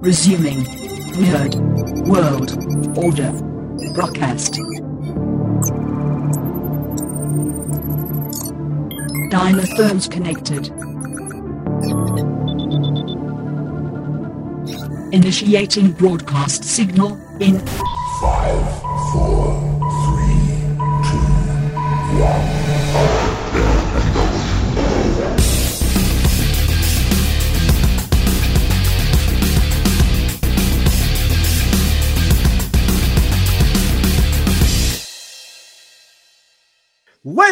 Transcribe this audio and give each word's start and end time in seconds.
Resuming. 0.00 0.64
Nerd. 1.14 1.54
World. 2.08 2.50
Order. 2.98 3.32
Broadcast. 3.94 4.54
Dynaphones 9.30 10.10
connected. 10.10 10.68
Initiating 15.14 15.92
broadcast 15.92 16.64
signal 16.64 17.16
in 17.40 17.60
Five, 18.20 18.82
four, 19.12 19.54
three, 20.04 20.74
two, 21.08 21.24
one. 22.20 22.53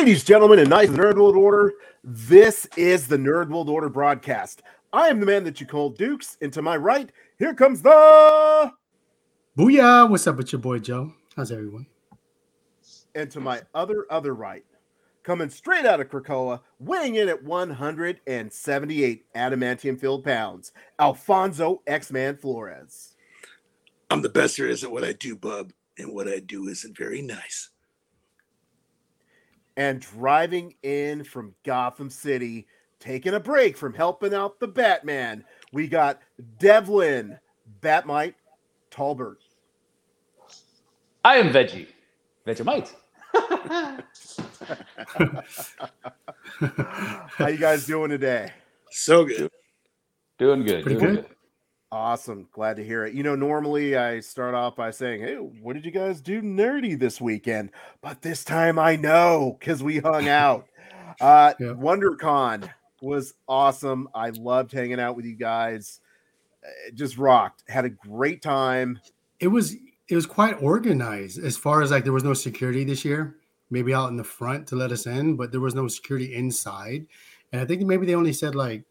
Ladies, 0.02 0.24
gentlemen, 0.24 0.58
and 0.58 0.68
nice 0.68 0.88
Nerd 0.88 1.14
World 1.14 1.36
Order, 1.36 1.74
this 2.02 2.66
is 2.76 3.06
the 3.06 3.16
Nerd 3.16 3.50
World 3.50 3.68
Order 3.68 3.88
broadcast. 3.88 4.60
I 4.92 5.06
am 5.06 5.20
the 5.20 5.26
man 5.26 5.44
that 5.44 5.60
you 5.60 5.66
call 5.66 5.90
Dukes, 5.90 6.36
and 6.40 6.52
to 6.54 6.60
my 6.60 6.76
right, 6.76 7.12
here 7.38 7.54
comes 7.54 7.82
the. 7.82 8.72
Booyah! 9.56 10.10
What's 10.10 10.26
up 10.26 10.38
with 10.38 10.50
your 10.50 10.60
boy 10.60 10.80
Joe? 10.80 11.12
How's 11.36 11.52
everyone? 11.52 11.86
And 13.14 13.30
to 13.30 13.38
my 13.38 13.62
other, 13.76 14.06
other 14.10 14.34
right, 14.34 14.64
coming 15.22 15.48
straight 15.48 15.86
out 15.86 16.00
of 16.00 16.08
Krakoa, 16.08 16.62
weighing 16.80 17.14
in 17.14 17.28
at 17.28 17.44
178 17.44 19.32
adamantium 19.36 20.00
filled 20.00 20.24
pounds, 20.24 20.72
Alfonso 20.98 21.80
X 21.86 22.10
Man 22.10 22.36
Flores. 22.36 23.14
I'm 24.10 24.22
the 24.22 24.28
best 24.28 24.56
there 24.56 24.66
is 24.66 24.82
at 24.82 24.90
what 24.90 25.04
I 25.04 25.12
do, 25.12 25.36
bub, 25.36 25.72
and 25.96 26.12
what 26.12 26.26
I 26.26 26.40
do 26.40 26.66
isn't 26.66 26.98
very 26.98 27.22
nice. 27.22 27.70
And 29.76 30.00
driving 30.00 30.74
in 30.82 31.24
from 31.24 31.54
Gotham 31.64 32.10
City, 32.10 32.66
taking 33.00 33.34
a 33.34 33.40
break 33.40 33.76
from 33.76 33.94
helping 33.94 34.34
out 34.34 34.60
the 34.60 34.68
Batman, 34.68 35.44
we 35.72 35.88
got 35.88 36.20
Devlin, 36.58 37.38
Batmite, 37.80 38.34
Talbert. 38.90 39.38
I 41.24 41.36
am 41.36 41.52
Veggie. 41.52 41.86
Vegemite. 42.46 42.92
How 47.38 47.46
you 47.46 47.56
guys 47.56 47.86
doing 47.86 48.10
today? 48.10 48.52
So 48.90 49.24
good. 49.24 49.50
Doing 50.38 50.64
good. 50.64 50.82
Pretty 50.82 50.98
doing 51.00 51.14
good. 51.16 51.26
Awesome. 51.92 52.48
Glad 52.52 52.76
to 52.76 52.84
hear 52.84 53.04
it. 53.04 53.12
You 53.12 53.22
know, 53.22 53.36
normally 53.36 53.98
I 53.98 54.20
start 54.20 54.54
off 54.54 54.76
by 54.76 54.90
saying, 54.90 55.20
Hey, 55.20 55.34
what 55.34 55.74
did 55.74 55.84
you 55.84 55.90
guys 55.90 56.22
do 56.22 56.40
nerdy 56.40 56.98
this 56.98 57.20
weekend? 57.20 57.70
But 58.00 58.22
this 58.22 58.44
time 58.44 58.78
I 58.78 58.96
know 58.96 59.58
because 59.60 59.82
we 59.82 59.98
hung 59.98 60.28
out. 60.28 60.66
Uh 61.20 61.52
Yeah. 61.60 61.74
WonderCon 61.74 62.70
was 63.02 63.34
awesome. 63.46 64.08
I 64.14 64.30
loved 64.30 64.72
hanging 64.72 64.98
out 64.98 65.14
with 65.14 65.26
you 65.26 65.34
guys. 65.36 66.00
It 66.88 66.94
just 66.94 67.18
rocked. 67.18 67.64
Had 67.68 67.84
a 67.84 67.90
great 67.90 68.40
time. 68.40 68.98
It 69.38 69.48
was 69.48 69.74
it 70.08 70.14
was 70.14 70.24
quite 70.24 70.54
organized 70.62 71.38
as 71.44 71.58
far 71.58 71.82
as 71.82 71.90
like 71.90 72.04
there 72.04 72.14
was 72.14 72.24
no 72.24 72.32
security 72.32 72.82
this 72.82 73.04
year. 73.04 73.36
Maybe 73.70 73.92
out 73.92 74.08
in 74.08 74.16
the 74.16 74.24
front 74.24 74.66
to 74.68 74.76
let 74.76 74.90
us 74.90 75.06
in, 75.06 75.36
but 75.36 75.52
there 75.52 75.60
was 75.60 75.74
no 75.74 75.86
security 75.86 76.34
inside. 76.34 77.06
And 77.52 77.60
I 77.60 77.66
think 77.66 77.82
maybe 77.82 78.06
they 78.06 78.14
only 78.14 78.32
said 78.32 78.54
like 78.54 78.84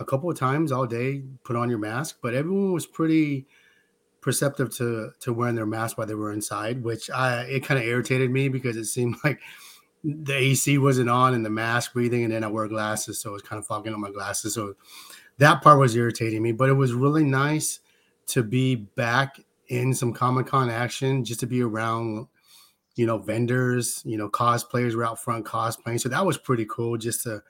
a 0.00 0.04
couple 0.04 0.30
of 0.30 0.38
times 0.38 0.72
all 0.72 0.86
day, 0.86 1.22
put 1.44 1.56
on 1.56 1.70
your 1.70 1.78
mask. 1.78 2.18
But 2.22 2.34
everyone 2.34 2.72
was 2.72 2.86
pretty 2.86 3.46
perceptive 4.20 4.74
to 4.74 5.12
to 5.20 5.32
wearing 5.32 5.54
their 5.54 5.66
mask 5.66 5.98
while 5.98 6.06
they 6.06 6.14
were 6.14 6.32
inside, 6.32 6.82
which 6.82 7.10
I 7.10 7.42
it 7.42 7.60
kind 7.60 7.78
of 7.78 7.86
irritated 7.86 8.30
me 8.30 8.48
because 8.48 8.76
it 8.76 8.86
seemed 8.86 9.16
like 9.24 9.40
the 10.04 10.34
AC 10.34 10.78
wasn't 10.78 11.08
on 11.08 11.34
and 11.34 11.44
the 11.44 11.50
mask 11.50 11.94
breathing, 11.94 12.24
and 12.24 12.32
then 12.32 12.44
I 12.44 12.48
wear 12.48 12.68
glasses, 12.68 13.20
so 13.20 13.30
it 13.30 13.32
was 13.34 13.42
kind 13.42 13.58
of 13.58 13.66
fogging 13.66 13.92
up 13.92 14.00
my 14.00 14.10
glasses. 14.10 14.54
So 14.54 14.74
that 15.38 15.62
part 15.62 15.78
was 15.78 15.96
irritating 15.96 16.42
me, 16.42 16.52
but 16.52 16.68
it 16.68 16.74
was 16.74 16.92
really 16.92 17.24
nice 17.24 17.80
to 18.26 18.42
be 18.42 18.74
back 18.74 19.40
in 19.68 19.94
some 19.94 20.12
Comic 20.12 20.46
Con 20.46 20.70
action, 20.70 21.24
just 21.24 21.40
to 21.40 21.46
be 21.46 21.62
around, 21.62 22.26
you 22.96 23.06
know, 23.06 23.18
vendors, 23.18 24.02
you 24.04 24.16
know, 24.16 24.28
cosplayers 24.28 24.94
were 24.94 25.04
out 25.04 25.22
front 25.22 25.44
cosplaying. 25.46 26.00
So 26.00 26.08
that 26.10 26.24
was 26.24 26.36
pretty 26.36 26.66
cool 26.66 26.96
just 26.96 27.22
to 27.22 27.42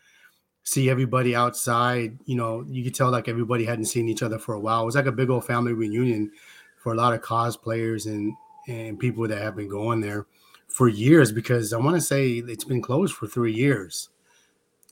see 0.64 0.90
everybody 0.90 1.36
outside. 1.36 2.18
You 2.24 2.36
know, 2.36 2.64
you 2.68 2.82
could 2.82 2.94
tell 2.94 3.10
like 3.10 3.28
everybody 3.28 3.64
hadn't 3.64 3.84
seen 3.84 4.08
each 4.08 4.22
other 4.22 4.38
for 4.38 4.54
a 4.54 4.60
while. 4.60 4.82
It 4.82 4.86
was 4.86 4.96
like 4.96 5.06
a 5.06 5.12
big 5.12 5.30
old 5.30 5.46
family 5.46 5.72
reunion 5.72 6.32
for 6.78 6.92
a 6.92 6.96
lot 6.96 7.14
of 7.14 7.20
cosplayers 7.20 8.06
and 8.06 8.34
and 8.66 8.98
people 8.98 9.28
that 9.28 9.40
have 9.40 9.56
been 9.56 9.68
going 9.68 10.00
there 10.00 10.26
for 10.68 10.88
years 10.88 11.30
because 11.30 11.72
I 11.72 11.78
want 11.78 11.96
to 11.96 12.00
say 12.00 12.38
it's 12.38 12.64
been 12.64 12.82
closed 12.82 13.14
for 13.14 13.26
three 13.26 13.52
years. 13.52 14.08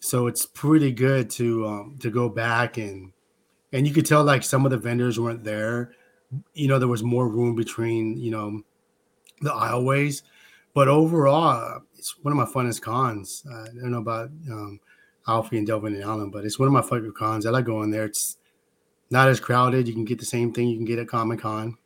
So 0.01 0.27
it's 0.27 0.45
pretty 0.45 0.93
good 0.93 1.31
to 1.31 1.67
um, 1.67 1.99
to 2.01 2.11
go 2.11 2.29
back 2.29 2.77
and 2.77 3.13
and 3.73 3.87
you 3.87 3.95
could 3.95 4.07
tell 4.07 4.23
like 4.23 4.43
some 4.43 4.65
of 4.65 4.71
the 4.71 4.77
vendors 4.77 5.19
weren't 5.19 5.45
there. 5.45 5.93
You 6.55 6.69
know, 6.69 6.79
there 6.79 6.89
was 6.89 7.03
more 7.03 7.29
room 7.29 7.57
between 7.57 8.19
you 8.19 8.31
know 8.31 8.63
the 9.41 9.51
aisleways, 9.51 10.23
but 10.75 10.89
overall, 10.89 11.81
it's 11.97 12.15
one 12.23 12.33
of 12.33 12.39
my 12.39 12.45
funnest 12.45 12.83
cons. 12.83 13.45
I 13.51 13.67
don't 13.67 13.91
know 13.91 13.99
about 13.99 14.31
um, 14.51 14.81
Alfie 15.27 15.59
and 15.59 15.67
Devlin 15.67 15.95
and 15.95 16.03
Alan, 16.03 16.31
but 16.31 16.45
it's 16.45 16.59
one 16.59 16.67
of 16.67 16.73
my 16.73 16.83
favorite 16.83 17.15
cons. 17.15 17.47
I 17.47 17.51
like 17.51 17.65
going 17.65 17.91
there. 17.91 18.05
It's 18.05 18.39
not 19.11 19.29
as 19.29 19.41
crowded. 19.41 19.87
You 19.87 19.95
can 19.95 20.05
get 20.05 20.19
the 20.19 20.27
same 20.27 20.53
thing 20.53 20.69
you 20.69 20.77
can 20.77 20.85
get 20.85 20.99
at 20.99 21.09
Comic 21.09 21.41
Con. 21.41 21.77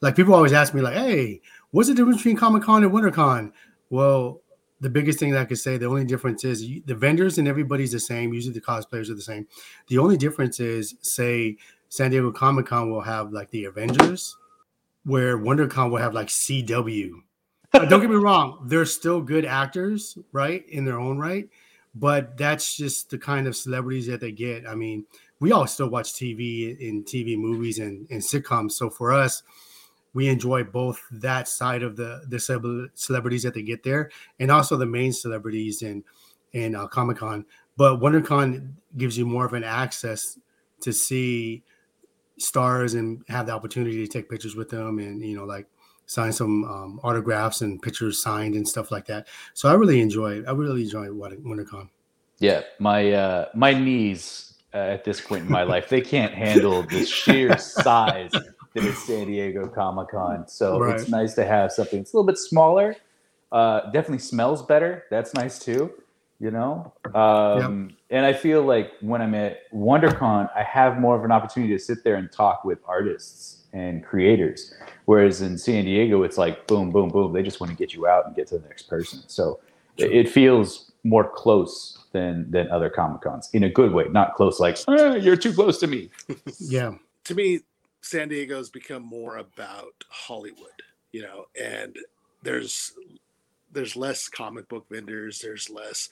Like 0.00 0.16
people 0.16 0.34
always 0.34 0.52
ask 0.52 0.74
me, 0.74 0.80
like, 0.80 0.94
"Hey, 0.94 1.40
what's 1.70 1.88
the 1.88 1.94
difference 1.94 2.18
between 2.18 2.36
Comic 2.36 2.62
Con 2.62 2.84
and 2.84 2.92
WonderCon?" 2.92 3.52
Well, 3.90 4.42
the 4.80 4.90
biggest 4.90 5.18
thing 5.18 5.32
that 5.32 5.40
I 5.40 5.44
could 5.44 5.58
say, 5.58 5.78
the 5.78 5.86
only 5.86 6.04
difference 6.04 6.44
is 6.44 6.62
you, 6.62 6.82
the 6.84 6.94
vendors 6.94 7.38
and 7.38 7.48
everybody's 7.48 7.92
the 7.92 8.00
same. 8.00 8.32
Usually, 8.32 8.54
the 8.54 8.60
cosplayers 8.60 9.10
are 9.10 9.14
the 9.14 9.22
same. 9.22 9.46
The 9.88 9.98
only 9.98 10.16
difference 10.16 10.60
is, 10.60 10.94
say, 11.00 11.56
San 11.88 12.10
Diego 12.10 12.30
Comic 12.32 12.66
Con 12.66 12.90
will 12.90 13.00
have 13.00 13.32
like 13.32 13.50
the 13.50 13.64
Avengers, 13.64 14.36
where 15.04 15.38
WonderCon 15.38 15.90
will 15.90 15.98
have 15.98 16.14
like 16.14 16.28
CW. 16.28 17.10
Don't 17.72 18.00
get 18.00 18.10
me 18.10 18.16
wrong; 18.16 18.64
they're 18.66 18.84
still 18.84 19.20
good 19.20 19.44
actors, 19.44 20.18
right, 20.32 20.64
in 20.68 20.84
their 20.84 20.98
own 20.98 21.18
right. 21.18 21.48
But 21.98 22.36
that's 22.36 22.76
just 22.76 23.10
the 23.10 23.18
kind 23.18 23.46
of 23.46 23.56
celebrities 23.56 24.06
that 24.06 24.20
they 24.20 24.32
get. 24.32 24.66
I 24.66 24.74
mean, 24.74 25.06
we 25.40 25.52
all 25.52 25.66
still 25.66 25.88
watch 25.88 26.12
TV 26.12 26.78
in 26.78 27.04
TV 27.04 27.38
movies 27.38 27.78
and, 27.78 28.06
and 28.10 28.20
sitcoms. 28.20 28.72
So 28.72 28.90
for 28.90 29.12
us, 29.12 29.42
we 30.12 30.28
enjoy 30.28 30.64
both 30.64 31.02
that 31.10 31.48
side 31.48 31.82
of 31.82 31.96
the 31.96 32.22
the 32.28 32.38
celeb- 32.38 32.90
celebrities 32.94 33.42
that 33.42 33.54
they 33.54 33.62
get 33.62 33.82
there, 33.82 34.10
and 34.40 34.50
also 34.50 34.76
the 34.76 34.86
main 34.86 35.12
celebrities 35.12 35.82
in 35.82 36.04
in 36.52 36.74
uh, 36.74 36.86
Comic 36.86 37.18
Con. 37.18 37.44
But 37.76 38.00
WonderCon 38.00 38.72
gives 38.96 39.18
you 39.18 39.26
more 39.26 39.44
of 39.44 39.52
an 39.52 39.64
access 39.64 40.38
to 40.80 40.92
see 40.92 41.62
stars 42.38 42.94
and 42.94 43.22
have 43.28 43.46
the 43.46 43.52
opportunity 43.52 44.06
to 44.06 44.10
take 44.10 44.30
pictures 44.30 44.56
with 44.56 44.70
them, 44.70 44.98
and 44.98 45.22
you 45.22 45.36
know, 45.36 45.44
like 45.44 45.66
sign 46.06 46.32
some 46.32 46.64
um, 46.64 47.00
autographs 47.02 47.60
and 47.60 47.82
pictures 47.82 48.22
signed 48.22 48.54
and 48.54 48.66
stuff 48.66 48.90
like 48.90 49.06
that. 49.06 49.26
So 49.54 49.68
I 49.68 49.74
really 49.74 50.00
enjoy. 50.00 50.42
I 50.44 50.52
really 50.52 50.82
enjoy 50.82 51.12
Wonder- 51.12 51.36
WonderCon. 51.36 51.88
Yeah, 52.38 52.62
my 52.78 53.12
uh, 53.12 53.48
my 53.54 53.72
knees 53.72 54.54
uh, 54.74 54.78
at 54.78 55.04
this 55.04 55.20
point 55.20 55.46
in 55.46 55.50
my 55.50 55.62
life 55.62 55.88
they 55.88 56.02
can't 56.02 56.34
handle 56.34 56.82
the 56.82 57.04
sheer 57.06 57.56
size 57.58 58.30
that 58.30 58.84
is 58.84 58.98
San 59.04 59.26
Diego 59.26 59.66
Comic 59.66 60.08
Con. 60.08 60.46
So 60.48 60.82
it's 60.84 61.08
nice 61.08 61.34
to 61.34 61.46
have 61.46 61.72
something 61.72 62.00
that's 62.00 62.12
a 62.12 62.16
little 62.16 62.26
bit 62.26 62.38
smaller. 62.38 62.94
Uh, 63.50 63.90
definitely 63.90 64.18
smells 64.18 64.62
better. 64.62 65.04
That's 65.10 65.32
nice 65.34 65.58
too. 65.58 65.92
You 66.38 66.50
know, 66.50 66.92
um, 67.14 67.96
and 68.10 68.26
I 68.26 68.34
feel 68.34 68.62
like 68.62 68.92
when 69.00 69.22
I'm 69.22 69.34
at 69.34 69.72
WonderCon, 69.72 70.50
I 70.54 70.62
have 70.62 70.98
more 70.98 71.16
of 71.16 71.24
an 71.24 71.32
opportunity 71.32 71.72
to 71.72 71.78
sit 71.78 72.04
there 72.04 72.16
and 72.16 72.30
talk 72.30 72.62
with 72.62 72.78
artists 72.86 73.64
and 73.76 74.02
creators. 74.02 74.72
Whereas 75.04 75.42
in 75.42 75.58
San 75.58 75.84
Diego, 75.84 76.22
it's 76.22 76.38
like 76.38 76.66
boom, 76.66 76.90
boom, 76.90 77.10
boom. 77.10 77.32
They 77.32 77.42
just 77.42 77.60
want 77.60 77.70
to 77.70 77.76
get 77.76 77.92
you 77.92 78.06
out 78.06 78.26
and 78.26 78.34
get 78.34 78.46
to 78.48 78.58
the 78.58 78.66
next 78.66 78.84
person. 78.84 79.20
So 79.26 79.60
it, 79.98 80.10
it 80.12 80.28
feels 80.30 80.92
more 81.04 81.28
close 81.28 81.98
than 82.12 82.50
than 82.50 82.70
other 82.70 82.88
Comic 82.88 83.20
Cons 83.20 83.50
in 83.52 83.64
a 83.64 83.70
good 83.70 83.92
way, 83.92 84.06
not 84.10 84.34
close 84.34 84.58
like 84.58 84.78
"Ah, 84.88 85.14
you're 85.14 85.36
too 85.36 85.52
close 85.52 85.78
to 85.80 85.86
me. 85.86 86.10
Yeah, 86.58 86.94
To 87.24 87.34
me, 87.34 87.60
San 88.00 88.28
Diego's 88.28 88.70
become 88.70 89.02
more 89.02 89.36
about 89.36 89.92
Hollywood, 90.08 90.82
you 91.12 91.22
know, 91.22 91.46
and 91.60 91.96
there's 92.42 92.92
there's 93.72 93.94
less 93.94 94.28
comic 94.28 94.68
book 94.68 94.86
vendors, 94.90 95.40
there's 95.40 95.68
less, 95.68 96.08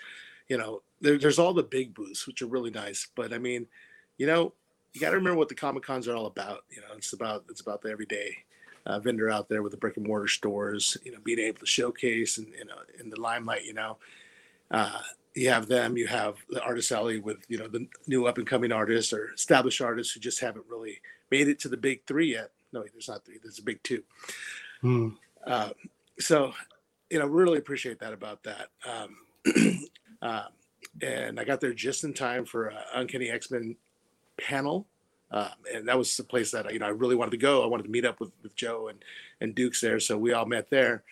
you 0.49 0.59
know, 0.59 0.83
there, 1.01 1.17
there's 1.19 1.39
all 1.39 1.55
the 1.55 1.63
big 1.63 1.95
booths, 1.95 2.27
which 2.27 2.43
are 2.43 2.47
really 2.47 2.71
nice. 2.71 3.09
But 3.17 3.33
I 3.33 3.39
mean, 3.39 3.67
you 4.19 4.27
know, 4.27 4.53
you 4.95 5.01
got 5.01 5.11
to 5.11 5.17
remember 5.17 5.39
what 5.39 5.49
the 5.49 5.55
comic 5.55 5.83
cons 5.83 6.09
are 6.09 6.17
all 6.17 6.27
about. 6.27 6.65
You 6.71 6.81
know, 6.81 6.97
it's 6.97 7.13
about 7.13 7.45
it's 7.51 7.61
about 7.61 7.83
the 7.83 7.91
everyday 7.91 8.37
uh, 8.87 9.01
vendor 9.01 9.29
out 9.29 9.49
there 9.49 9.63
with 9.63 9.73
the 9.73 9.79
brick 9.79 9.97
and 9.97 10.07
mortar 10.07 10.29
stores. 10.29 10.97
You 11.05 11.13
know, 11.13 11.19
being 11.23 11.41
able 11.41 11.59
to 11.59 11.67
showcase 11.67 12.39
and 12.39 12.49
you 12.57 12.65
know 12.65 12.77
in 12.99 13.11
the 13.11 13.21
limelight. 13.21 13.65
You 13.65 13.75
know, 13.75 13.99
uh, 14.71 15.01
you 15.35 15.51
have 15.51 15.67
them. 15.67 15.97
You 15.97 16.07
have 16.07 16.37
the 16.49 16.63
artist 16.63 16.93
alley 16.93 17.19
with 17.19 17.45
you 17.49 17.59
know 17.59 17.69
the 17.69 17.89
new 18.07 18.27
up 18.27 18.39
and 18.39 18.47
coming 18.47 18.73
artists 18.73 19.13
or 19.13 19.33
established 19.35 19.81
artists 19.81 20.15
who 20.15 20.21
just 20.21 20.41
haven't 20.41 20.67
really 20.71 21.01
made 21.31 21.49
it 21.49 21.59
to 21.61 21.69
the 21.69 21.77
big 21.77 22.07
three 22.07 22.31
yet. 22.33 22.53
No, 22.73 22.85
there's 22.93 23.09
not 23.09 23.25
three. 23.25 23.39
There's 23.43 23.59
a 23.59 23.63
big 23.63 23.83
two. 23.83 24.03
Hmm. 24.81 25.11
Um, 25.47 25.73
so, 26.19 26.53
you 27.11 27.19
know, 27.19 27.27
really 27.27 27.59
appreciate 27.59 28.01
that 28.01 28.13
about 28.13 28.43
that. 28.45 28.69
Um, 28.85 29.81
uh, 30.23 30.47
and 31.03 31.39
I 31.39 31.45
got 31.45 31.61
there 31.61 31.73
just 31.73 32.05
in 32.05 32.15
time 32.15 32.45
for 32.45 32.73
uh, 32.73 32.83
Uncanny 32.95 33.31
X 33.31 33.51
Men 33.51 33.77
panel, 34.37 34.87
um, 35.31 35.49
and 35.73 35.89
that 35.89 35.99
was 35.99 36.17
the 36.17 36.25
place 36.25 36.51
that 36.53 36.73
you 36.73 36.79
know 36.79 36.87
I 36.87 36.91
really 36.91 37.17
wanted 37.17 37.33
to 37.33 37.37
go. 37.39 37.63
I 37.63 37.67
wanted 37.67 37.85
to 37.85 37.91
meet 37.91 38.05
up 38.05 38.21
with, 38.21 38.33
with 38.43 38.55
Joe 38.55 38.89
and 38.89 39.05
and 39.41 39.55
Dukes 39.55 39.81
there, 39.81 40.01
so 40.01 40.17
we 40.17 40.33
all 40.33 40.47
met 40.47 40.71
there, 40.71 41.03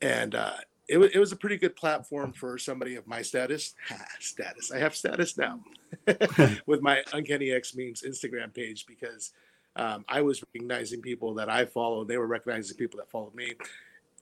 and 0.00 0.34
uh, 0.34 0.54
it 0.88 0.98
was 0.98 1.10
it 1.12 1.18
was 1.18 1.32
a 1.32 1.36
pretty 1.36 1.56
good 1.56 1.76
platform 1.76 2.32
for 2.32 2.58
somebody 2.58 2.96
of 2.96 3.06
my 3.06 3.22
status. 3.22 3.74
status, 4.20 4.70
I 4.72 4.78
have 4.78 4.94
status 4.94 5.38
now 5.38 5.60
with 6.66 6.82
my 6.82 7.02
Uncanny 7.12 7.50
X 7.50 7.74
memes 7.74 8.02
Instagram 8.02 8.52
page 8.52 8.86
because 8.86 9.32
um, 9.76 10.04
I 10.08 10.22
was 10.22 10.42
recognizing 10.42 11.00
people 11.00 11.34
that 11.34 11.48
I 11.48 11.64
follow. 11.64 12.04
They 12.04 12.18
were 12.18 12.26
recognizing 12.26 12.76
people 12.76 12.98
that 12.98 13.10
followed 13.10 13.34
me, 13.34 13.54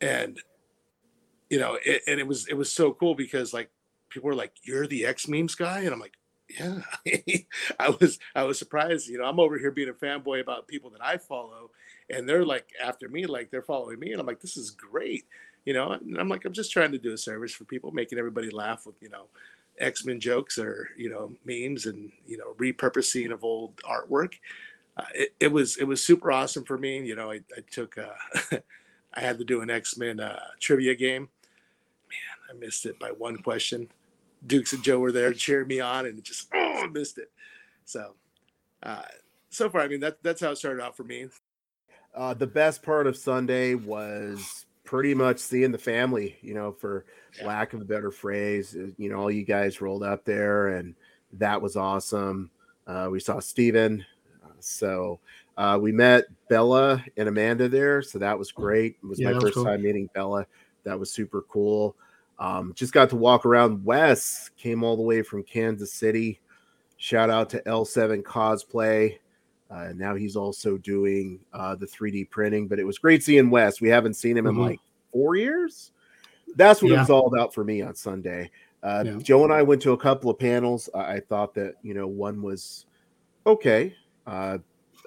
and 0.00 0.38
you 1.48 1.58
know, 1.58 1.78
it, 1.84 2.02
and 2.06 2.20
it 2.20 2.26
was 2.26 2.46
it 2.46 2.54
was 2.54 2.72
so 2.72 2.92
cool 2.92 3.14
because 3.14 3.52
like 3.52 3.70
people 4.08 4.28
were 4.28 4.34
like, 4.34 4.52
"You're 4.62 4.86
the 4.86 5.06
X 5.06 5.28
memes 5.28 5.54
guy," 5.54 5.80
and 5.80 5.92
I'm 5.92 6.00
like, 6.00 6.16
"Yeah." 6.58 6.82
I 7.78 7.90
was 7.90 8.18
I 8.34 8.44
was 8.44 8.58
surprised. 8.58 9.08
You 9.08 9.18
know, 9.18 9.24
I'm 9.24 9.40
over 9.40 9.58
here 9.58 9.70
being 9.70 9.88
a 9.88 9.92
fanboy 9.92 10.40
about 10.40 10.68
people 10.68 10.90
that 10.90 11.02
I 11.04 11.16
follow, 11.18 11.70
and 12.08 12.28
they're 12.28 12.44
like 12.44 12.68
after 12.82 13.08
me, 13.08 13.26
like 13.26 13.50
they're 13.50 13.62
following 13.62 13.98
me, 13.98 14.12
and 14.12 14.20
I'm 14.20 14.26
like, 14.26 14.40
"This 14.40 14.56
is 14.56 14.70
great." 14.70 15.24
You 15.64 15.74
know, 15.74 15.92
and 15.92 16.18
I'm 16.18 16.28
like, 16.28 16.44
I'm 16.46 16.54
just 16.54 16.72
trying 16.72 16.92
to 16.92 16.98
do 16.98 17.12
a 17.12 17.18
service 17.18 17.52
for 17.52 17.64
people, 17.64 17.92
making 17.92 18.18
everybody 18.18 18.50
laugh 18.50 18.86
with 18.86 18.96
you 19.00 19.10
know. 19.10 19.26
X-Men 19.78 20.20
jokes 20.20 20.58
or 20.58 20.90
you 20.96 21.08
know 21.08 21.32
memes 21.46 21.86
and 21.86 22.12
you 22.26 22.36
know 22.36 22.54
repurposing 22.58 23.32
of 23.32 23.44
old 23.44 23.76
artwork. 23.78 24.34
Uh, 24.96 25.04
it, 25.14 25.34
it 25.40 25.52
was 25.52 25.78
it 25.78 25.84
was 25.84 26.04
super 26.04 26.30
awesome 26.30 26.64
for 26.64 26.76
me. 26.76 26.98
You 26.98 27.16
know, 27.16 27.30
I, 27.30 27.40
I 27.56 27.60
took 27.70 27.96
uh, 27.96 28.58
I 29.14 29.20
had 29.20 29.38
to 29.38 29.44
do 29.44 29.60
an 29.62 29.70
X-Men 29.70 30.20
uh, 30.20 30.40
trivia 30.60 30.94
game. 30.94 31.28
Man, 32.08 32.50
I 32.50 32.58
missed 32.58 32.86
it 32.86 32.98
by 32.98 33.08
one 33.10 33.38
question. 33.38 33.88
Dukes 34.46 34.72
and 34.72 34.82
Joe 34.82 34.98
were 34.98 35.12
there 35.12 35.32
cheering 35.32 35.68
me 35.68 35.80
on, 35.80 36.06
and 36.06 36.22
just 36.22 36.48
oh, 36.54 36.82
I 36.84 36.86
missed 36.86 37.18
it. 37.18 37.30
So, 37.84 38.14
uh, 38.82 39.02
so 39.50 39.68
far, 39.68 39.82
I 39.82 39.88
mean 39.88 40.00
that 40.00 40.22
that's 40.22 40.40
how 40.40 40.50
it 40.50 40.56
started 40.56 40.82
out 40.82 40.96
for 40.96 41.04
me. 41.04 41.26
Uh, 42.14 42.34
the 42.34 42.46
best 42.46 42.82
part 42.82 43.06
of 43.06 43.16
Sunday 43.16 43.74
was 43.74 44.66
pretty 44.84 45.14
much 45.14 45.38
seeing 45.38 45.70
the 45.70 45.78
family, 45.78 46.36
you 46.40 46.54
know, 46.54 46.72
for 46.72 47.04
Yeah. 47.38 47.46
lack 47.46 47.72
of 47.72 47.80
a 47.80 47.84
better 47.84 48.10
phrase. 48.10 48.74
uh, 48.76 48.88
You 48.96 49.10
know, 49.10 49.16
all 49.16 49.30
you 49.30 49.44
guys 49.44 49.80
rolled 49.80 50.02
up 50.02 50.24
there, 50.24 50.68
and 50.68 50.94
that 51.34 51.60
was 51.62 51.76
awesome. 51.76 52.50
Uh, 52.86 53.08
we 53.10 53.20
saw 53.20 53.38
Steven. 53.38 54.04
Uh, 54.44 54.48
so 54.58 55.20
uh, 55.56 55.78
we 55.80 55.92
met 55.92 56.24
Bella 56.48 57.04
and 57.16 57.28
Amanda 57.28 57.68
there. 57.68 58.02
So 58.02 58.18
that 58.18 58.36
was 58.36 58.50
great. 58.50 58.96
It 59.02 59.06
was 59.06 59.20
Yeah, 59.20 59.28
my 59.28 59.34
was 59.34 59.44
first 59.44 59.54
cool. 59.54 59.64
time 59.66 59.82
meeting 59.82 60.08
Bella. 60.12 60.46
That 60.82 60.98
was 60.98 61.12
super 61.12 61.42
cool. 61.42 61.94
Um, 62.40 62.72
just 62.74 62.92
got 62.92 63.10
to 63.10 63.16
walk 63.16 63.44
around. 63.46 63.84
Wes 63.84 64.50
came 64.56 64.82
all 64.82 64.96
the 64.96 65.02
way 65.02 65.22
from 65.22 65.42
Kansas 65.44 65.92
City. 65.92 66.40
Shout 66.96 67.30
out 67.30 67.50
to 67.50 67.62
L7 67.62 68.22
Cosplay. 68.22 69.18
Uh, 69.70 69.92
now 69.94 70.14
he's 70.16 70.34
also 70.36 70.76
doing 70.78 71.38
uh, 71.52 71.74
the 71.76 71.86
3D 71.86 72.28
printing, 72.30 72.66
but 72.66 72.78
it 72.78 72.84
was 72.84 72.98
great 72.98 73.22
seeing 73.22 73.50
Wes. 73.50 73.80
We 73.80 73.88
haven't 73.88 74.14
seen 74.14 74.36
him 74.36 74.46
in 74.46 74.54
Mhm. 74.56 74.58
like 74.70 74.80
four 75.12 75.36
years. 75.36 75.92
That's 76.56 76.82
what 76.82 76.90
it 76.92 76.98
was 76.98 77.10
all 77.10 77.26
about 77.28 77.54
for 77.54 77.62
me 77.62 77.82
on 77.82 77.94
Sunday. 77.94 78.50
Uh, 78.82 79.04
Yeah. 79.06 79.18
Joe 79.18 79.44
and 79.44 79.52
I 79.52 79.62
went 79.62 79.82
to 79.82 79.92
a 79.92 79.96
couple 79.98 80.30
of 80.30 80.38
panels. 80.38 80.88
I, 80.94 81.14
I 81.14 81.20
thought 81.20 81.54
that 81.54 81.74
you 81.82 81.94
know 81.94 82.08
one 82.08 82.42
was 82.42 82.86
okay. 83.46 83.94
Uh, 84.26 84.58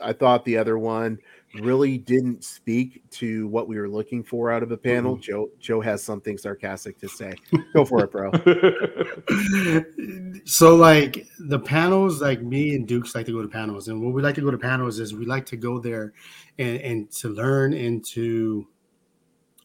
I 0.02 0.14
thought 0.14 0.46
the 0.46 0.58
other 0.58 0.78
one 0.78 1.20
really 1.62 1.98
didn't 1.98 2.44
speak 2.44 3.04
to 3.12 3.48
what 3.48 3.68
we 3.68 3.78
were 3.78 3.88
looking 3.88 4.24
for 4.24 4.52
out 4.52 4.64
of 4.64 4.72
a 4.72 4.78
panel. 4.78 5.14
Mm-hmm. 5.14 5.22
Joe 5.22 5.50
Joe 5.60 5.82
has 5.82 6.04
something 6.04 6.38
sarcastic 6.38 7.00
to 7.00 7.08
say. 7.08 7.34
Go 7.74 7.86
for 7.86 8.04
it, 8.04 8.12
bro. 8.12 8.32
so 10.46 10.76
like 10.76 11.28
the 11.40 11.60
panels 11.60 12.22
like 12.22 12.42
me 12.42 12.76
and 12.76 12.88
dukes 12.88 13.14
like 13.14 13.26
to 13.28 13.32
go 13.32 13.42
to 13.42 13.48
panels 13.48 13.88
and 13.88 14.04
what 14.04 14.14
we 14.14 14.22
like 14.22 14.36
to 14.36 14.42
go 14.42 14.52
to 14.52 14.58
panels 14.58 15.00
is 15.00 15.14
we 15.14 15.26
like 15.26 15.46
to 15.46 15.56
go 15.56 15.80
there 15.80 16.14
and, 16.58 16.82
and 16.82 17.12
to 17.12 17.30
learn 17.30 17.74
and 17.74 18.04
to 18.04 18.68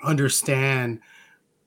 understand 0.03 1.01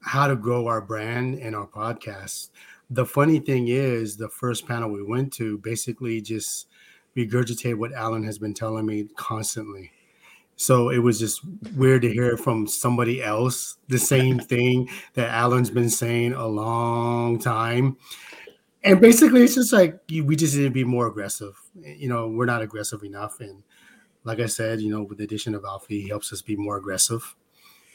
how 0.01 0.27
to 0.27 0.35
grow 0.35 0.67
our 0.67 0.81
brand 0.81 1.39
and 1.39 1.55
our 1.55 1.67
podcast 1.67 2.49
the 2.89 3.05
funny 3.05 3.39
thing 3.39 3.67
is 3.67 4.17
the 4.17 4.29
first 4.29 4.67
panel 4.67 4.89
we 4.89 5.03
went 5.03 5.33
to 5.33 5.57
basically 5.59 6.21
just 6.21 6.67
regurgitate 7.17 7.75
what 7.75 7.93
alan 7.93 8.23
has 8.23 8.37
been 8.37 8.53
telling 8.53 8.85
me 8.85 9.07
constantly 9.15 9.91
so 10.61 10.89
it 10.89 10.99
was 10.99 11.17
just 11.17 11.41
weird 11.75 12.03
to 12.03 12.13
hear 12.13 12.37
from 12.37 12.67
somebody 12.67 13.23
else 13.23 13.77
the 13.87 13.97
same 13.97 14.37
thing 14.53 14.87
that 15.15 15.29
Alan's 15.29 15.71
been 15.71 15.89
saying 15.89 16.33
a 16.33 16.45
long 16.45 17.39
time. 17.39 17.97
And 18.83 19.01
basically, 19.01 19.41
it's 19.41 19.55
just 19.55 19.73
like 19.73 19.99
we 20.07 20.35
just 20.35 20.55
need 20.55 20.65
to 20.65 20.69
be 20.69 20.83
more 20.83 21.07
aggressive. 21.07 21.59
You 21.83 22.09
know, 22.09 22.27
we're 22.27 22.45
not 22.45 22.61
aggressive 22.61 23.01
enough. 23.01 23.39
And 23.39 23.63
like 24.23 24.39
I 24.39 24.45
said, 24.45 24.81
you 24.81 24.91
know, 24.91 25.01
with 25.01 25.17
the 25.17 25.23
addition 25.23 25.55
of 25.55 25.65
Alfie, 25.65 26.01
he 26.01 26.09
helps 26.09 26.31
us 26.31 26.43
be 26.43 26.55
more 26.55 26.77
aggressive. 26.77 27.35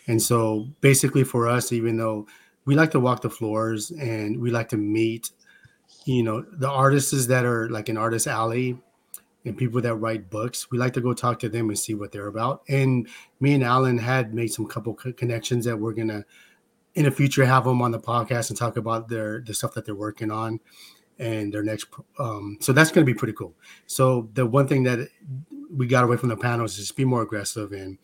And 0.08 0.20
so 0.20 0.66
basically, 0.80 1.22
for 1.22 1.46
us, 1.46 1.70
even 1.70 1.96
though 1.96 2.26
we 2.64 2.74
like 2.74 2.90
to 2.92 3.00
walk 3.00 3.22
the 3.22 3.30
floors 3.30 3.92
and 3.92 4.40
we 4.40 4.50
like 4.50 4.70
to 4.70 4.76
meet, 4.76 5.30
you 6.04 6.24
know, 6.24 6.44
the 6.52 6.68
artists 6.68 7.26
that 7.26 7.44
are 7.44 7.70
like 7.70 7.88
in 7.88 7.96
artist 7.96 8.26
alley 8.26 8.76
and 9.46 9.56
people 9.56 9.80
that 9.80 9.94
write 9.94 10.28
books, 10.28 10.70
we 10.70 10.76
like 10.76 10.92
to 10.94 11.00
go 11.00 11.14
talk 11.14 11.38
to 11.38 11.48
them 11.48 11.68
and 11.68 11.78
see 11.78 11.94
what 11.94 12.10
they're 12.10 12.26
about. 12.26 12.62
And 12.68 13.08
me 13.40 13.54
and 13.54 13.62
Alan 13.62 13.96
had 13.96 14.34
made 14.34 14.52
some 14.52 14.66
couple 14.66 14.92
connections 14.92 15.64
that 15.64 15.76
we're 15.76 15.92
gonna 15.92 16.24
in 16.94 17.04
the 17.04 17.10
future 17.10 17.44
have 17.44 17.64
them 17.64 17.80
on 17.80 17.92
the 17.92 18.00
podcast 18.00 18.50
and 18.50 18.58
talk 18.58 18.76
about 18.76 19.08
their 19.08 19.40
the 19.46 19.54
stuff 19.54 19.72
that 19.74 19.86
they're 19.86 19.94
working 19.94 20.30
on 20.30 20.58
and 21.18 21.52
their 21.52 21.62
next 21.62 21.86
um 22.18 22.58
so 22.60 22.72
that's 22.72 22.90
to 22.90 23.04
be 23.04 23.14
pretty 23.14 23.34
cool. 23.34 23.54
So 23.86 24.28
the 24.34 24.44
one 24.44 24.66
thing 24.66 24.82
that 24.82 25.08
we 25.70 25.86
got 25.86 26.04
away 26.04 26.16
from 26.16 26.28
the 26.28 26.36
panels 26.36 26.72
is 26.72 26.78
just 26.78 26.96
be 26.96 27.04
more 27.04 27.22
aggressive 27.22 27.72
and 27.72 27.98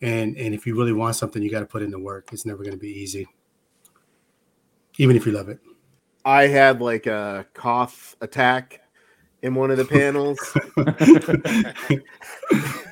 and 0.00 0.36
and 0.36 0.54
if 0.54 0.66
you 0.66 0.74
really 0.76 0.92
want 0.92 1.16
something 1.16 1.42
you 1.42 1.50
got 1.50 1.60
to 1.60 1.66
put 1.66 1.82
in 1.82 1.90
the 1.90 2.00
work. 2.00 2.30
It's 2.32 2.46
never 2.46 2.64
to 2.64 2.76
be 2.76 2.88
easy. 2.88 3.28
Even 4.98 5.14
if 5.14 5.26
you 5.26 5.32
love 5.32 5.50
it. 5.50 5.58
I 6.24 6.46
had 6.46 6.80
like 6.80 7.06
a 7.06 7.46
cough 7.52 8.16
attack 8.22 8.80
in 9.46 9.54
one 9.54 9.70
of 9.70 9.76
the 9.78 9.84
panels. 9.84 10.38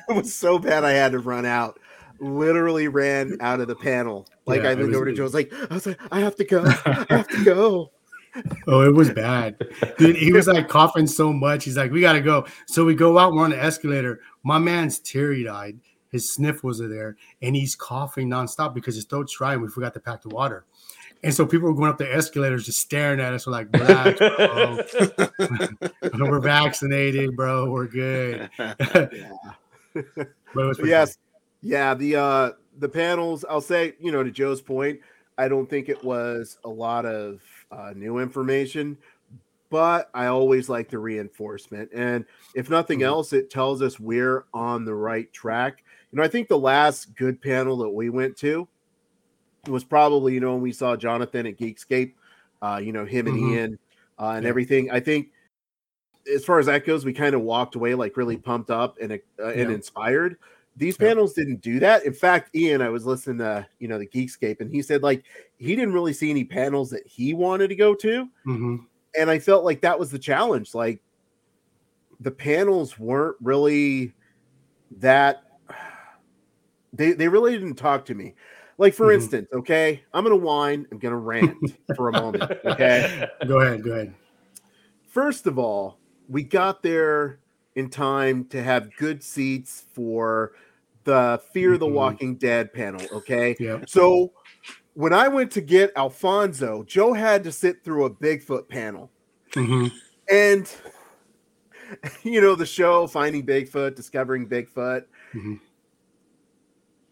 it 0.09 0.15
was 0.15 0.33
so 0.33 0.57
bad 0.57 0.83
I 0.85 0.91
had 0.91 1.11
to 1.11 1.19
run 1.19 1.45
out. 1.45 1.79
Literally 2.19 2.87
ran 2.87 3.37
out 3.41 3.59
of 3.59 3.67
the 3.67 3.75
panel. 3.75 4.25
Like 4.45 4.63
Yeah, 4.63 4.69
I 4.69 4.73
leaned 4.75 4.87
was- 4.89 4.95
over 4.95 5.05
to 5.05 5.13
Joe. 5.13 5.23
I 5.23 5.25
was 5.25 5.33
like, 5.33 5.53
I 5.69 5.73
was 5.73 5.85
like, 5.85 5.99
I 6.11 6.21
have 6.21 6.35
to 6.37 6.45
go. 6.45 6.63
I 6.63 7.05
have 7.09 7.27
to 7.27 7.43
go. 7.43 7.91
oh 8.67 8.81
it 8.81 8.93
was 8.93 9.09
bad 9.11 9.55
dude 9.97 10.17
he 10.17 10.33
was 10.33 10.45
like 10.45 10.67
coughing 10.67 11.07
so 11.07 11.31
much 11.31 11.63
he's 11.63 11.77
like 11.77 11.89
we 11.89 12.01
gotta 12.01 12.19
go 12.19 12.45
so 12.67 12.83
we 12.83 12.93
go 12.93 13.17
out 13.17 13.31
we're 13.31 13.41
on 13.45 13.51
the 13.51 13.63
escalator 13.63 14.19
my 14.43 14.57
man's 14.57 14.99
teary-eyed 14.99 15.79
his 16.09 16.33
sniffles 16.33 16.81
are 16.81 16.89
there 16.89 17.15
and 17.41 17.55
he's 17.55 17.77
coughing 17.77 18.29
nonstop 18.29 18.73
because 18.73 18.93
his 18.93 19.05
throat's 19.05 19.37
dry 19.37 19.53
and 19.53 19.61
we 19.61 19.69
forgot 19.69 19.93
to 19.93 20.01
pack 20.01 20.21
the 20.21 20.27
water 20.27 20.65
and 21.25 21.33
so 21.33 21.43
people 21.43 21.67
were 21.67 21.73
going 21.73 21.89
up 21.89 21.97
the 21.97 22.13
escalators 22.13 22.65
just 22.65 22.79
staring 22.79 23.19
at 23.19 23.33
us. 23.33 23.47
We're 23.47 23.53
like, 23.53 23.67
relax, 23.73 24.19
bro. 24.19 24.77
we're 26.29 26.39
vaccinated, 26.39 27.35
bro. 27.35 27.71
We're 27.71 27.87
good. 27.87 28.47
but 28.57 29.11
it 29.95 30.27
was 30.53 30.77
pretty 30.77 30.91
yes. 30.91 31.17
Yeah, 31.61 31.95
the 31.95 32.15
uh 32.15 32.51
the 32.77 32.87
panels, 32.87 33.43
I'll 33.49 33.59
say, 33.59 33.95
you 33.99 34.11
know, 34.11 34.21
to 34.21 34.29
Joe's 34.29 34.61
point, 34.61 34.99
I 35.39 35.47
don't 35.47 35.67
think 35.67 35.89
it 35.89 36.03
was 36.03 36.59
a 36.63 36.69
lot 36.69 37.07
of 37.07 37.41
uh, 37.71 37.93
new 37.95 38.19
information, 38.19 38.95
but 39.71 40.11
I 40.13 40.27
always 40.27 40.69
like 40.69 40.89
the 40.89 40.99
reinforcement. 40.99 41.89
And 41.91 42.23
if 42.53 42.69
nothing 42.69 42.99
Mhm. 42.99 43.05
else, 43.05 43.33
it 43.33 43.49
tells 43.49 43.81
us 43.81 43.99
we're 43.99 44.45
on 44.53 44.85
the 44.85 44.93
right 44.93 45.31
track. 45.33 45.83
You 46.11 46.17
know, 46.17 46.23
I 46.23 46.27
think 46.27 46.49
the 46.49 46.59
last 46.59 47.15
good 47.15 47.41
panel 47.41 47.77
that 47.77 47.89
we 47.89 48.11
went 48.11 48.37
to 48.37 48.67
was 49.67 49.83
probably, 49.83 50.33
you 50.33 50.39
know, 50.39 50.53
when 50.53 50.61
we 50.61 50.71
saw 50.71 50.95
Jonathan 50.95 51.45
at 51.47 51.57
Geekscape, 51.57 52.13
uh, 52.61 52.79
you 52.83 52.91
know, 52.91 53.05
him 53.05 53.27
and 53.27 53.37
Mhm. 53.37 53.49
Ian 53.51 53.79
uh, 54.19 54.29
and 54.29 54.43
Yeah. 54.43 54.49
everything. 54.49 54.91
I 54.91 54.99
think 54.99 55.31
as 56.33 56.43
far 56.43 56.59
as 56.59 56.65
that 56.65 56.85
goes, 56.85 57.05
we 57.05 57.13
kind 57.13 57.35
of 57.35 57.41
walked 57.41 57.75
away 57.75 57.93
like 57.95 58.17
really 58.17 58.37
pumped 58.37 58.69
up 58.71 58.97
and 58.99 59.11
uh, 59.13 59.17
and 59.45 59.69
Yeah. 59.69 59.75
inspired. 59.75 60.37
These 60.77 60.97
Yeah. 60.99 61.09
panels 61.09 61.33
didn't 61.33 61.61
do 61.61 61.79
that. 61.79 62.05
In 62.05 62.13
fact, 62.13 62.55
Ian, 62.55 62.81
I 62.81 62.89
was 62.89 63.05
listening 63.05 63.37
to 63.39 63.67
you 63.79 63.87
know 63.87 63.97
the 63.99 64.07
Geekscape, 64.07 64.59
and 64.61 64.69
he 64.71 64.81
said 64.81 65.03
like 65.03 65.23
he 65.57 65.75
didn't 65.75 65.93
really 65.93 66.13
see 66.13 66.29
any 66.29 66.43
panels 66.43 66.89
that 66.89 67.05
he 67.05 67.33
wanted 67.33 67.67
to 67.69 67.75
go 67.75 67.93
to, 67.95 68.27
Mhm. 68.45 68.85
and 69.17 69.29
I 69.29 69.39
felt 69.39 69.63
like 69.63 69.81
that 69.81 69.99
was 69.99 70.11
the 70.11 70.19
challenge. 70.19 70.73
Like 70.73 70.99
the 72.19 72.31
panels 72.31 72.97
weren't 72.97 73.37
really 73.41 74.13
that 74.97 75.43
they 76.93 77.11
they 77.13 77.27
really 77.27 77.53
didn't 77.53 77.75
talk 77.75 78.05
to 78.05 78.15
me. 78.15 78.33
Like 78.77 78.93
for 78.93 79.07
Mhm. 79.07 79.15
instance, 79.15 79.47
okay, 79.53 80.03
I'm 80.13 80.23
gonna 80.23 80.35
whine, 80.35 80.85
I'm 80.91 80.99
gonna 80.99 81.17
rant 81.17 81.57
for 81.95 82.09
a 82.09 82.11
moment. 82.11 82.51
Okay. 82.65 83.27
Go 83.47 83.61
ahead. 83.61 83.83
Go 83.83 83.91
ahead. 83.91 84.13
First 85.07 85.47
of 85.47 85.57
all, 85.57 85.97
we 86.27 86.43
got 86.43 86.83
there 86.83 87.39
in 87.75 87.89
time 87.89 88.45
to 88.45 88.61
have 88.61 88.95
good 88.97 89.23
seats 89.23 89.85
for 89.93 90.53
the 91.05 91.41
Fear 91.53 91.77
the 91.77 91.85
Mhm. 91.87 91.93
Walking 91.93 92.35
Dead 92.35 92.73
panel. 92.73 93.01
Okay. 93.13 93.55
Yeah. 93.59 93.79
So 93.87 94.33
when 94.93 95.13
I 95.13 95.27
went 95.27 95.51
to 95.51 95.61
get 95.61 95.91
Alfonso, 95.95 96.83
Joe 96.83 97.13
had 97.13 97.43
to 97.45 97.51
sit 97.51 97.83
through 97.83 98.05
a 98.05 98.09
Bigfoot 98.09 98.67
panel. 98.67 99.11
hmm 99.53 99.87
And 100.29 100.69
you 102.23 102.41
know, 102.41 102.55
the 102.55 102.65
show 102.65 103.07
Finding 103.07 103.45
Bigfoot, 103.45 103.95
Discovering 103.95 104.49
Bigfoot, 104.49 105.05
Mhm. 105.33 105.59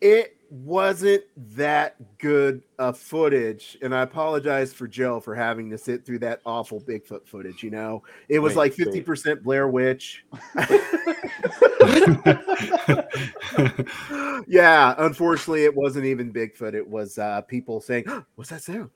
it 0.01 0.37
wasn't 0.53 1.23
that 1.55 1.95
good 2.19 2.61
of 2.77 2.97
footage. 2.97 3.75
And 3.81 3.93
I 3.93 4.03
apologize 4.03 4.71
for 4.71 4.87
Joe 4.87 5.19
for 5.19 5.33
having 5.33 5.71
to 5.71 5.79
sit 5.79 6.05
through 6.05 6.19
that 6.19 6.41
awful 6.45 6.79
Bigfoot 6.79 7.25
footage. 7.25 7.63
You 7.63 7.71
know, 7.71 8.03
it 8.29 8.37
was 8.37 8.55
Wait, 8.55 8.77
like 8.77 9.05
50% 9.05 9.41
Blair 9.41 9.67
Witch. 9.67 10.23
yeah, 14.47 14.93
unfortunately, 14.99 15.63
it 15.63 15.75
wasn't 15.75 16.05
even 16.05 16.31
Bigfoot. 16.31 16.75
It 16.75 16.87
was 16.87 17.17
uh, 17.17 17.41
people 17.41 17.81
saying, 17.81 18.05
What's 18.35 18.51
that 18.51 18.61
sound? 18.61 18.91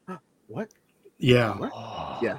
What? 0.48 0.72
yeah. 1.18 1.58
Oh. 1.60 2.20
Yeah. 2.22 2.38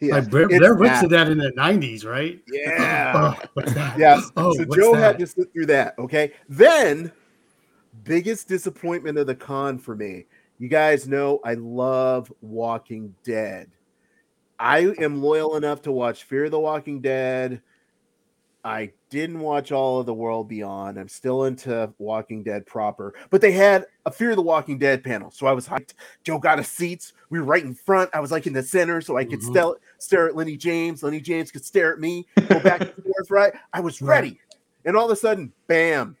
Yeah. 0.00 0.14
Like 0.14 0.30
Blair, 0.30 0.48
Blair 0.48 0.74
Witch 0.74 0.92
did 1.00 1.10
that 1.10 1.28
in 1.28 1.38
the 1.38 1.52
'90s, 1.52 2.06
right? 2.06 2.40
Yeah. 2.50 3.12
Oh, 3.16 3.36
what's 3.54 3.74
that? 3.74 3.98
Yes. 3.98 4.30
Oh, 4.36 4.54
so 4.54 4.64
Joe 4.64 4.92
that? 4.92 5.00
had 5.00 5.18
to 5.18 5.26
sit 5.26 5.52
through 5.52 5.66
that. 5.66 5.98
Okay. 5.98 6.32
Then, 6.48 7.10
biggest 8.04 8.48
disappointment 8.48 9.18
of 9.18 9.26
the 9.26 9.34
con 9.34 9.78
for 9.78 9.94
me. 9.94 10.26
You 10.58 10.68
guys 10.68 11.08
know 11.08 11.40
I 11.44 11.54
love 11.54 12.32
Walking 12.40 13.14
Dead. 13.24 13.70
I 14.58 14.92
am 14.98 15.22
loyal 15.22 15.56
enough 15.56 15.82
to 15.82 15.92
watch 15.92 16.24
Fear 16.24 16.50
the 16.50 16.60
Walking 16.60 17.00
Dead. 17.00 17.62
I 18.62 18.92
didn't 19.08 19.40
watch 19.40 19.72
all 19.72 20.00
of 20.00 20.06
the 20.06 20.12
World 20.12 20.46
Beyond. 20.48 20.98
I'm 20.98 21.08
still 21.08 21.44
into 21.44 21.90
Walking 21.96 22.42
Dead 22.42 22.66
proper, 22.66 23.14
but 23.30 23.40
they 23.40 23.52
had 23.52 23.86
a 24.04 24.10
Fear 24.10 24.36
the 24.36 24.42
Walking 24.42 24.78
Dead 24.78 25.02
panel, 25.02 25.30
so 25.30 25.46
I 25.46 25.52
was 25.52 25.66
hyped. 25.66 25.94
Joe 26.24 26.38
got 26.38 26.58
us 26.58 26.68
seats. 26.68 27.14
We 27.30 27.38
were 27.40 27.46
right 27.46 27.64
in 27.64 27.74
front. 27.74 28.10
I 28.12 28.20
was 28.20 28.30
like 28.30 28.46
in 28.46 28.52
the 28.52 28.62
center, 28.62 29.00
so 29.00 29.16
I 29.16 29.24
could 29.24 29.40
Mhm. 29.40 29.50
stare, 29.50 29.72
stare 29.96 30.28
at 30.28 30.36
Lenny 30.36 30.58
James. 30.58 31.02
Lenny 31.02 31.22
James 31.22 31.50
could 31.50 31.64
stare 31.64 31.94
at 31.94 32.00
me. 32.00 32.26
Go 32.50 32.60
back 32.60 32.82
and 32.82 32.92
forth. 32.92 33.30
Right? 33.30 33.54
I 33.72 33.80
was 33.80 34.02
ready, 34.02 34.38
and 34.84 34.94
all 34.94 35.06
of 35.06 35.10
a 35.10 35.16
sudden, 35.16 35.54
bam! 35.66 36.18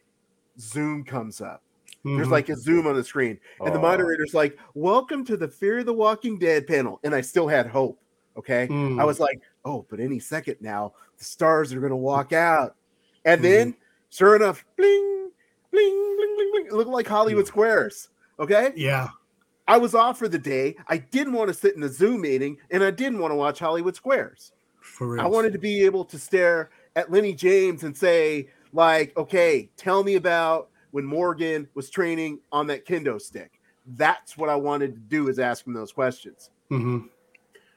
Zoom 0.58 1.04
comes 1.04 1.42
up. 1.42 1.62
There's 2.04 2.28
Mhm. 2.28 2.30
like 2.30 2.48
a 2.48 2.56
zoom 2.56 2.86
on 2.86 2.94
the 2.96 3.04
screen, 3.04 3.38
and 3.60 3.74
the 3.74 3.78
Oh. 3.78 3.82
moderator's 3.82 4.32
like, 4.32 4.58
"Welcome 4.74 5.24
to 5.26 5.36
the 5.36 5.48
Fear 5.48 5.80
of 5.80 5.86
the 5.86 5.92
Walking 5.92 6.38
Dead 6.38 6.66
panel," 6.66 6.98
and 7.04 7.14
I 7.14 7.20
still 7.20 7.46
had 7.46 7.66
hope. 7.66 7.98
Okay, 8.38 8.68
Mm. 8.70 8.98
I 9.00 9.04
was 9.04 9.20
like, 9.20 9.40
"Oh, 9.66 9.84
but 9.90 10.00
any 10.00 10.18
second 10.18 10.56
now, 10.60 10.94
the 11.18 11.24
stars 11.24 11.72
are 11.74 11.80
gonna 11.80 11.96
walk 11.96 12.32
out," 12.32 12.74
and 13.26 13.42
Mm-hmm. 13.42 13.50
then, 13.50 13.74
sure 14.08 14.34
enough, 14.34 14.64
bling, 14.78 15.30
bling, 15.70 16.16
bling, 16.16 16.36
bling, 16.36 16.50
bling. 16.52 16.66
It 16.66 16.72
looked 16.72 16.90
like 16.90 17.06
Hollywood 17.06 17.46
Squares. 17.46 18.08
Okay, 18.38 18.72
yeah. 18.76 19.08
I 19.68 19.76
was 19.76 19.94
off 19.94 20.18
for 20.18 20.26
the 20.28 20.38
day. 20.38 20.76
I 20.88 20.96
didn't 20.96 21.34
want 21.34 21.48
to 21.48 21.54
sit 21.54 21.76
in 21.76 21.82
a 21.82 21.88
Zoom 21.88 22.22
meeting, 22.22 22.56
and 22.70 22.82
I 22.82 22.90
didn't 22.90 23.18
want 23.18 23.30
to 23.32 23.36
watch 23.36 23.58
Hollywood 23.58 23.94
Squares. 23.94 24.52
For 24.80 25.06
real. 25.06 25.20
I 25.20 25.26
wanted 25.26 25.52
to 25.52 25.58
be 25.58 25.84
able 25.84 26.04
to 26.06 26.18
stare 26.18 26.70
at 26.96 27.12
Lenny 27.12 27.34
James 27.34 27.84
and 27.84 27.94
say, 27.94 28.48
like, 28.72 29.14
okay, 29.18 29.68
tell 29.76 30.02
me 30.02 30.14
about 30.14 30.69
when 30.92 31.04
Morgan 31.04 31.68
was 31.74 31.90
training 31.90 32.40
on 32.52 32.66
that 32.68 32.86
kendo 32.86 33.20
stick. 33.20 33.60
That's 33.96 34.36
what 34.36 34.48
I 34.48 34.56
wanted 34.56 34.94
to 34.94 35.00
do 35.00 35.28
is 35.28 35.38
ask 35.38 35.66
him 35.66 35.72
those 35.72 35.92
questions. 35.92 36.50
Mhm. 36.70 37.08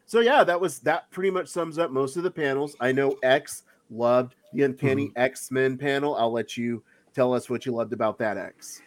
So 0.05 0.19
yeah, 0.19 0.43
that 0.43 0.59
was 0.59 0.79
that 0.79 1.09
pretty 1.11 1.31
much 1.31 1.47
sums 1.47 1.77
up 1.77 1.91
most 1.91 2.17
of 2.17 2.23
the 2.23 2.31
panels. 2.31 2.75
I 2.79 2.91
know 2.91 3.17
X 3.23 3.63
loved 3.89 4.35
the 4.53 4.63
Uncanny 4.63 5.07
Mm-hmm. 5.09 5.19
X-Men 5.19 5.77
panel. 5.77 6.15
I'll 6.15 6.31
let 6.31 6.57
you 6.57 6.83
tell 7.13 7.33
us 7.33 7.49
what 7.49 7.65
you 7.65 7.71
loved 7.71 7.93
about 7.93 8.17
that 8.19 8.37
X. 8.37 8.81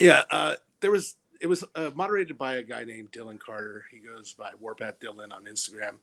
Yeah, 0.00 0.22
uh, 0.30 0.56
there 0.80 0.90
was 0.90 1.16
it 1.40 1.46
was 1.46 1.64
uh, 1.76 1.90
moderated 1.94 2.36
by 2.36 2.56
a 2.56 2.62
guy 2.62 2.82
named 2.84 3.12
Dylan 3.12 3.38
Carter. 3.38 3.84
He 3.92 3.98
goes 3.98 4.32
by 4.32 4.50
Warpath 4.58 4.98
Dylan 4.98 5.32
on 5.32 5.44
Instagram. 5.44 5.96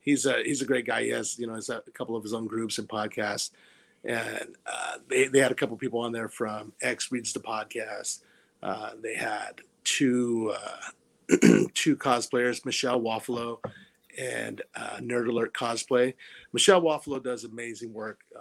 He's 0.00 0.26
a 0.26 0.42
he's 0.42 0.60
a 0.60 0.66
great 0.66 0.84
guy. 0.84 1.04
He 1.04 1.08
has 1.10 1.38
you 1.38 1.46
know 1.46 1.54
has 1.54 1.70
a 1.70 1.80
couple 1.94 2.16
of 2.16 2.22
his 2.22 2.34
own 2.34 2.46
groups 2.46 2.78
and 2.78 2.88
podcasts, 2.88 3.50
and 4.04 4.56
uh, 4.66 4.98
they 5.08 5.28
they 5.28 5.38
had 5.38 5.52
a 5.52 5.54
couple 5.56 5.76
people 5.76 6.00
on 6.00 6.12
there 6.12 6.28
from 6.28 6.72
X 6.80 7.12
reads 7.12 7.32
the 7.32 7.40
podcast. 7.40 8.20
Uh, 8.62 8.90
they 9.02 9.14
had 9.14 9.60
two 9.84 10.54
uh, 10.56 11.36
two 11.74 11.96
cosplayers, 11.96 12.64
Michelle 12.64 13.00
Waffalo 13.00 13.58
and 14.18 14.62
uh, 14.74 14.98
Nerd 14.98 15.28
Alert 15.28 15.54
Cosplay. 15.54 16.14
Michelle 16.52 16.82
Waffalo 16.82 17.22
does 17.22 17.44
amazing 17.44 17.92
work. 17.92 18.20
Uh, 18.34 18.40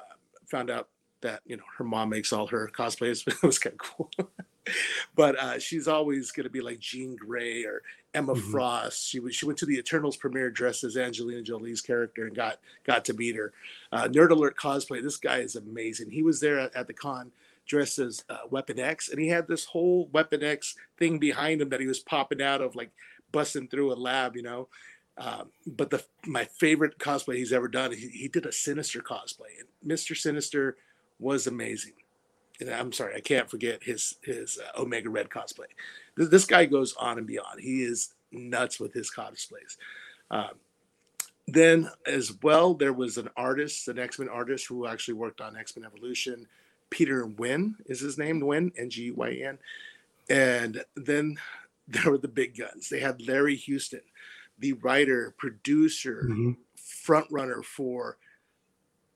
found 0.49 0.69
out 0.69 0.89
that 1.21 1.41
you 1.45 1.55
know 1.55 1.63
her 1.77 1.83
mom 1.83 2.09
makes 2.09 2.33
all 2.33 2.47
her 2.47 2.69
cosplays. 2.75 3.25
it 3.27 3.41
was 3.43 3.59
kind 3.59 3.73
of 3.73 3.79
cool. 3.79 4.09
but 5.15 5.37
uh, 5.39 5.59
she's 5.59 5.87
always 5.87 6.31
going 6.31 6.43
to 6.45 6.49
be 6.49 6.61
like 6.61 6.79
Jean 6.79 7.15
Grey 7.15 7.63
or 7.63 7.81
Emma 8.13 8.33
Mhm. 8.33 8.51
Frost. 8.51 9.07
She 9.07 9.19
was 9.19 9.35
she 9.35 9.45
went 9.45 9.57
to 9.59 9.65
the 9.65 9.77
Eternals 9.77 10.17
premiere 10.17 10.49
dressed 10.49 10.83
as 10.83 10.97
Angelina 10.97 11.41
Jolie's 11.41 11.81
character 11.81 12.25
and 12.25 12.35
got 12.35 12.59
got 12.83 13.05
to 13.05 13.13
meet 13.13 13.35
her. 13.35 13.53
Uh, 13.91 14.07
Nerd 14.07 14.31
Alert 14.31 14.57
cosplay. 14.57 15.01
This 15.01 15.17
guy 15.17 15.37
is 15.37 15.55
amazing. 15.55 16.11
He 16.11 16.23
was 16.23 16.39
there 16.39 16.59
at, 16.59 16.75
at 16.75 16.87
the 16.87 16.93
con 16.93 17.31
dressed 17.67 17.99
as 17.99 18.25
uh, 18.27 18.39
Weapon 18.49 18.79
X, 18.79 19.07
and 19.09 19.19
he 19.19 19.29
had 19.29 19.47
this 19.47 19.65
whole 19.65 20.09
Weapon 20.11 20.43
X 20.43 20.75
thing 20.97 21.19
behind 21.19 21.61
him 21.61 21.69
that 21.69 21.79
he 21.79 21.87
was 21.87 21.99
popping 21.99 22.41
out 22.41 22.59
of, 22.61 22.75
like 22.75 22.91
busting 23.31 23.67
through 23.69 23.93
a 23.93 23.95
lab, 23.95 24.35
you 24.35 24.43
know. 24.43 24.67
Um, 25.17 25.51
but 25.65 25.89
the 25.89 26.03
my 26.25 26.45
favorite 26.45 26.97
cosplay 26.97 27.35
he's 27.37 27.53
ever 27.53 27.67
done, 27.67 27.91
he, 27.93 28.07
he 28.09 28.27
did 28.27 28.45
a 28.45 28.51
Sinister 28.51 29.01
cosplay, 29.01 29.59
and 29.59 29.67
Mister 29.83 30.15
Sinister 30.15 30.75
was 31.19 31.47
amazing. 31.47 31.93
And 32.61 32.69
I'm 32.69 32.91
sorry, 32.93 33.15
I 33.15 33.21
can't 33.21 33.49
forget 33.49 33.83
his 33.83 34.15
his 34.21 34.59
uh, 34.59 34.81
Omega 34.81 35.09
Red 35.09 35.29
cosplay. 35.29 35.65
This, 36.15 36.29
this 36.29 36.45
guy 36.45 36.65
goes 36.65 36.93
on 36.95 37.17
and 37.17 37.27
beyond. 37.27 37.59
He 37.59 37.83
is 37.83 38.13
nuts 38.31 38.79
with 38.79 38.93
his 38.93 39.11
cosplays. 39.11 39.77
Um, 40.29 40.51
then, 41.47 41.89
as 42.05 42.33
well, 42.43 42.73
there 42.75 42.93
was 42.93 43.17
an 43.17 43.29
artist, 43.35 43.87
an 43.87 43.99
X 43.99 44.19
Men 44.19 44.29
artist 44.29 44.67
who 44.67 44.85
actually 44.87 45.15
worked 45.15 45.41
on 45.41 45.57
X 45.57 45.75
Men 45.75 45.85
Evolution. 45.85 46.47
Peter 46.91 47.25
Nguyen 47.25 47.73
is 47.87 47.99
his 47.99 48.17
name, 48.17 48.41
Nguyen, 48.41 48.71
N 48.77 48.89
G 48.89 49.11
Y 49.11 49.41
N. 49.43 49.57
And 50.29 50.83
then 50.95 51.37
there 51.87 52.11
were 52.11 52.17
the 52.19 52.27
big 52.27 52.57
guns. 52.57 52.89
They 52.89 52.99
had 52.99 53.21
Larry 53.27 53.55
Houston, 53.55 54.01
the 54.59 54.73
writer, 54.73 55.33
producer, 55.37 56.27
Mhm. 56.29 56.57
front 56.75 57.25
runner 57.31 57.63
for 57.63 58.17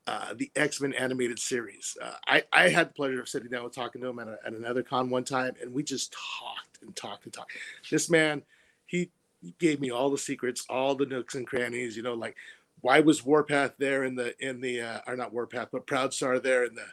uh, 0.06 0.34
the 0.34 0.50
X 0.54 0.80
Men 0.80 0.92
animated 0.94 1.38
series. 1.38 1.96
Uh, 2.00 2.12
I, 2.26 2.42
I 2.52 2.68
had 2.68 2.90
the 2.90 2.94
pleasure 2.94 3.20
of 3.20 3.28
sitting 3.28 3.50
down 3.50 3.64
and 3.64 3.72
talking 3.72 4.00
to 4.02 4.08
him 4.08 4.18
at, 4.18 4.28
a, 4.28 4.38
at 4.46 4.52
another 4.52 4.82
con 4.82 5.10
one 5.10 5.24
time, 5.24 5.54
and 5.60 5.72
we 5.72 5.82
just 5.82 6.12
talked 6.12 6.82
and 6.82 6.94
talked 6.94 7.24
and 7.24 7.32
talked. 7.32 7.52
This 7.90 8.08
man, 8.08 8.42
he 8.86 9.10
gave 9.58 9.80
me 9.80 9.90
all 9.90 10.10
the 10.10 10.18
secrets, 10.18 10.64
all 10.68 10.94
the 10.94 11.06
nooks 11.06 11.34
and 11.34 11.46
crannies. 11.46 11.96
You 11.96 12.02
know, 12.04 12.14
like 12.14 12.36
why 12.82 13.00
was 13.00 13.24
Warpath 13.24 13.72
there 13.78 14.04
in 14.04 14.14
the 14.14 14.34
in 14.46 14.60
the 14.60 14.80
uh, 14.80 15.00
or 15.06 15.16
not 15.16 15.32
Warpath, 15.32 15.68
but 15.72 15.86
Proud 15.86 16.14
Star 16.14 16.38
there 16.38 16.64
in 16.64 16.74
the 16.74 16.86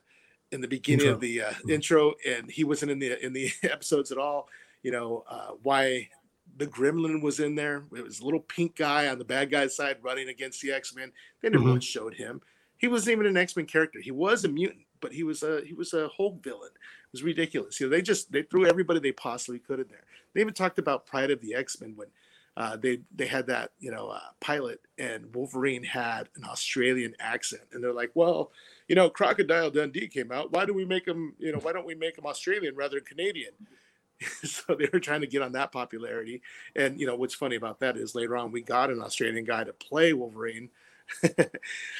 in 0.52 0.62
the 0.62 0.68
beginning 0.68 1.06
Intro. 1.08 1.14
of 1.16 1.20
the 1.22 1.42
uh, 1.42 1.52
Mhm. 1.52 1.70
intro, 1.72 2.14
and 2.28 2.50
he 2.50 2.64
wasn't 2.64 2.92
in 2.92 3.00
the 3.00 3.24
in 3.24 3.34
the 3.34 3.50
episodes 3.64 4.12
at 4.12 4.18
all. 4.18 4.50
You 4.82 4.92
know 4.92 5.24
uh, 5.30 5.52
why 5.62 6.10
the 6.58 6.68
Gremlin 6.68 7.22
was 7.22 7.40
in 7.40 7.56
there. 7.56 7.84
It 7.96 8.04
was 8.04 8.20
a 8.20 8.26
little 8.26 8.40
pink 8.40 8.76
guy 8.76 9.08
on 9.08 9.18
the 9.18 9.26
bad 9.26 9.50
guy's 9.52 9.76
side 9.76 9.98
running 10.02 10.30
against 10.30 10.62
the 10.62 10.72
X 10.72 10.96
Men. 10.96 11.12
They 11.42 11.50
never 11.50 11.64
Mhm. 11.64 11.70
once 11.72 11.86
showed 11.86 12.14
him. 12.16 12.42
He 12.84 12.90
wasn't 12.90 13.14
even 13.14 13.28
an 13.28 13.38
X 13.38 13.56
Men 13.56 13.66
character. 13.66 14.02
He 14.02 14.12
was 14.12 14.44
a 14.44 14.50
mutant, 14.50 14.84
but 15.00 15.14
he 15.14 15.24
was 15.24 15.42
a 15.42 15.62
he 15.66 15.74
was 15.74 15.94
a 15.94 16.10
Hulk 16.10 16.44
villain. 16.44 16.72
It 16.74 17.14
was 17.14 17.24
ridiculous. 17.24 17.80
You 17.80 17.88
know, 17.88 17.92
they 17.92 18.02
just 18.02 18.30
they 18.30 18.42
threw 18.42 18.66
everybody 18.66 19.00
they 19.00 19.14
possibly 19.14 19.60
could 19.60 19.80
in 19.80 19.88
there. 19.88 20.04
They 20.34 20.42
even 20.42 20.54
talked 20.54 20.80
about 20.80 21.06
Pryde 21.06 21.32
of 21.32 21.40
the 21.40 21.56
X 21.56 21.80
Men 21.80 21.94
when 21.96 22.10
uh, 22.58 22.76
they 22.76 23.00
they 23.16 23.26
had 23.26 23.48
that 23.48 23.72
you 23.80 23.90
know 23.90 24.10
uh, 24.10 24.20
pilot 24.42 24.82
and 24.98 25.34
Wolverine 25.34 25.86
had 25.86 26.28
an 26.36 26.44
Australian 26.44 27.16
accent, 27.22 27.62
and 27.72 27.82
they're 27.82 27.94
like, 27.94 28.12
well, 28.16 28.52
you 28.90 28.96
know, 28.96 29.10
Crocodile 29.10 29.72
Dundee 29.72 30.10
came 30.10 30.34
out. 30.34 30.52
Why 30.52 30.66
do 30.66 30.74
we 30.74 30.84
make 30.84 31.08
him? 31.08 31.36
You 31.40 31.54
know, 31.54 31.60
why 31.60 31.72
don't 31.72 31.88
we 31.88 31.96
make 31.96 32.18
him 32.18 32.26
Australian 32.26 32.76
rather 32.76 32.98
than 32.98 33.06
Canadian? 33.06 33.54
so 34.44 34.76
they 34.76 34.90
were 34.92 35.00
trying 35.00 35.22
to 35.22 35.28
get 35.28 35.42
on 35.42 35.54
that 35.54 35.72
popularity. 35.72 36.42
And 36.76 37.00
you 37.00 37.08
know, 37.08 37.16
what's 37.16 37.34
funny 37.34 37.56
about 37.56 37.80
that 37.80 37.96
is 37.96 38.14
later 38.14 38.36
on 38.36 38.52
we 38.52 38.62
got 38.62 38.90
an 38.90 39.02
Australian 39.02 39.46
guy 39.46 39.64
to 39.64 39.72
play 39.72 40.12
Wolverine. 40.12 40.70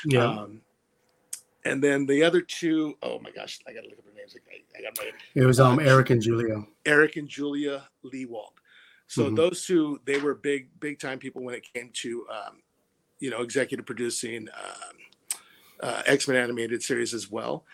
Yeah. 0.06 0.26
Um, 0.26 0.62
and 1.66 1.84
then 1.84 2.06
the 2.06 2.24
other 2.24 2.42
two, 2.42 2.96
oh 3.02 3.20
my 3.20 3.32
gosh, 3.32 3.60
I 3.68 3.74
gotta 3.74 3.88
look 3.88 4.00
up 4.00 4.06
their 4.06 4.14
names. 4.16 4.36
I, 4.36 4.80
I 4.80 4.82
got 4.82 4.98
my 4.98 5.12
it 5.36 5.46
was 5.46 5.60
um 5.60 5.80
Eric 5.80 6.10
and 6.10 6.22
Julia. 6.22 6.64
Eric 6.86 7.16
and 7.16 7.28
Julia 7.28 7.88
Lewald. 8.04 8.54
So 9.08 9.30
Mhm. 9.30 9.36
those 9.36 9.66
two, 9.66 10.00
they 10.06 10.18
were 10.20 10.34
big, 10.34 10.70
big 10.80 11.00
time 11.00 11.20
people 11.20 11.44
when 11.44 11.56
it 11.56 11.66
came 11.74 11.92
to, 11.94 12.28
um, 12.30 12.62
you 13.20 13.30
know, 13.30 13.42
executive 13.42 13.86
producing 13.86 14.48
um, 14.50 14.98
uh, 15.82 16.04
X 16.06 16.28
Men 16.28 16.38
animated 16.38 16.82
series 16.82 17.14
as 17.14 17.30
well. 17.30 17.66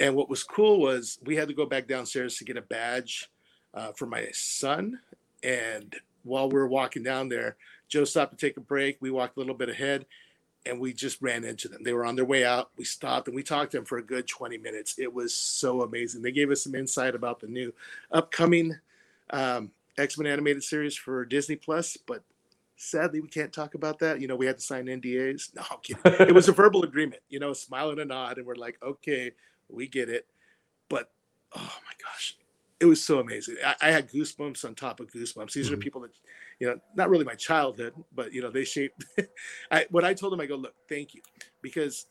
And 0.00 0.14
what 0.14 0.28
was 0.28 0.42
cool 0.42 0.80
was 0.80 1.18
we 1.24 1.36
had 1.36 1.48
to 1.48 1.54
go 1.54 1.66
back 1.66 1.86
downstairs 1.86 2.36
to 2.38 2.44
get 2.44 2.56
a 2.56 2.62
badge 2.62 3.30
uh, 3.74 3.92
for 3.92 4.06
my 4.06 4.28
son. 4.32 5.00
And 5.42 5.94
while 6.22 6.48
we 6.48 6.54
were 6.54 6.68
walking 6.68 7.02
down 7.02 7.28
there, 7.28 7.56
Joe 7.88 8.04
stopped 8.04 8.36
to 8.36 8.46
take 8.46 8.56
a 8.56 8.60
break. 8.60 8.96
We 9.00 9.10
walked 9.10 9.36
a 9.36 9.40
little 9.40 9.54
bit 9.54 9.68
ahead, 9.68 10.06
and 10.66 10.80
we 10.80 10.92
just 10.92 11.20
ran 11.20 11.44
into 11.44 11.68
them. 11.68 11.82
They 11.82 11.92
were 11.92 12.04
on 12.04 12.16
their 12.16 12.24
way 12.24 12.44
out. 12.44 12.70
We 12.76 12.84
stopped 12.84 13.28
and 13.28 13.36
we 13.36 13.42
talked 13.42 13.72
to 13.72 13.78
them 13.78 13.84
for 13.84 13.98
a 13.98 14.02
good 14.02 14.26
20 14.26 14.58
minutes. 14.58 14.98
It 14.98 15.12
was 15.12 15.34
so 15.34 15.82
amazing. 15.82 16.22
They 16.22 16.32
gave 16.32 16.50
us 16.50 16.62
some 16.64 16.74
insight 16.74 17.14
about 17.14 17.40
the 17.40 17.46
new 17.48 17.72
upcoming 18.12 18.78
um, 19.30 19.70
X 19.98 20.18
Men 20.18 20.30
animated 20.30 20.62
series 20.64 20.96
for 20.96 21.24
Disney 21.24 21.56
Plus, 21.56 21.96
but 21.96 22.22
sadly 22.76 23.20
we 23.20 23.28
can't 23.28 23.52
talk 23.52 23.74
about 23.74 23.98
that. 24.00 24.20
You 24.20 24.26
know, 24.28 24.36
we 24.36 24.46
had 24.46 24.58
to 24.58 24.64
sign 24.64 24.86
NDAs. 24.86 25.54
No, 25.54 25.62
I'm 25.70 25.78
kidding. 25.82 26.28
it 26.28 26.34
was 26.34 26.48
a 26.48 26.52
verbal 26.62 26.82
agreement. 26.84 27.22
You 27.28 27.40
know, 27.40 27.50
a 27.50 27.54
smile 27.54 27.90
and 27.90 28.00
a 28.00 28.04
nod, 28.04 28.38
and 28.38 28.46
we're 28.46 28.54
like, 28.56 28.78
okay, 28.82 29.32
we 29.68 29.86
get 29.86 30.08
it. 30.08 30.26
But 30.88 31.10
oh 31.54 31.60
my 31.86 31.92
gosh, 32.02 32.36
it 32.80 32.86
was 32.86 33.02
so 33.02 33.20
amazing. 33.20 33.56
I, 33.64 33.74
I 33.80 33.90
had 33.90 34.10
goosebumps 34.10 34.64
on 34.64 34.74
top 34.74 35.00
of 35.00 35.10
goosebumps. 35.12 35.52
These 35.52 35.70
are 35.70 35.76
Mhm. 35.76 35.80
people 35.80 36.00
that, 36.02 36.10
you 36.60 36.66
know, 36.66 36.78
not 36.94 37.10
really 37.10 37.24
my 37.24 37.34
childhood, 37.34 37.94
but 38.14 38.32
you 38.32 38.42
know, 38.42 38.50
they 38.50 38.64
shaped. 38.64 39.04
I 39.70 39.86
when 39.90 40.04
I 40.04 40.14
told 40.14 40.32
them, 40.32 40.40
I 40.40 40.46
go, 40.46 40.56
look, 40.56 40.74
thank 40.88 41.14
you, 41.14 41.22
because 41.62 42.06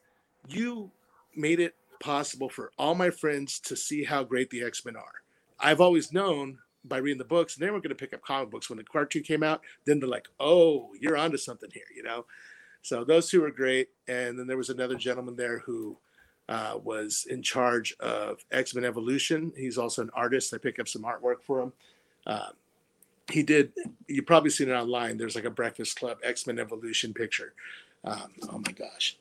you 0.48 0.92
made 1.36 1.60
it 1.60 1.76
possible 2.00 2.50
for 2.50 2.72
all 2.78 2.96
my 2.96 3.10
friends 3.10 3.60
to 3.62 3.76
see 3.76 4.04
how 4.04 4.24
great 4.24 4.50
the 4.50 4.64
X 4.64 4.86
Men 4.86 4.96
are. 4.96 5.24
I've 5.60 5.82
always 5.82 6.12
known 6.12 6.60
by 6.86 6.98
reading 6.98 7.18
the 7.18 7.26
books, 7.26 7.56
and 7.56 7.66
they 7.66 7.72
were 7.72 7.80
going 7.80 7.90
to 7.90 7.96
pick 7.96 8.14
up 8.14 8.22
comic 8.22 8.50
books 8.50 8.70
when 8.70 8.78
the 8.78 8.84
cartoon 8.84 9.24
came 9.24 9.44
out. 9.44 9.62
Then 9.86 10.00
they're 10.00 10.10
like, 10.10 10.28
oh, 10.40 10.90
you're 11.00 11.18
onto 11.18 11.38
something 11.38 11.70
here, 11.74 11.84
you 11.96 12.04
know. 12.04 12.26
So 12.82 13.06
those 13.06 13.30
two 13.30 13.42
were 13.42 13.52
great, 13.52 13.90
and 14.08 14.38
then 14.38 14.48
there 14.48 14.58
was 14.58 14.70
another 14.70 14.96
gentleman 14.96 15.38
there 15.38 15.60
who 15.60 15.98
uh, 16.50 16.78
was 16.84 17.26
in 17.30 17.42
charge 17.42 17.96
of 18.02 18.44
X 18.52 18.76
Men 18.76 18.84
Evolution. 18.84 19.54
He's 19.56 19.78
also 19.78 20.02
an 20.02 20.10
artist. 20.14 20.54
I 20.54 20.58
picked 20.58 20.80
up 20.80 20.90
some 20.90 21.04
artwork 21.04 21.42
for 21.42 21.62
him. 21.62 21.74
Um, 22.28 22.52
he 23.32 23.44
did. 23.44 23.72
You've 24.08 24.25
probably 24.25 24.50
seen 24.50 24.70
it 24.70 24.74
online. 24.74 25.18
There's 25.18 25.36
like 25.36 25.46
a 25.46 25.50
Breakfast 25.50 25.98
Club 25.98 26.18
X 26.24 26.46
Men 26.48 26.60
Evolution 26.60 27.13
picture. 27.13 27.53
Um, 28.03 28.32
oh 28.51 28.60
my 28.60 28.72
gosh, 28.74 29.18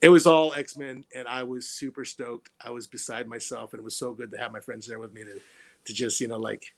it 0.00 0.08
was 0.08 0.26
all 0.26 0.54
X 0.54 0.76
Men, 0.76 1.04
and 1.14 1.26
I 1.26 1.42
was 1.42 1.68
super 1.68 2.04
stoked. 2.04 2.50
I 2.64 2.70
was 2.70 2.86
beside 2.86 3.26
myself, 3.26 3.72
and 3.72 3.80
it 3.80 3.84
was 3.84 3.96
so 3.96 4.12
good 4.12 4.30
to 4.32 4.38
have 4.38 4.52
my 4.52 4.60
friends 4.60 4.86
there 4.86 4.98
with 4.98 5.12
me 5.12 5.24
to, 5.24 5.40
to 5.86 5.92
just 5.92 6.20
you 6.20 6.28
know 6.28 6.38
like 6.38 6.72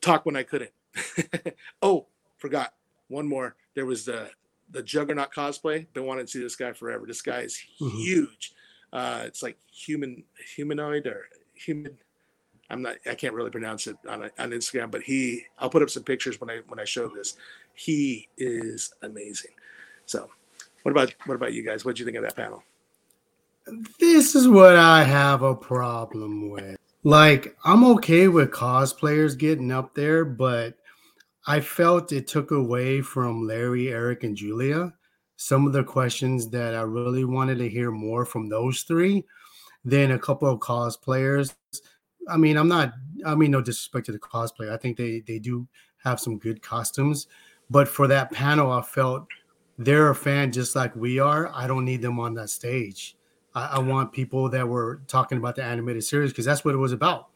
talk 0.00 0.26
when 0.26 0.36
I 0.36 0.42
couldn't. 0.42 0.72
oh, 1.82 2.06
forgot 2.38 2.74
one 3.08 3.28
more. 3.28 3.54
There 3.74 3.86
was 3.86 4.04
the 4.04 4.30
the 4.70 4.82
Juggernaut 4.82 5.32
cosplay. 5.32 5.86
Been 5.92 6.06
wanting 6.06 6.26
to 6.26 6.30
see 6.30 6.40
this 6.40 6.56
guy 6.56 6.72
forever. 6.72 7.06
This 7.06 7.22
guy 7.22 7.40
is 7.40 7.62
Mhm. 7.80 7.90
huge. 8.02 8.52
Uh, 8.92 9.22
it's 9.24 9.42
like 9.42 9.58
human 9.70 10.24
humanoid 10.54 11.06
or 11.06 11.28
human. 11.54 11.96
I'm 12.72 12.82
not. 12.82 12.96
I 13.08 13.14
can't 13.14 13.34
really 13.34 13.50
pronounce 13.50 13.86
it 13.86 13.96
on 14.08 14.24
on 14.38 14.50
Instagram, 14.50 14.90
but 14.90 15.02
he. 15.02 15.44
I'll 15.58 15.70
put 15.70 15.82
up 15.82 15.90
some 15.90 16.02
pictures 16.02 16.40
when 16.40 16.50
I 16.50 16.60
when 16.68 16.80
I 16.80 16.84
show 16.84 17.08
this. 17.08 17.36
He 17.74 18.28
is 18.36 18.92
amazing. 19.02 19.52
So, 20.06 20.28
what 20.82 20.92
about 20.92 21.14
what 21.26 21.34
about 21.34 21.52
you 21.52 21.64
guys? 21.64 21.84
What 21.84 21.96
do 21.96 22.00
you 22.00 22.06
think 22.06 22.16
of 22.16 22.24
that 22.24 22.36
panel? 22.36 22.62
This 24.00 24.34
is 24.34 24.48
what 24.48 24.76
I 24.76 25.04
have 25.04 25.42
a 25.42 25.54
problem 25.54 26.50
with. 26.50 26.76
Like, 27.04 27.56
I'm 27.64 27.84
okay 27.96 28.28
with 28.28 28.50
cosplayers 28.50 29.38
getting 29.38 29.70
up 29.70 29.94
there, 29.94 30.24
but 30.24 30.74
I 31.46 31.60
felt 31.60 32.12
it 32.12 32.26
took 32.26 32.50
away 32.50 33.02
from 33.02 33.46
Larry, 33.46 33.88
Eric, 33.88 34.24
and 34.24 34.36
Julia 34.36 34.92
some 35.42 35.66
of 35.66 35.72
the 35.72 35.82
questions 35.82 36.48
that 36.50 36.72
I 36.72 36.82
really 36.82 37.24
wanted 37.24 37.58
to 37.58 37.68
hear 37.68 37.90
more 37.90 38.24
from 38.24 38.48
those 38.48 38.82
three 38.82 39.24
than 39.84 40.12
a 40.12 40.18
couple 40.18 40.48
of 40.48 40.60
cosplayers. 40.60 41.52
I 42.28 42.36
mean, 42.36 42.56
I'm 42.56 42.68
not, 42.68 42.92
I 43.26 43.34
mean, 43.34 43.50
no 43.50 43.60
disrespect 43.60 44.06
to 44.06 44.12
the 44.12 44.18
cosplay. 44.18 44.70
I 44.70 44.76
think 44.76 44.96
they 44.96 45.20
they 45.20 45.38
do 45.38 45.66
have 46.04 46.20
some 46.20 46.38
good 46.38 46.62
costumes, 46.62 47.26
but 47.70 47.88
for 47.88 48.06
that 48.08 48.32
panel, 48.32 48.70
I 48.70 48.82
felt 48.82 49.26
they're 49.78 50.10
a 50.10 50.14
fan 50.14 50.52
just 50.52 50.76
like 50.76 50.94
we 50.94 51.18
are. 51.18 51.50
I 51.52 51.66
don't 51.66 51.84
need 51.84 52.02
them 52.02 52.20
on 52.20 52.34
that 52.34 52.50
stage. 52.50 53.16
I, 53.54 53.76
I 53.76 53.78
want 53.78 54.12
people 54.12 54.48
that 54.50 54.68
were 54.68 55.02
talking 55.06 55.38
about 55.38 55.56
the 55.56 55.64
animated 55.64 56.04
series 56.04 56.30
because 56.30 56.44
that's 56.44 56.64
what 56.64 56.74
it 56.74 56.78
was 56.78 56.92
about. 56.92 57.28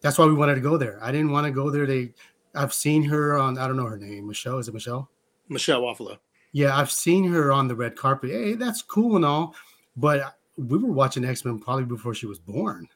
That's 0.00 0.18
why 0.18 0.26
we 0.26 0.34
wanted 0.34 0.56
to 0.56 0.60
go 0.60 0.76
there. 0.76 0.98
I 1.02 1.12
didn't 1.12 1.30
want 1.30 1.46
to 1.46 1.50
go 1.50 1.70
there. 1.70 1.86
They, 1.86 2.12
I've 2.54 2.74
seen 2.74 3.02
her 3.04 3.38
on. 3.38 3.58
I 3.58 3.66
don't 3.66 3.76
know 3.76 3.86
her 3.86 3.98
name. 3.98 4.28
Michelle 4.28 4.58
is 4.58 4.68
it 4.68 4.74
Michelle? 4.74 5.10
Michelle 5.48 5.82
Waffalo. 5.82 6.18
Yeah, 6.52 6.76
I've 6.76 6.90
seen 6.90 7.24
her 7.32 7.52
on 7.52 7.68
the 7.68 7.74
red 7.74 7.96
carpet. 7.96 8.30
Hey, 8.30 8.54
that's 8.54 8.82
cool 8.82 9.16
and 9.16 9.24
all, 9.24 9.54
but 9.96 10.36
we 10.56 10.78
were 10.78 10.92
watching 10.92 11.24
X 11.24 11.44
Men 11.44 11.58
probably 11.58 11.84
before 11.84 12.14
she 12.14 12.26
was 12.26 12.38
born. 12.38 12.88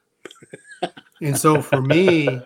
And 1.21 1.37
so 1.37 1.61
for 1.61 1.81
me, 1.81 2.41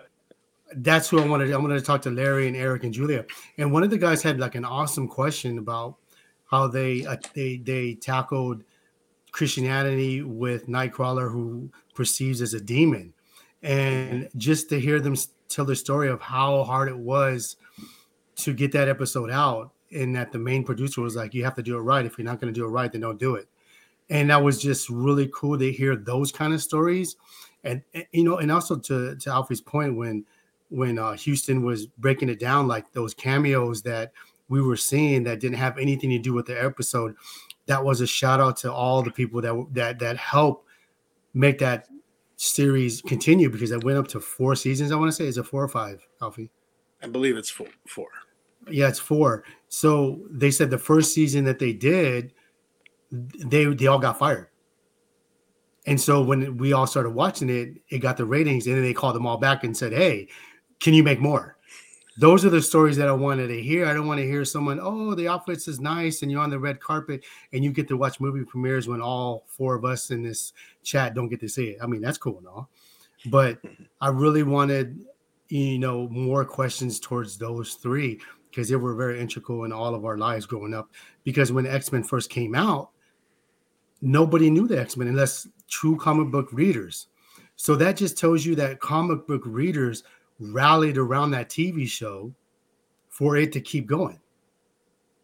that's 0.75 1.09
who 1.09 1.19
I 1.19 1.27
wanted. 1.27 1.53
I 1.53 1.57
wanted 1.57 1.79
to 1.79 1.86
talk 1.86 2.01
to 2.03 2.09
Larry 2.09 2.47
and 2.47 2.55
Eric 2.55 2.83
and 2.83 2.93
Julia. 2.93 3.25
And 3.57 3.71
one 3.71 3.83
of 3.83 3.89
the 3.89 3.97
guys 3.97 4.23
had 4.23 4.39
like 4.39 4.55
an 4.55 4.65
awesome 4.65 5.07
question 5.07 5.57
about 5.57 5.97
how 6.45 6.67
they 6.67 7.05
uh, 7.05 7.17
they 7.33 7.57
they 7.57 7.95
tackled 7.95 8.63
Christianity 9.31 10.21
with 10.21 10.67
Nightcrawler, 10.67 11.31
who 11.31 11.69
perceives 11.95 12.41
as 12.41 12.53
a 12.53 12.62
demon, 12.62 13.13
and 13.62 14.29
just 14.38 14.69
to 14.69 14.79
hear 14.79 14.99
them 14.99 15.15
tell 15.49 15.65
the 15.65 15.75
story 15.75 16.09
of 16.09 16.21
how 16.21 16.63
hard 16.63 16.89
it 16.89 16.97
was 16.97 17.57
to 18.36 18.53
get 18.53 18.71
that 18.71 18.89
episode 18.89 19.29
out 19.29 19.71
and 19.91 20.15
that 20.15 20.31
the 20.31 20.39
main 20.39 20.63
producer 20.63 21.01
was 21.01 21.15
like, 21.15 21.33
you 21.33 21.43
have 21.43 21.55
to 21.55 21.63
do 21.63 21.77
it 21.77 21.81
right. 21.81 22.05
If 22.05 22.17
you're 22.17 22.25
not 22.25 22.41
going 22.41 22.51
to 22.51 22.59
do 22.59 22.65
it 22.65 22.69
right, 22.69 22.91
then 22.91 23.01
don't 23.01 23.19
do 23.19 23.36
it. 23.36 23.47
And 24.09 24.29
that 24.29 24.43
was 24.43 24.62
just 24.62 24.89
really 24.89 25.29
cool 25.33 25.57
to 25.57 25.71
hear 25.71 25.95
those 25.95 26.31
kind 26.31 26.53
of 26.53 26.62
stories. 26.62 27.15
And, 27.63 27.82
and, 27.93 28.06
you 28.12 28.23
know, 28.23 28.38
and 28.38 28.52
also 28.52 28.78
to 28.78 29.15
to 29.15 29.30
Alfie's 29.30 29.62
point, 29.62 29.95
when 29.95 30.26
when 30.69 30.97
uh, 30.97 31.13
Houston 31.13 31.63
was 31.63 31.86
breaking 31.86 32.30
it 32.30 32.39
down, 32.39 32.67
like 32.67 32.91
those 32.93 33.13
cameos 33.13 33.82
that 33.84 34.12
we 34.49 34.62
were 34.62 34.76
seeing 34.76 35.23
that 35.23 35.39
didn't 35.39 35.58
have 35.58 35.78
anything 35.78 36.10
to 36.10 36.19
do 36.19 36.34
with 36.34 36.45
the 36.45 36.62
episode, 36.62 37.15
that 37.67 37.84
was 37.84 38.02
a 38.02 38.08
shout 38.08 38.39
out 38.39 38.58
to 38.58 38.71
all 38.71 39.02
the 39.02 39.12
people 39.12 39.41
that 39.41 39.67
that 39.71 39.99
that 39.99 40.17
helped 40.17 40.67
make 41.34 41.60
that 41.60 41.88
series 42.36 43.02
continue 43.02 43.49
because 43.49 43.71
it 43.71 43.84
went 43.84 43.97
up 43.97 44.08
to 44.10 44.19
four 44.19 44.56
seasons. 44.56 44.91
I 44.91 44.95
want 44.95 45.10
to 45.10 45.15
say 45.15 45.28
is 45.28 45.38
it 45.38 45.43
four 45.43 45.63
or 45.63 45.69
five, 45.69 46.06
Alfie? 46.21 46.49
I 47.02 47.08
believe 47.08 47.38
it's 47.38 47.49
four. 47.49 47.67
four. 47.88 48.08
Yeah, 48.69 48.88
it's 48.88 48.99
four. 48.99 49.43
So 49.67 50.21
they 50.30 50.52
said 50.52 50.69
the 50.69 50.78
first 50.78 51.13
season 51.13 51.43
that 51.45 51.60
they 51.60 51.73
did, 51.73 52.34
they 53.12 53.65
they 53.65 53.88
all 53.88 53.99
got 53.99 54.17
fired. 54.19 54.47
And 55.85 55.99
so 55.99 56.21
when 56.21 56.57
we 56.57 56.71
all 56.73 56.87
started 56.87 57.11
watching 57.11 57.49
it, 57.49 57.81
it 57.89 57.99
got 57.99 58.17
the 58.17 58.25
ratings, 58.25 58.67
and 58.67 58.75
then 58.75 58.83
they 58.83 58.93
called 58.93 59.15
them 59.15 59.27
all 59.27 59.37
back 59.37 59.63
and 59.63 59.75
said, 59.75 59.91
"Hey, 59.91 60.29
can 60.79 60.93
you 60.93 61.03
make 61.03 61.19
more?" 61.19 61.57
Those 62.19 62.45
are 62.45 62.49
the 62.49 62.61
stories 62.61 62.95
that 62.97 63.07
I 63.07 63.11
wanted 63.11 63.47
to 63.47 63.61
hear. 63.61 63.85
I 63.87 63.93
don't 63.93 64.07
want 64.07 64.19
to 64.19 64.25
hear 64.25 64.45
someone, 64.45 64.79
"Oh, 64.79 65.15
the 65.15 65.27
outfits 65.27 65.67
is 65.67 65.79
nice," 65.79 66.21
and 66.21 66.31
you're 66.31 66.41
on 66.41 66.51
the 66.51 66.59
red 66.59 66.79
carpet, 66.79 67.25
and 67.51 67.63
you 67.63 67.71
get 67.71 67.87
to 67.87 67.97
watch 67.97 68.21
movie 68.21 68.45
premieres 68.45 68.87
when 68.87 69.01
all 69.01 69.45
four 69.47 69.75
of 69.75 69.83
us 69.83 70.11
in 70.11 70.21
this 70.21 70.53
chat 70.83 71.15
don't 71.15 71.27
get 71.27 71.39
to 71.41 71.49
see 71.49 71.69
it. 71.69 71.79
I 71.81 71.87
mean, 71.87 72.01
that's 72.01 72.19
cool 72.19 72.37
and 72.37 72.47
all, 72.47 72.69
but 73.31 73.59
I 73.99 74.09
really 74.09 74.43
wanted, 74.43 75.03
you 75.49 75.79
know, 75.79 76.07
more 76.09 76.45
questions 76.45 76.99
towards 76.99 77.37
those 77.37 77.73
three 77.73 78.21
because 78.49 78.69
they 78.69 78.75
were 78.75 78.93
very 78.93 79.19
integral 79.19 79.63
in 79.63 79.73
all 79.73 79.95
of 79.95 80.05
our 80.05 80.17
lives 80.17 80.45
growing 80.45 80.75
up. 80.75 80.91
Because 81.23 81.51
when 81.51 81.65
X 81.65 81.91
Men 81.91 82.03
first 82.03 82.29
came 82.29 82.53
out, 82.53 82.91
nobody 84.03 84.51
knew 84.51 84.67
the 84.67 84.79
X 84.79 84.95
Men 84.95 85.07
unless 85.07 85.47
true 85.73 85.97
comic 85.97 86.29
book 86.31 86.49
readers. 86.53 87.07
So 87.55 87.75
that 87.75 87.97
just 87.97 88.17
tells 88.17 88.45
you 88.45 88.55
that 88.55 88.79
comic 88.79 89.25
book 89.27 89.41
readers 89.45 90.03
rallied 90.39 90.97
around 90.97 91.31
that 91.31 91.49
TV 91.49 91.88
show 91.88 92.33
for 93.09 93.38
it 93.38 93.51
to 93.53 93.62
keep 93.62 93.88
going. 93.88 94.19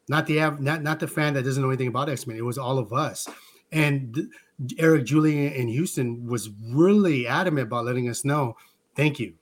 Not 0.07 0.25
the 0.25 0.41
av- 0.41 0.59
not 0.59 0.81
not 0.81 0.99
the 0.99 1.07
fan 1.07 1.35
that 1.35 1.43
doesn't 1.43 1.62
know 1.62 1.69
anything 1.69 1.88
about 1.88 2.09
X 2.09 2.25
Men. 2.25 2.38
It 2.38 2.45
was 2.45 2.57
all 2.57 2.79
of 2.79 2.91
us. 2.91 3.27
And 3.71 4.15
th- 4.15 4.79
Eric, 4.79 5.05
Julian, 5.05 5.53
and 5.53 5.69
Houston 5.69 6.25
was 6.25 6.49
really 6.71 7.27
adamant 7.27 7.67
about 7.67 7.85
letting 7.85 8.09
us 8.09 8.25
know, 8.25 8.57
thank 8.95 9.19
you. 9.19 9.35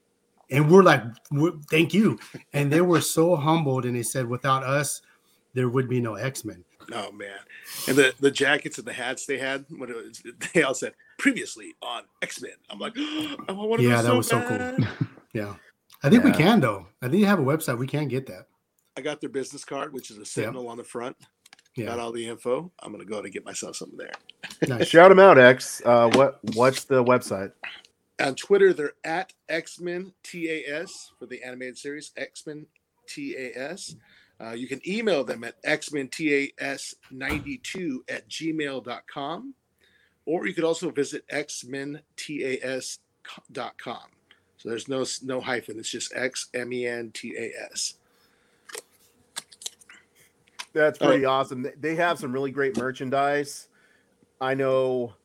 And 0.52 0.70
we're 0.70 0.84
like, 0.84 1.02
we're, 1.32 1.54
thank 1.72 1.94
you. 1.94 2.20
And 2.52 2.72
they 2.72 2.82
were 2.82 3.02
so 3.02 3.36
humbled, 3.36 3.86
and 3.86 3.96
they 3.96 4.04
said, 4.04 4.28
without 4.28 4.64
us, 4.64 5.02
there 5.54 5.70
would 5.70 5.88
be 5.88 6.02
no 6.02 6.16
X 6.16 6.44
Men. 6.44 6.64
Oh 6.94 7.12
man, 7.12 7.40
and 7.88 7.98
the 7.98 8.14
the 8.20 8.32
jackets 8.32 8.78
and 8.78 8.88
the 8.88 8.94
hats 8.94 9.26
they 9.26 9.38
had. 9.38 9.66
What 9.70 9.90
it 9.90 9.96
was, 9.96 10.22
they 10.54 10.64
all 10.64 10.74
said 10.74 10.94
previously 11.20 11.76
on 11.82 12.04
X 12.22 12.42
Men. 12.42 12.52
I'm 12.70 12.80
like, 12.80 12.94
oh, 12.98 13.36
I 13.50 13.52
want 13.52 13.82
to 13.82 13.88
Yeah, 13.88 14.02
that 14.02 14.10
so 14.10 14.18
was 14.18 14.28
so 14.28 14.42
cool. 14.42 14.88
Yeah, 15.34 15.56
I 16.02 16.10
think 16.10 16.24
we 16.24 16.32
can 16.32 16.60
though. 16.62 16.88
I 17.02 17.08
think 17.08 17.20
you 17.20 17.26
have 17.28 17.40
a 17.40 17.44
website. 17.44 17.78
We 17.78 17.86
can 17.86 18.08
get 18.08 18.26
that. 18.28 18.48
I 18.98 19.02
got 19.02 19.22
their 19.22 19.30
business 19.30 19.64
card, 19.64 19.94
which 19.94 20.10
is 20.10 20.18
a 20.18 20.26
Sentinel 20.26 20.68
on 20.68 20.78
the 20.78 20.84
front. 20.84 21.16
Yeah. 21.76 21.86
Got 21.88 22.00
all 22.00 22.12
the 22.12 22.28
info. 22.28 22.72
I'm 22.82 22.92
gonna 22.92 23.06
go 23.06 23.22
to 23.22 23.30
get 23.30 23.46
myself 23.46 23.76
something 23.76 23.98
there. 23.98 24.12
nice. 24.68 24.88
Shout 24.88 25.10
them 25.10 25.20
out, 25.20 25.38
X. 25.38 25.82
Uh, 25.86 26.10
what 26.14 26.40
what's 26.56 26.86
the 26.86 27.04
website? 27.04 27.52
On 28.20 28.34
Twitter, 28.34 28.74
they're 28.74 28.94
at 29.04 29.32
X 29.48 29.80
Men 29.80 30.12
TAS 30.24 31.12
for 31.20 31.28
the 31.28 31.44
animated 31.44 31.78
series 31.78 32.12
X 32.18 32.48
Men 32.48 32.66
TAS. 33.08 33.96
Uh, 34.40 34.52
you 34.52 34.68
can 34.68 34.80
email 34.88 35.24
them 35.24 35.44
at 35.44 35.60
xmentas92 35.64 37.98
at 38.10 38.28
gmail.com, 38.30 39.54
or 40.26 40.46
you 40.48 40.54
could 40.54 40.64
also 40.64 40.92
visit 40.92 41.28
xmentas.com. 41.30 42.02
So 44.58 44.70
there's 44.70 44.88
no 44.88 45.04
no 45.24 45.42
hyphen. 45.42 45.80
It's 45.80 45.90
just 45.90 46.14
X 46.16 46.48
M 46.54 46.72
E 46.74 46.86
N 46.88 47.12
T 47.12 47.36
A 47.38 47.52
S. 47.72 47.96
That's 50.74 51.00
Oh. 51.02 51.08
pretty 51.08 51.26
awesome. 51.26 51.66
They- 51.80 51.96
have 51.96 52.20
some 52.20 52.32
really 52.32 52.52
great 52.52 52.78
merchandise. 52.78 53.68
I 54.40 54.54
know 54.54 55.16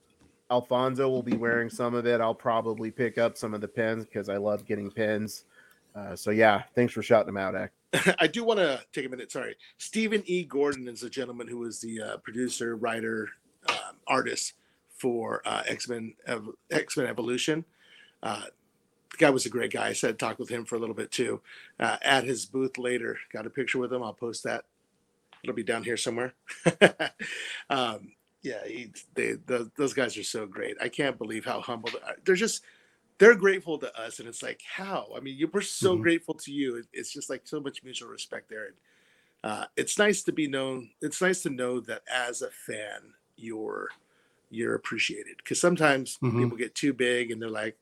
Alfonso 0.50 1.08
will 1.10 1.22
be 1.22 1.36
wearing 1.36 1.68
some 1.68 1.94
of 1.94 2.06
it. 2.06 2.20
I'll 2.20 2.34
probably 2.34 2.90
pick 2.90 3.18
up 3.18 3.36
some 3.36 3.52
of 3.52 3.60
the 3.60 3.68
pins 3.68 4.06
because 4.06 4.30
I 4.30 4.38
love 4.38 4.64
getting 4.66 4.90
pins. 4.90 5.44
Uh, 5.94 6.16
so 6.16 6.30
yeah, 6.30 6.62
thanks 6.74 6.94
for 6.94 7.02
shouting 7.02 7.26
them 7.26 7.36
out, 7.36 7.54
Ak. 7.54 7.72
I 8.18 8.26
do 8.26 8.44
want 8.44 8.58
to 8.58 8.80
take 8.92 9.06
a 9.06 9.08
minute. 9.08 9.30
Sorry, 9.30 9.56
Steven 9.78 10.22
E. 10.26 10.44
Gordon 10.44 10.88
is 10.88 11.02
a 11.02 11.10
gentleman 11.10 11.48
who 11.48 11.58
was 11.58 11.80
the 11.80 12.00
uh, 12.00 12.16
producer, 12.18 12.76
writer, 12.76 13.28
um, 13.68 13.96
artist 14.06 14.54
for 14.96 15.42
uh, 15.44 15.62
X 15.66 15.88
Men 15.88 16.14
X 16.70 16.96
Men 16.96 17.06
Evolution. 17.06 17.64
Uh, 18.22 18.44
the 19.10 19.16
guy 19.18 19.30
was 19.30 19.46
a 19.46 19.50
great 19.50 19.72
guy. 19.72 19.88
I 19.88 19.92
said 19.92 20.18
talk 20.18 20.38
with 20.38 20.48
him 20.48 20.64
for 20.64 20.76
a 20.76 20.78
little 20.78 20.94
bit 20.94 21.10
too. 21.10 21.40
Uh, 21.78 21.98
at 22.02 22.24
his 22.24 22.46
booth 22.46 22.78
later, 22.78 23.18
got 23.32 23.46
a 23.46 23.50
picture 23.50 23.78
with 23.78 23.92
him. 23.92 24.02
I'll 24.02 24.14
post 24.14 24.44
that. 24.44 24.64
It'll 25.42 25.56
be 25.56 25.64
down 25.64 25.82
here 25.82 25.96
somewhere. 25.96 26.34
um, 27.70 28.12
yeah, 28.42 28.64
he, 28.66 28.92
they, 29.14 29.32
those, 29.46 29.68
those 29.76 29.92
guys 29.92 30.16
are 30.16 30.22
so 30.22 30.46
great. 30.46 30.76
I 30.80 30.88
can't 30.88 31.18
believe 31.18 31.44
how 31.44 31.60
humble 31.60 31.90
are. 32.06 32.14
They're 32.24 32.34
just 32.36 32.62
they're 33.18 33.34
grateful 33.34 33.78
to 33.78 34.00
us, 34.00 34.18
and 34.18 34.28
it's 34.28 34.42
like 34.42 34.60
how. 34.62 35.08
I 35.16 35.20
mean, 35.20 35.36
you, 35.36 35.48
we're 35.52 35.60
so 35.60 35.96
Mhm. 35.96 36.02
grateful 36.02 36.34
to 36.34 36.52
you. 36.52 36.76
It- 36.76 36.88
It's 36.92 37.12
just 37.12 37.30
like 37.30 37.42
so 37.46 37.60
much 37.60 37.82
mutual 37.84 38.08
respect 38.08 38.48
there. 38.48 38.66
And 38.66 38.76
uh, 39.44 39.66
it's 39.76 39.98
nice 39.98 40.22
to 40.24 40.32
be 40.32 40.46
known. 40.48 40.90
It's 41.00 41.20
nice 41.20 41.42
to 41.42 41.50
know 41.50 41.80
that 41.80 42.02
as 42.12 42.42
a 42.42 42.50
fan, 42.50 43.14
you're 43.36 43.88
you're 44.50 44.74
appreciated. 44.74 45.38
Because 45.38 45.58
sometimes 45.60 46.18
Mhm. 46.18 46.42
people 46.42 46.58
get 46.58 46.74
too 46.74 46.92
big 46.92 47.30
and 47.30 47.40
they're 47.40 47.48
like, 47.48 47.78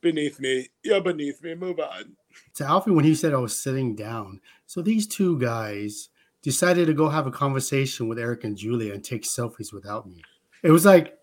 beneath 0.00 0.38
me, 0.38 0.68
you're 0.84 1.00
beneath 1.00 1.42
me. 1.42 1.54
Move 1.56 1.80
on. 1.80 2.16
to 2.54 2.64
Alfie 2.64 2.90
when 2.92 3.04
he 3.04 3.14
said 3.14 3.32
I 3.34 3.38
was 3.38 3.58
sitting 3.58 3.96
down. 3.96 4.40
So 4.66 4.82
these 4.82 5.06
two 5.06 5.38
guys 5.38 6.10
decided 6.42 6.86
to 6.86 6.94
go 6.94 7.08
have 7.08 7.26
a 7.26 7.30
conversation 7.30 8.06
with 8.08 8.18
Eric 8.18 8.44
and 8.44 8.56
Julia 8.56 8.92
and 8.94 9.02
take 9.02 9.22
selfies 9.22 9.72
without 9.72 10.06
me. 10.08 10.22
It 10.62 10.70
was 10.70 10.84
like 10.84 11.15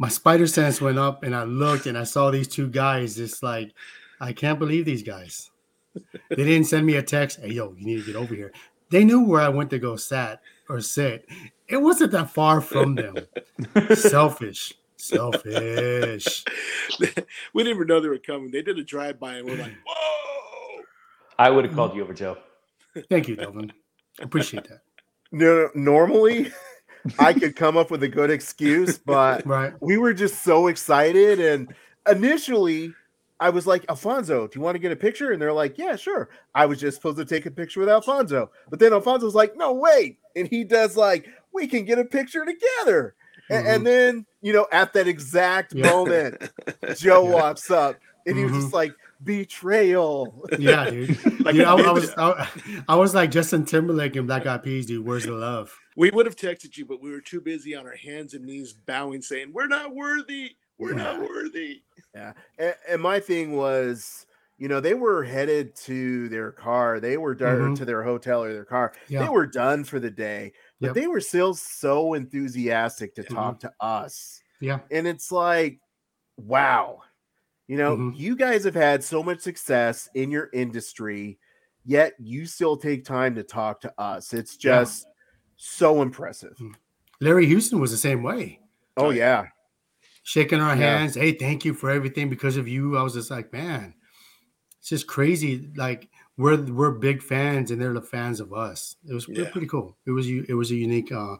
my 0.00 0.08
spider 0.08 0.46
sense 0.46 0.80
went 0.80 0.98
up 0.98 1.24
and 1.24 1.36
I 1.36 1.44
looked 1.44 1.84
and 1.84 1.96
I 1.96 2.04
saw 2.04 2.30
these 2.30 2.48
two 2.48 2.68
guys. 2.68 3.18
It's 3.18 3.42
like 3.42 3.74
I 4.18 4.32
can't 4.32 4.58
believe 4.58 4.86
these 4.86 5.02
guys. 5.02 5.50
They 5.94 6.36
didn't 6.36 6.64
send 6.64 6.86
me 6.86 6.96
a 6.96 7.02
text. 7.02 7.38
Hey 7.40 7.52
yo, 7.52 7.74
you 7.76 7.84
need 7.84 8.00
to 8.00 8.06
get 8.06 8.16
over 8.16 8.34
here. 8.34 8.50
They 8.88 9.04
knew 9.04 9.22
where 9.22 9.42
I 9.42 9.50
went 9.50 9.68
to 9.70 9.78
go 9.78 9.96
sat 9.96 10.40
or 10.70 10.80
sit. 10.80 11.28
It 11.68 11.76
wasn't 11.76 12.12
that 12.12 12.30
far 12.30 12.62
from 12.62 12.94
them. 12.94 13.14
Selfish. 13.94 14.72
Selfish. 14.96 16.44
we 16.98 17.06
didn't 17.62 17.76
even 17.76 17.86
know 17.86 18.00
they 18.00 18.08
were 18.08 18.16
coming. 18.16 18.50
They 18.50 18.62
did 18.62 18.78
a 18.78 18.82
drive 18.82 19.20
by 19.20 19.34
and 19.34 19.46
we're 19.46 19.58
like, 19.58 19.74
whoa. 19.86 20.82
I 21.38 21.50
would 21.50 21.66
have 21.66 21.74
called 21.74 21.94
you 21.94 22.02
over, 22.02 22.14
Joe. 22.14 22.38
Thank 23.10 23.28
you, 23.28 23.36
Devlin. 23.36 23.70
Appreciate 24.18 24.64
that. 24.64 24.80
No, 25.30 25.68
normally 25.74 26.50
I 27.18 27.32
could 27.32 27.56
come 27.56 27.76
up 27.76 27.90
with 27.90 28.02
a 28.02 28.08
good 28.08 28.30
excuse, 28.30 28.98
but 28.98 29.46
Right. 29.46 29.72
we 29.80 29.96
were 29.98 30.12
just 30.14 30.42
so 30.42 30.66
excited. 30.66 31.40
And 31.40 31.74
initially, 32.08 32.92
I 33.40 33.50
was 33.50 33.66
like, 33.66 33.84
Alfonso, 33.88 34.46
do 34.46 34.58
you 34.58 34.62
want 34.62 34.74
to 34.74 34.78
get 34.78 34.92
a 34.92 34.96
picture? 34.96 35.32
And 35.32 35.40
they're 35.40 35.52
like, 35.52 35.78
Yeah, 35.78 35.96
sure. 35.96 36.28
I 36.54 36.66
was 36.66 36.78
just 36.80 36.96
supposed 36.96 37.16
to 37.18 37.24
take 37.24 37.46
a 37.46 37.50
picture 37.50 37.80
with 37.80 37.88
Alfonso. 37.88 38.50
But 38.68 38.78
then 38.78 38.92
Alfonso's 38.92 39.34
like, 39.34 39.56
No, 39.56 39.72
wait. 39.72 40.18
And 40.36 40.46
he 40.46 40.64
does 40.64 40.96
like, 40.96 41.26
We 41.52 41.66
can 41.66 41.84
get 41.84 41.98
a 41.98 42.04
picture 42.04 42.44
together. 42.44 43.14
A- 43.50 43.54
And, 43.54 43.66
mm-hmm. 43.66 43.84
then, 43.84 44.26
you 44.42 44.52
know, 44.52 44.66
at 44.72 44.92
that 44.92 45.08
exact 45.08 45.74
Yeah. 45.74 45.90
moment, 45.90 46.50
Joe 46.96 47.24
walks 47.24 47.70
up 47.70 47.96
and 48.26 48.36
he 48.36 48.44
was 48.44 48.52
just 48.52 48.66
mm-hmm. 48.66 48.76
like, 48.76 48.92
Betrayal. 49.22 50.46
Yeah, 50.58 50.88
dude. 50.88 51.40
Like 51.44 51.54
Dude, 51.54 51.64
I, 51.64 51.74
I 51.74 51.90
was. 51.92 52.10
I, 52.16 52.48
I 52.88 52.94
was 52.94 53.14
like 53.14 53.30
Justin 53.30 53.66
Timberlake 53.66 54.16
and 54.16 54.26
Black 54.26 54.46
Eyed 54.46 54.62
Peas, 54.62 54.86
dude. 54.86 55.04
Where's 55.04 55.24
the 55.24 55.32
love? 55.32 55.78
We 56.00 56.10
would 56.10 56.24
have 56.24 56.34
texted 56.36 56.78
you, 56.78 56.86
but 56.86 57.02
we 57.02 57.10
were 57.10 57.20
too 57.20 57.42
busy 57.42 57.76
on 57.76 57.86
our 57.86 57.94
hands 57.94 58.32
and 58.32 58.46
knees 58.46 58.72
bowing, 58.72 59.20
saying, 59.20 59.52
We're 59.52 59.66
not 59.66 59.94
worthy. 59.94 60.56
We're 60.78 60.94
not 60.94 61.20
worthy. 61.20 61.82
Yeah. 62.14 62.32
And, 62.58 62.74
and 62.88 63.02
my 63.02 63.20
thing 63.20 63.54
was, 63.54 64.24
you 64.56 64.66
know, 64.66 64.80
they 64.80 64.94
were 64.94 65.22
headed 65.22 65.76
to 65.76 66.30
their 66.30 66.52
car. 66.52 67.00
They 67.00 67.18
were 67.18 67.34
done 67.34 67.74
Mhm. 67.74 67.76
to 67.76 67.84
their 67.84 68.02
hotel 68.02 68.42
or 68.42 68.50
their 68.50 68.64
car. 68.64 68.94
Yeah. 69.08 69.24
They 69.24 69.28
were 69.28 69.46
done 69.46 69.84
for 69.84 70.00
the 70.00 70.10
day, 70.10 70.54
but 70.80 70.88
Yep. 70.88 70.94
they 70.94 71.06
were 71.06 71.20
still 71.20 71.52
so 71.52 72.14
enthusiastic 72.14 73.14
to 73.16 73.22
Mhm. 73.22 73.34
talk 73.34 73.60
to 73.60 73.72
us. 73.80 74.40
Yeah. 74.58 74.80
And 74.90 75.06
it's 75.06 75.30
like, 75.30 75.80
wow, 76.38 77.02
you 77.68 77.76
know, 77.76 77.98
Mhm. 77.98 78.18
you 78.18 78.36
guys 78.36 78.64
have 78.64 78.74
had 78.74 79.04
so 79.04 79.22
much 79.22 79.40
success 79.40 80.08
in 80.14 80.30
your 80.30 80.48
industry, 80.54 81.38
yet 81.84 82.14
you 82.18 82.46
still 82.46 82.78
take 82.78 83.04
time 83.04 83.34
to 83.34 83.42
talk 83.42 83.82
to 83.82 83.92
us. 84.00 84.32
It's 84.32 84.56
Yeah. 84.64 84.80
just 84.80 85.06
so 85.62 86.00
impressive. 86.00 86.58
Larry 87.20 87.44
Houston 87.44 87.80
was 87.80 87.90
the 87.90 87.98
same 87.98 88.22
way. 88.22 88.60
Oh, 88.96 89.10
yeah. 89.10 89.48
Shaking 90.22 90.58
our 90.60 90.74
Yeah. 90.74 90.98
hands. 90.98 91.14
Hey, 91.16 91.32
thank 91.32 91.66
you 91.66 91.74
for 91.74 91.90
everything. 91.90 92.30
Because 92.30 92.56
of 92.56 92.66
you, 92.66 92.96
I 92.96 93.02
was 93.02 93.12
just 93.12 93.30
like, 93.30 93.52
man, 93.52 93.94
it's 94.78 94.88
just 94.88 95.06
crazy. 95.06 95.70
Like 95.76 96.08
we're 96.38 96.62
we're 96.62 96.92
big 96.92 97.22
fans 97.22 97.70
and 97.70 97.80
they're 97.80 97.92
the 97.92 98.00
fans 98.00 98.40
of 98.40 98.52
us. 98.54 98.96
It 99.06 99.12
was 99.12 99.28
Yeah. 99.28 99.50
pretty 99.50 99.66
cool. 99.66 99.98
It 100.06 100.12
was 100.12 100.26
it 100.28 100.54
was 100.54 100.70
a 100.70 100.76
unique 100.76 101.12
uh 101.12 101.36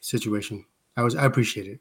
situation. 0.00 0.64
I 0.96 1.02
was 1.02 1.16
I 1.16 1.24
appreciate 1.24 1.66
it. 1.66 1.80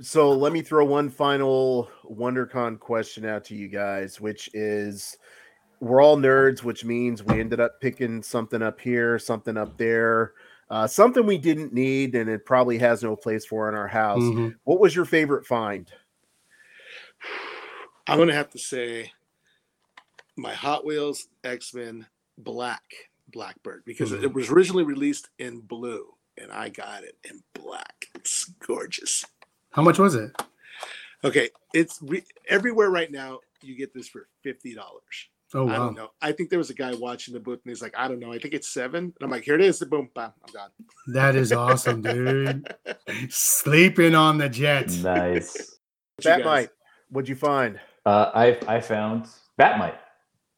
So 0.00 0.30
let 0.32 0.52
me 0.52 0.60
throw 0.60 0.84
one 0.84 1.08
final 1.08 1.88
WonderCon 2.04 2.80
question 2.80 3.24
out 3.24 3.44
to 3.44 3.54
you 3.54 3.68
guys, 3.68 4.20
which 4.20 4.50
is 4.52 5.16
we're 5.84 6.02
all 6.02 6.16
nerds, 6.16 6.62
which 6.62 6.84
means 6.84 7.22
we 7.22 7.40
ended 7.40 7.60
up 7.60 7.80
picking 7.80 8.22
something 8.22 8.62
up 8.62 8.80
here, 8.80 9.18
something 9.18 9.56
up 9.56 9.76
there, 9.76 10.32
uh, 10.70 10.86
something 10.86 11.26
we 11.26 11.38
didn't 11.38 11.72
need, 11.72 12.14
and 12.14 12.28
it 12.30 12.46
probably 12.46 12.78
has 12.78 13.02
no 13.02 13.14
place 13.14 13.44
for 13.44 13.68
in 13.68 13.74
our 13.74 13.88
house. 13.88 14.22
Mhm. 14.22 14.56
What 14.64 14.80
was 14.80 14.96
your 14.96 15.04
favorite 15.04 15.46
find? 15.46 15.90
I'm 18.06 18.18
gonna 18.18 18.34
have 18.34 18.50
to 18.50 18.58
say 18.58 19.12
my 20.36 20.52
Hot 20.52 20.84
Wheels 20.84 21.28
X 21.42 21.72
Men 21.74 22.06
Black 22.38 22.82
Blackbird 23.28 23.84
because 23.84 24.10
Mhm. 24.12 24.22
it 24.24 24.32
was 24.34 24.50
originally 24.50 24.84
released 24.84 25.30
in 25.38 25.60
blue 25.60 26.14
and 26.36 26.50
I 26.52 26.68
got 26.68 27.04
it 27.04 27.16
in 27.24 27.42
black. 27.54 28.06
It's 28.14 28.44
gorgeous. 28.66 29.24
How 29.70 29.82
much 29.82 29.98
was 29.98 30.14
it? 30.14 30.32
Okay, 31.22 31.50
it's 31.72 32.00
re- 32.02 32.24
everywhere 32.48 32.90
right 32.90 33.10
now. 33.10 33.40
You 33.62 33.74
get 33.76 33.94
this 33.94 34.08
for 34.08 34.28
fifty 34.42 34.74
dollars. 34.74 35.30
Oh 35.56 35.68
I 35.68 35.76
don't 35.76 35.94
know. 35.94 36.10
I 36.20 36.32
think 36.32 36.50
there 36.50 36.58
was 36.58 36.70
a 36.70 36.74
guy 36.74 36.92
watching 36.94 37.32
the 37.32 37.40
booth 37.40 37.60
and 37.64 37.70
he's 37.70 37.80
like, 37.80 37.94
I 37.96 38.08
don't 38.08 38.18
know. 38.18 38.32
I 38.32 38.38
think 38.38 38.54
it's 38.54 38.68
seven. 38.74 39.04
And 39.04 39.14
I'm 39.22 39.30
like, 39.30 39.44
here 39.44 39.54
it 39.54 39.60
is. 39.60 39.78
Boom, 39.78 40.10
bam, 40.14 40.32
I'm 40.46 40.52
gone. 40.52 40.70
That 41.08 41.36
is 41.36 41.52
awesome, 41.52 42.02
dude. 42.02 42.74
Sleeping 43.30 44.14
on 44.14 44.38
the 44.38 44.48
jet. 44.48 44.88
Nice. 45.02 45.54
What 45.54 46.24
you 46.24 46.30
That 46.30 46.38
guys- 46.38 46.44
might. 46.44 46.68
What'd 47.10 47.28
you 47.28 47.36
find? 47.36 47.78
Uh, 48.04 48.30
I 48.34 48.58
I 48.66 48.80
found 48.80 49.26
Batmite. 49.60 49.96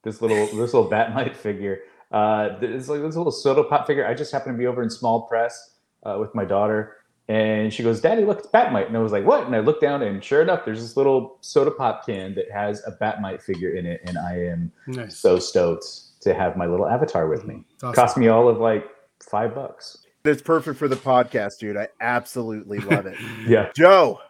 This 0.04 0.22
little 0.22 0.46
this 0.46 0.72
little 0.72 0.88
Batmite 0.90 1.36
figure. 1.46 1.80
Uh, 2.10 2.56
it's 2.62 2.88
like 2.88 3.02
this 3.02 3.16
little 3.16 3.32
soda 3.32 3.64
pop 3.64 3.86
figure. 3.86 4.06
I 4.06 4.14
just 4.14 4.32
happened 4.32 4.54
to 4.54 4.58
be 4.58 4.66
over 4.66 4.82
in 4.82 4.88
small 4.88 5.22
press 5.22 5.74
uh, 6.04 6.16
with 6.18 6.34
my 6.34 6.44
daughter, 6.44 6.96
and 7.28 7.72
she 7.72 7.82
goes, 7.82 8.00
"Daddy, 8.00 8.24
look, 8.24 8.38
it's 8.38 8.48
Batmite." 8.48 8.86
And 8.86 8.96
I 8.96 9.00
was 9.00 9.12
like, 9.12 9.24
"What?" 9.24 9.46
And 9.46 9.54
I 9.56 9.60
looked 9.60 9.80
down, 9.80 10.02
and 10.02 10.22
sure 10.22 10.42
enough, 10.42 10.64
there's 10.64 10.80
this 10.80 10.96
little 10.96 11.38
soda 11.40 11.70
pop 11.70 12.06
can 12.06 12.34
that 12.34 12.50
has 12.50 12.82
a 12.86 12.92
Batmite 12.92 13.42
figure 13.42 13.70
in 13.70 13.86
it, 13.86 14.00
and 14.04 14.16
I 14.18 14.38
am 14.44 14.72
Nice. 14.86 15.18
so 15.18 15.38
stoked 15.38 15.86
to 16.22 16.34
have 16.34 16.56
my 16.56 16.66
little 16.66 16.86
avatar 16.88 17.28
with 17.28 17.44
me. 17.46 17.64
It's 17.74 17.84
awesome. 17.84 17.94
Cost 17.94 18.16
me 18.16 18.28
all 18.28 18.48
of 18.48 18.58
like 18.58 18.84
five 19.20 19.54
bucks. 19.54 19.98
It's 20.24 20.42
perfect 20.42 20.76
for 20.78 20.88
the 20.88 20.96
podcast, 20.96 21.58
dude. 21.60 21.76
I 21.76 21.88
absolutely 22.00 22.78
love 22.78 23.06
it. 23.06 23.16
Yeah. 23.46 23.70
Joe, 23.76 24.20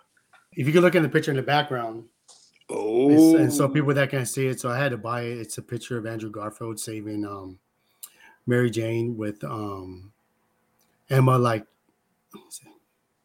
If 0.52 0.66
you 0.66 0.72
could 0.72 0.82
look 0.82 0.94
in 0.94 1.02
the 1.02 1.08
picture 1.08 1.30
in 1.30 1.36
the 1.38 1.42
background, 1.42 2.04
Oh, 2.68 3.10
It's- 3.10 3.40
and 3.40 3.52
so 3.54 3.68
people 3.68 3.94
that 3.94 4.10
can't 4.10 4.26
see 4.28 4.46
it, 4.48 4.58
so 4.60 4.68
I 4.68 4.76
had 4.76 4.90
to 4.90 4.96
buy 4.98 5.22
it. 5.22 5.38
It's 5.38 5.56
a 5.56 5.62
picture 5.62 5.96
of 5.96 6.04
Andrew 6.04 6.30
Garfield 6.30 6.80
saving 6.80 7.24
um, 7.24 7.58
Mary 8.46 8.68
Jane 8.70 9.16
with 9.16 9.42
um, 9.44 10.12
Emma, 11.08 11.38
like 11.38 11.64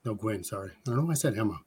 no 0.05 0.13
Gwen. 0.15 0.43
Sorry, 0.43 0.71
I 0.71 0.79
don't 0.85 0.97
know 0.97 1.05
why 1.05 1.11
I 1.11 1.15
said 1.15 1.37
Emma. 1.37 1.59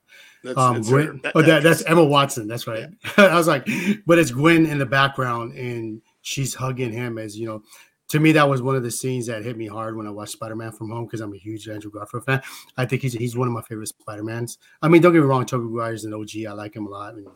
that's, 0.43 0.59
Um, 0.59 0.83
Gwen. 0.83 1.21
that- 1.23 1.33
oh, 1.35 1.43
that, 1.43 1.63
that's 1.63 1.83
Emma 1.83 2.05
Watson. 2.05 2.47
That's 2.49 2.67
right. 2.67 2.89
I 3.17 3.35
was 3.37 3.47
like, 3.49 3.69
but 4.07 4.19
it's 4.19 4.31
Gwen 4.31 4.67
in 4.67 4.79
the 4.79 4.87
background, 4.87 5.53
and 5.57 6.03
she's 6.23 6.55
hugging 6.55 6.93
him 6.93 7.19
as 7.19 7.39
you 7.39 7.47
know. 7.47 7.63
To 8.09 8.21
me, 8.21 8.33
that 8.33 8.49
was 8.49 8.61
one 8.61 8.77
of 8.77 8.83
the 8.83 8.91
scenes 8.91 9.27
that 9.29 9.43
hit 9.45 9.57
me 9.57 9.67
hard 9.67 9.97
when 9.97 10.07
I 10.07 10.11
watched 10.11 10.33
Spider-Man 10.33 10.73
from 10.73 10.91
Home 10.91 11.05
because 11.07 11.21
I'm 11.23 11.33
a 11.33 11.39
huge 11.39 11.67
Andrew 11.69 11.91
Garfield 11.91 12.25
fan. 12.27 12.43
I 12.77 12.85
think 12.85 13.01
he's 13.03 13.15
he's 13.15 13.35
one 13.37 13.49
of 13.49 13.55
my 13.55 13.63
favorite 13.63 13.89
Spider-Mans. 13.89 14.59
I 14.83 14.89
mean, 14.89 15.01
don't 15.01 15.13
get 15.15 15.21
me 15.21 15.27
wrong, 15.27 15.47
Tobey 15.47 15.65
Maguire's 15.65 16.05
an 16.05 16.13
OG. 16.13 16.45
I 16.47 16.53
like 16.53 16.77
him 16.77 16.87
a 16.87 16.91
lot, 16.91 17.15
and 17.15 17.27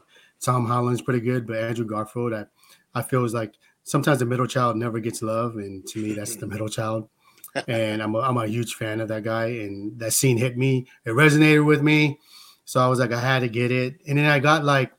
Tom 0.41 0.67
Holland's 0.67 1.01
pretty 1.03 1.21
good, 1.21 1.47
but 1.47 1.57
Andrew 1.57 1.87
Garfield, 1.87 2.35
I, 2.35 2.45
I 2.95 3.03
feel 3.03 3.25
is 3.25 3.33
like 3.35 3.55
sometimes 3.85 4.19
the 4.19 4.27
middle 4.27 4.47
child 4.47 4.77
never 4.77 5.01
gets 5.01 5.23
love, 5.23 5.57
and 5.57 5.87
to 5.89 6.01
me, 6.03 6.13
that's 6.13 6.37
the 6.37 6.47
middle 6.47 6.69
child. 6.69 7.09
And 7.67 8.03
I'm 8.03 8.15
a, 8.15 8.19
I'm 8.21 8.37
a 8.37 8.47
huge 8.47 8.75
fan 8.75 9.01
of 9.01 9.09
that 9.09 9.23
guy, 9.25 9.47
and 9.47 9.99
that 9.99 10.13
scene 10.13 10.37
hit 10.37 10.57
me. 10.57 10.87
It 11.05 11.11
resonated 11.11 11.65
with 11.65 11.83
me, 11.83 12.19
so 12.65 12.81
I 12.81 12.89
was 12.89 12.99
like, 12.99 13.13
I 13.13 13.21
had 13.21 13.41
to 13.41 13.49
get 13.49 13.71
it. 13.71 13.97
And 14.07 14.19
then 14.19 14.27
I 14.27 14.39
got 14.39 14.65
like, 14.65 14.93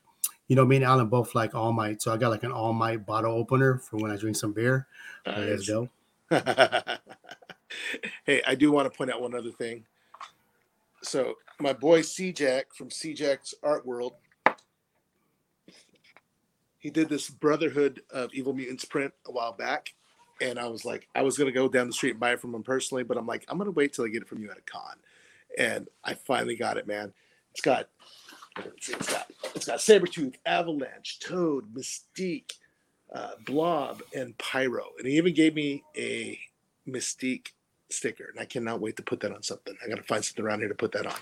you 0.47 0.55
know, 0.55 0.65
me 0.65 0.77
and 0.77 0.85
Alan 0.85 1.07
both 1.07 1.35
like 1.35 1.53
All 1.55 1.71
Might, 1.71 2.01
so 2.01 2.11
I 2.11 2.17
got 2.17 2.29
like 2.29 2.43
an 2.43 2.51
All 2.51 2.73
Might 2.73 3.05
bottle 3.05 3.33
opener 3.33 3.77
for 3.77 3.97
when 3.97 4.11
I 4.11 4.17
drink 4.17 4.35
some 4.35 4.51
beer. 4.53 4.87
Let's 5.25 5.67
Nice. 5.67 5.69
go. 5.69 5.89
Hey, 8.25 8.41
I 8.47 8.55
do 8.55 8.71
want 8.71 8.91
to 8.91 8.97
point 8.97 9.11
out 9.11 9.21
one 9.21 9.35
other 9.35 9.51
thing. 9.51 9.85
So 11.03 11.35
my 11.59 11.71
boy 11.71 12.01
C 12.01 12.33
Jack 12.33 12.73
from 12.73 12.89
C 12.89 13.13
Jack's 13.13 13.53
Art 13.61 13.85
World, 13.85 14.13
he 16.79 16.89
did 16.89 17.07
this 17.09 17.29
Brotherhood 17.29 18.01
of 18.09 18.33
Evil 18.33 18.53
Mutants 18.53 18.85
print 18.85 19.13
a 19.27 19.31
while 19.31 19.53
back, 19.53 19.93
and 20.41 20.59
I 20.59 20.67
was 20.67 20.85
like, 20.85 21.07
I 21.15 21.21
was 21.21 21.37
gonna 21.37 21.51
go 21.51 21.67
down 21.67 21.87
the 21.87 21.93
street 21.93 22.11
and 22.11 22.19
buy 22.19 22.33
it 22.33 22.39
from 22.39 22.53
him 22.53 22.63
personally, 22.63 23.03
but 23.03 23.17
I'm 23.17 23.27
like, 23.27 23.45
I'm 23.47 23.57
gonna 23.57 23.71
wait 23.71 23.93
till 23.93 24.05
I 24.05 24.09
get 24.09 24.21
it 24.21 24.27
from 24.27 24.41
you 24.41 24.49
at 24.51 24.57
a 24.57 24.61
con, 24.61 24.95
and 25.57 25.87
I 26.03 26.13
finally 26.13 26.55
got 26.55 26.77
it, 26.77 26.87
man. 26.87 27.13
It's 27.51 27.61
got, 27.61 27.89
it's 28.57 29.11
got, 29.11 29.31
it's 29.55 29.65
got 29.65 29.79
Sabretooth, 29.79 30.35
Avalanche, 30.45 31.19
Toad, 31.19 31.73
Mystique, 31.73 32.53
uh, 33.13 33.31
Blob, 33.45 34.01
and 34.15 34.37
Pyro, 34.37 34.85
and 34.97 35.07
he 35.07 35.17
even 35.17 35.33
gave 35.33 35.55
me 35.55 35.83
a 35.97 36.39
Mystique 36.87 37.49
sticker, 37.89 38.25
and 38.29 38.39
I 38.39 38.45
cannot 38.45 38.81
wait 38.81 38.95
to 38.97 39.03
put 39.03 39.19
that 39.21 39.33
on 39.33 39.43
something. 39.43 39.75
I 39.83 39.89
got 39.89 39.97
to 39.97 40.03
find 40.03 40.23
something 40.23 40.45
around 40.45 40.59
here 40.59 40.69
to 40.69 40.75
put 40.75 40.91
that 40.93 41.05
on. 41.05 41.15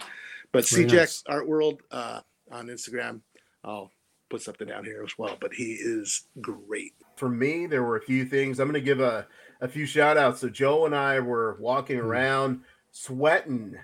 But 0.52 0.68
Very 0.68 0.86
CJack's 0.86 1.24
Art 1.28 1.48
World 1.48 1.82
uh, 1.92 2.22
on 2.52 2.68
Instagram, 2.68 3.22
I'll 3.64 3.92
put 4.30 4.42
something 4.42 4.68
down 4.68 4.86
here 4.86 5.04
as 5.04 5.18
well. 5.18 5.38
But 5.40 5.54
he 5.54 5.74
is 5.74 6.24
great. 6.42 6.94
For 7.18 7.30
me, 7.30 7.66
there 7.66 7.84
were 7.84 7.98
a 7.98 8.02
few 8.02 8.26
things. 8.26 8.60
I'm 8.60 8.68
going 8.68 8.80
to 8.82 8.86
give 8.86 9.00
a, 9.00 9.28
a 9.62 9.68
few 9.68 9.86
shout 9.86 10.18
outs. 10.18 10.42
So, 10.42 10.50
Joe 10.50 10.86
and 10.86 10.96
I 10.96 11.20
were 11.20 11.58
walking 11.60 11.98
around 12.00 12.62
sweating, 12.92 13.76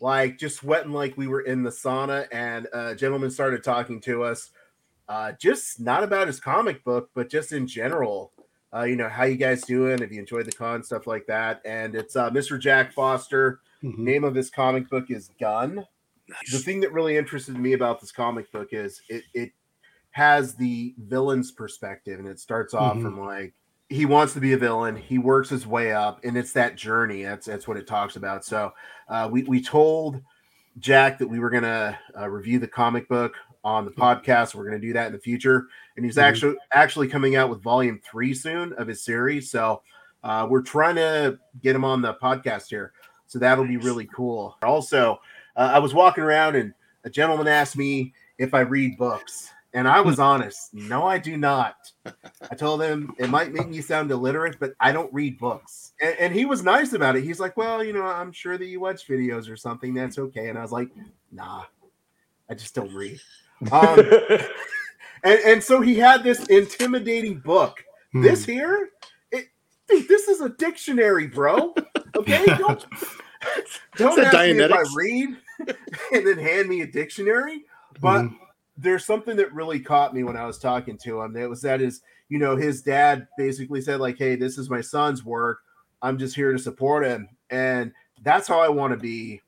like 0.00 0.38
just 0.38 0.56
sweating 0.56 0.92
like 0.92 1.16
we 1.16 1.26
were 1.26 1.40
in 1.42 1.62
the 1.62 1.70
sauna. 1.70 2.26
And 2.30 2.66
a 2.72 2.94
gentleman 2.94 3.30
started 3.30 3.64
talking 3.64 4.00
to 4.02 4.22
us, 4.24 4.50
uh, 5.08 5.32
just 5.32 5.80
not 5.80 6.04
about 6.04 6.26
his 6.26 6.40
comic 6.40 6.84
book, 6.84 7.10
but 7.14 7.30
just 7.30 7.52
in 7.52 7.66
general. 7.66 8.32
Uh, 8.74 8.82
you 8.82 8.96
know, 8.96 9.08
how 9.08 9.24
you 9.24 9.36
guys 9.36 9.62
doing? 9.62 10.02
If 10.02 10.12
you 10.12 10.18
enjoyed 10.20 10.44
the 10.44 10.52
con, 10.52 10.82
stuff 10.82 11.06
like 11.06 11.26
that. 11.26 11.62
And 11.64 11.94
it's 11.94 12.16
uh, 12.16 12.30
Mr. 12.30 12.60
Jack 12.60 12.92
Foster. 12.92 13.60
Mhm. 13.82 13.98
Name 13.98 14.24
of 14.24 14.34
his 14.34 14.50
comic 14.50 14.90
book 14.90 15.10
is 15.10 15.30
Gun. 15.40 15.86
The 16.52 16.58
thing 16.58 16.80
that 16.80 16.92
really 16.92 17.16
interested 17.16 17.56
me 17.56 17.72
about 17.72 18.00
this 18.00 18.12
comic 18.12 18.52
book 18.52 18.68
is 18.72 19.00
it 19.08 19.22
it 19.32 19.52
has 20.18 20.56
the 20.56 20.94
villain's 20.98 21.52
perspective, 21.52 22.18
and 22.18 22.26
it 22.28 22.40
starts 22.40 22.74
off 22.74 22.96
Mhm. 22.96 23.02
from 23.02 23.20
like 23.20 23.54
he 23.88 24.04
wants 24.04 24.34
to 24.34 24.40
be 24.40 24.52
a 24.52 24.58
villain, 24.58 24.96
he 24.96 25.16
works 25.16 25.48
his 25.48 25.64
way 25.64 25.92
up, 25.92 26.22
and 26.24 26.36
it's 26.36 26.52
that 26.54 26.74
journey. 26.74 27.22
That's 27.22 27.46
that's 27.46 27.68
what 27.68 27.76
it 27.76 27.86
talks 27.86 28.16
about. 28.16 28.44
So 28.44 28.72
uh, 29.08 29.28
we 29.30 29.44
we 29.44 29.62
told 29.62 30.20
Jack 30.80 31.18
that 31.18 31.28
we 31.28 31.38
were 31.38 31.50
gonna 31.50 31.96
uh, 32.18 32.28
review 32.28 32.58
the 32.58 32.66
comic 32.66 33.08
book 33.08 33.34
on 33.62 33.84
the 33.84 33.92
podcast. 33.92 34.56
We're 34.56 34.64
gonna 34.64 34.80
do 34.80 34.92
that 34.92 35.06
in 35.06 35.12
the 35.12 35.20
future, 35.20 35.68
and 35.96 36.04
he's 36.04 36.16
Mhm. 36.16 36.22
actually 36.22 36.56
actually 36.72 37.06
coming 37.08 37.36
out 37.36 37.48
with 37.48 37.62
volume 37.62 38.00
three 38.04 38.34
soon 38.34 38.72
of 38.72 38.88
his 38.88 39.04
series. 39.04 39.50
So 39.52 39.82
uh, 40.24 40.48
we're 40.50 40.62
trying 40.62 40.96
to 40.96 41.38
get 41.62 41.76
him 41.76 41.84
on 41.84 42.02
the 42.02 42.14
podcast 42.14 42.68
here. 42.70 42.92
So 43.28 43.38
that'll 43.38 43.68
be 43.68 43.76
really 43.76 44.06
cool. 44.06 44.56
Also, 44.64 45.20
uh, 45.54 45.70
I 45.74 45.78
was 45.78 45.94
walking 45.94 46.24
around 46.24 46.56
and 46.56 46.74
a 47.04 47.10
gentleman 47.10 47.46
asked 47.46 47.76
me 47.76 48.12
if 48.36 48.52
I 48.52 48.60
read 48.60 48.98
books, 48.98 49.52
and 49.78 49.86
I 49.86 50.00
was 50.00 50.18
honest. 50.32 50.74
No, 50.74 51.04
I 51.06 51.18
do 51.18 51.36
not. 51.36 51.92
I 52.50 52.54
told 52.56 52.82
him 52.82 53.14
it 53.18 53.30
might 53.30 53.52
make 53.52 53.68
me 53.68 53.80
sound 53.80 54.10
illiterate, 54.10 54.56
but 54.58 54.72
I 54.80 54.90
don't 54.92 55.12
read 55.14 55.38
books. 55.38 55.92
And, 56.02 56.16
and 56.18 56.34
he 56.34 56.44
was 56.44 56.62
nice 56.62 56.92
about 56.92 57.16
it. 57.16 57.22
He's 57.22 57.38
like, 57.40 57.56
"Well, 57.56 57.82
you 57.84 57.92
know, 57.92 58.02
I'm 58.02 58.32
sure 58.32 58.58
that 58.58 58.66
you 58.66 58.80
watch 58.80 59.06
videos 59.06 59.48
or 59.50 59.56
something. 59.56 59.94
That's 59.94 60.18
okay." 60.18 60.48
And 60.48 60.58
I 60.58 60.62
was 60.62 60.72
like, 60.72 60.88
"Nah, 61.30 61.64
I 62.50 62.54
just 62.54 62.74
don't 62.74 62.92
read." 62.92 63.20
Um, 63.72 63.98
and, 65.22 65.40
and 65.44 65.62
so 65.62 65.80
he 65.80 65.94
had 65.96 66.22
this 66.22 66.44
intimidating 66.46 67.38
book. 67.38 67.82
Hmm. 68.12 68.22
This 68.22 68.44
here, 68.44 68.90
it, 69.30 69.48
this 69.88 70.28
is 70.28 70.40
a 70.40 70.48
dictionary, 70.50 71.26
bro. 71.26 71.74
Okay, 72.16 72.44
don't 72.58 72.84
don't 73.96 74.18
ask 74.18 74.34
me 74.34 74.58
if 74.58 74.72
I 74.72 74.84
read 74.96 75.36
and 76.12 76.26
then 76.26 76.38
hand 76.38 76.68
me 76.68 76.80
a 76.82 76.86
dictionary. 76.86 77.62
But 78.00 78.22
Mhm. 78.24 78.36
There's 78.78 79.04
something 79.04 79.36
that 79.36 79.52
really 79.52 79.80
caught 79.80 80.14
me 80.14 80.22
when 80.22 80.36
I 80.36 80.46
was 80.46 80.58
talking 80.58 80.96
to 80.98 81.20
him. 81.20 81.32
That 81.32 81.48
was 81.48 81.60
that 81.62 81.82
is, 81.82 82.00
you 82.28 82.38
know, 82.38 82.56
his 82.56 82.80
dad 82.80 83.26
basically 83.36 83.80
said 83.80 84.00
like, 84.00 84.16
"Hey, 84.16 84.36
this 84.36 84.56
is 84.56 84.70
my 84.70 84.80
son's 84.80 85.24
work. 85.24 85.58
I'm 86.00 86.16
just 86.16 86.36
here 86.36 86.52
to 86.52 86.58
support 86.58 87.04
him," 87.04 87.28
and 87.50 87.92
that's 88.22 88.46
how 88.46 88.60
I 88.60 88.68
want 88.68 88.92
to 88.92 88.98
be. 88.98 89.42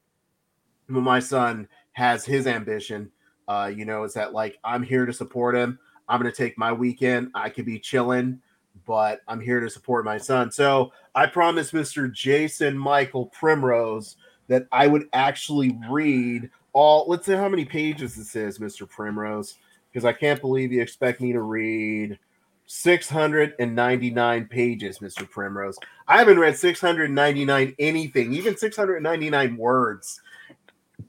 When 0.88 1.04
my 1.04 1.20
son 1.20 1.68
has 1.92 2.24
his 2.24 2.48
ambition, 2.48 3.12
uh, 3.46 3.70
you 3.74 3.84
know, 3.84 4.02
is 4.02 4.14
that 4.14 4.32
like 4.32 4.58
I'm 4.64 4.82
here 4.82 5.06
to 5.06 5.12
support 5.12 5.54
him. 5.54 5.78
I'm 6.08 6.20
going 6.20 6.32
to 6.32 6.36
take 6.36 6.58
my 6.58 6.72
weekend. 6.72 7.30
I 7.36 7.50
could 7.50 7.64
be 7.64 7.78
chilling, 7.78 8.40
but 8.84 9.20
I'm 9.28 9.40
here 9.40 9.60
to 9.60 9.70
support 9.70 10.04
my 10.04 10.18
son. 10.18 10.50
So 10.50 10.92
I 11.14 11.26
promised 11.26 11.72
Mr. 11.72 12.12
Jason 12.12 12.76
Michael 12.76 13.26
Primrose 13.26 14.16
that 14.48 14.66
I 14.72 14.88
would 14.88 15.08
actually 15.12 15.78
read 15.88 16.50
all. 16.72 17.06
Let's 17.08 17.26
see 17.26 17.32
how 17.32 17.48
many 17.48 17.64
pages 17.64 18.14
this 18.16 18.36
is, 18.36 18.58
Mr. 18.58 18.88
Primrose, 18.88 19.56
because 19.92 20.04
I 20.04 20.12
can't 20.12 20.40
believe 20.40 20.72
you 20.72 20.80
expect 20.82 21.20
me 21.20 21.32
to 21.32 21.40
read 21.40 22.18
699 22.66 24.46
pages, 24.46 25.00
Mr. 25.00 25.28
Primrose. 25.28 25.76
I 26.06 26.18
haven't 26.18 26.38
read 26.38 26.56
699 26.56 27.74
anything, 27.78 28.32
even 28.32 28.56
699 28.56 29.56
words 29.56 30.20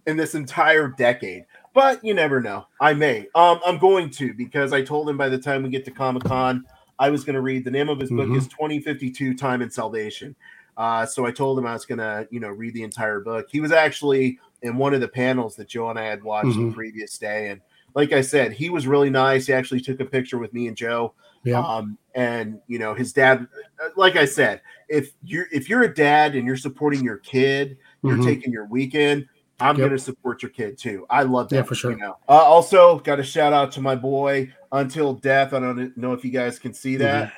in 0.08 0.18
this 0.18 0.34
entire 0.36 0.88
decade. 0.88 1.46
But 1.74 2.04
you 2.04 2.14
never 2.14 2.42
know. 2.42 2.66
I 2.82 2.94
may. 2.94 3.28
Um, 3.36 3.60
I'm 3.66 3.78
going 3.78 4.10
to 4.12 4.34
because 4.34 4.74
I 4.74 4.82
told 4.82 5.08
him 5.08 5.18
by 5.18 5.30
the 5.30 5.38
time 5.38 5.64
we 5.64 5.70
get 5.70 5.86
to 5.86 5.92
Comic 5.92 6.24
Con, 6.24 6.66
I 7.00 7.10
was 7.10 7.24
going 7.24 7.36
to 7.36 7.42
read. 7.42 7.64
The 7.64 7.72
name 7.72 7.90
of 7.90 8.00
his 8.00 8.10
book 8.10 8.28
Mhm. 8.28 8.38
is 8.38 8.48
2052 8.48 9.34
Time 9.36 9.62
and 9.62 9.72
Salvation. 9.72 10.36
Uh, 10.78 11.06
so 11.06 11.26
I 11.26 11.32
told 11.32 11.58
him 11.58 11.66
I 11.66 11.74
was 11.74 11.86
going 11.86 12.00
to, 12.00 12.28
you 12.32 12.40
know, 12.40 12.50
read 12.50 12.74
the 12.74 12.84
entire 12.84 13.20
book. 13.20 13.48
He 13.52 13.60
was 13.62 13.72
actually 13.72 14.40
in 14.62 14.78
one 14.78 14.94
of 14.94 15.02
the 15.02 15.08
panels 15.08 15.56
that 15.56 15.68
Joe 15.68 15.90
and 15.90 16.00
I 16.00 16.06
had 16.06 16.24
watched 16.24 16.56
the 16.56 16.64
Mhm. 16.66 16.74
previous 16.74 17.18
day, 17.18 17.50
and 17.50 17.62
like 17.96 18.14
I 18.14 18.22
said, 18.22 18.54
he 18.54 18.70
was 18.70 18.88
really 18.88 19.10
nice. 19.10 19.48
He 19.48 19.54
actually 19.54 19.82
took 19.82 20.00
a 20.00 20.06
picture 20.06 20.38
with 20.38 20.54
me 20.54 20.68
and 20.68 20.78
Joe. 20.78 21.14
Yeah. 21.44 21.60
Um, 21.60 21.98
and 22.16 22.60
you 22.68 22.78
know, 22.80 22.94
his 22.94 23.12
dad, 23.14 23.48
like 23.96 24.16
I 24.16 24.26
said, 24.26 24.62
if 24.88 25.12
you're 25.24 25.48
if 25.52 25.70
you're 25.70 25.84
a 25.84 25.94
dad 25.94 26.36
and 26.36 26.46
you're 26.46 26.58
supporting 26.58 27.04
your 27.04 27.18
kid, 27.18 27.78
you're 28.04 28.18
Mhm. 28.18 28.24
taking 28.26 28.52
your 28.54 28.66
weekend. 28.66 29.28
I'm 29.60 29.76
Yep. 29.76 29.78
going 29.78 29.92
to 29.92 30.00
support 30.00 30.42
your 30.42 30.50
kid 30.52 30.78
too. 30.78 31.06
I 31.10 31.24
love 31.24 31.50
that. 31.50 31.56
Yeah, 31.58 31.62
for 31.64 31.76
sure. 31.76 31.92
You 31.92 31.98
know. 31.98 32.18
Uh, 32.28 32.32
also, 32.34 33.00
got 33.00 33.20
a 33.20 33.24
shout 33.24 33.54
out 33.54 33.72
to 33.74 33.82
my 33.82 33.96
boy 33.96 34.52
Until 34.72 35.14
Death. 35.14 35.54
I 35.54 35.60
don't 35.60 35.96
know 35.98 36.14
if 36.14 36.24
you 36.24 36.32
guys 36.32 36.58
can 36.58 36.74
see 36.74 36.96
that. 36.96 37.34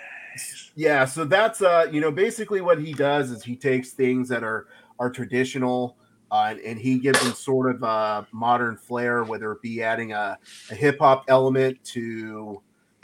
Yeah, 0.76 1.06
so 1.06 1.26
that's 1.26 1.62
uh, 1.62 1.88
you 1.92 2.00
know, 2.02 2.12
basically 2.12 2.62
what 2.62 2.80
he 2.80 2.94
does 2.94 3.32
is 3.32 3.44
he 3.44 3.56
takes 3.56 3.92
things 3.92 4.30
that 4.30 4.44
are 4.44 4.68
are 5.00 5.10
traditional 5.10 5.98
uh, 6.34 6.48
and, 6.50 6.60
and 6.62 6.80
he 6.80 6.98
gives 6.98 7.22
them 7.24 7.34
sort 7.34 7.70
of 7.70 7.84
a 7.84 8.26
modern 8.32 8.76
flair, 8.76 9.24
whether 9.24 9.52
it 9.52 9.62
be 9.62 9.84
adding 9.84 10.14
a, 10.14 10.36
a 10.72 10.76
hip 10.76 10.98
hop 10.98 11.26
element 11.28 11.78
to, 11.84 12.60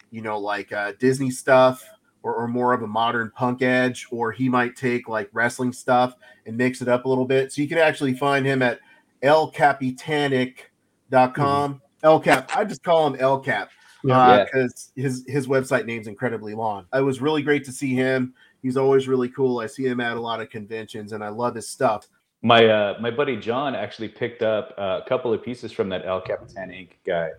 you 0.09 0.21
know, 0.21 0.39
like 0.39 0.73
uh, 0.73 0.93
Disney 0.99 1.29
stuff 1.29 1.87
or, 2.23 2.33
or 2.33 2.47
more 2.47 2.73
of 2.73 2.81
a 2.81 2.87
modern 2.87 3.29
punk 3.35 3.61
edge, 3.61 4.07
or 4.09 4.31
he 4.31 4.49
might 4.49 4.75
take 4.75 5.07
like 5.07 5.29
wrestling 5.31 5.71
stuff 5.71 6.15
and 6.47 6.57
mix 6.57 6.81
it 6.81 6.87
up 6.87 7.05
a 7.05 7.07
little 7.07 7.25
bit. 7.25 7.53
So 7.53 7.61
you 7.61 7.67
can 7.67 7.77
actually 7.77 8.15
find 8.15 8.47
him 8.47 8.63
at 8.63 8.79
elcapitaninc.com. 9.21 11.81
LCap, 12.03 12.49
I 12.55 12.63
just 12.63 12.81
call 12.81 13.05
him 13.05 13.13
LCap 13.19 13.67
Yeah. 14.03 14.45
because 14.45 14.91
his 14.95 15.23
his 15.27 15.45
website 15.47 15.85
name's 15.85 16.07
incredibly 16.07 16.55
long. 16.55 16.87
It 16.95 17.01
was 17.01 17.21
really 17.21 17.43
great 17.43 17.63
to 17.65 17.71
see 17.71 17.93
him. 17.93 18.33
He's 18.63 18.75
always 18.75 19.07
really 19.07 19.29
cool. 19.29 19.59
I 19.59 19.67
see 19.67 19.85
him 19.85 19.99
at 19.99 20.17
a 20.17 20.19
lot 20.19 20.41
of 20.41 20.49
conventions, 20.49 21.13
and 21.13 21.23
I 21.23 21.29
love 21.29 21.53
his 21.53 21.69
stuff. 21.69 22.07
My 22.41 22.65
uh, 22.67 22.97
my 23.01 23.11
buddy 23.11 23.35
John 23.35 23.75
actually 23.75 24.07
picked 24.09 24.43
up 24.43 24.73
uh, 24.77 25.01
a 25.03 25.09
couple 25.09 25.33
of 25.33 25.43
pieces 25.43 25.71
from 25.71 25.89
that 25.89 26.05
El 26.05 26.21
Capitan 26.21 26.69
Inc. 26.69 26.91
guy. 27.05 27.31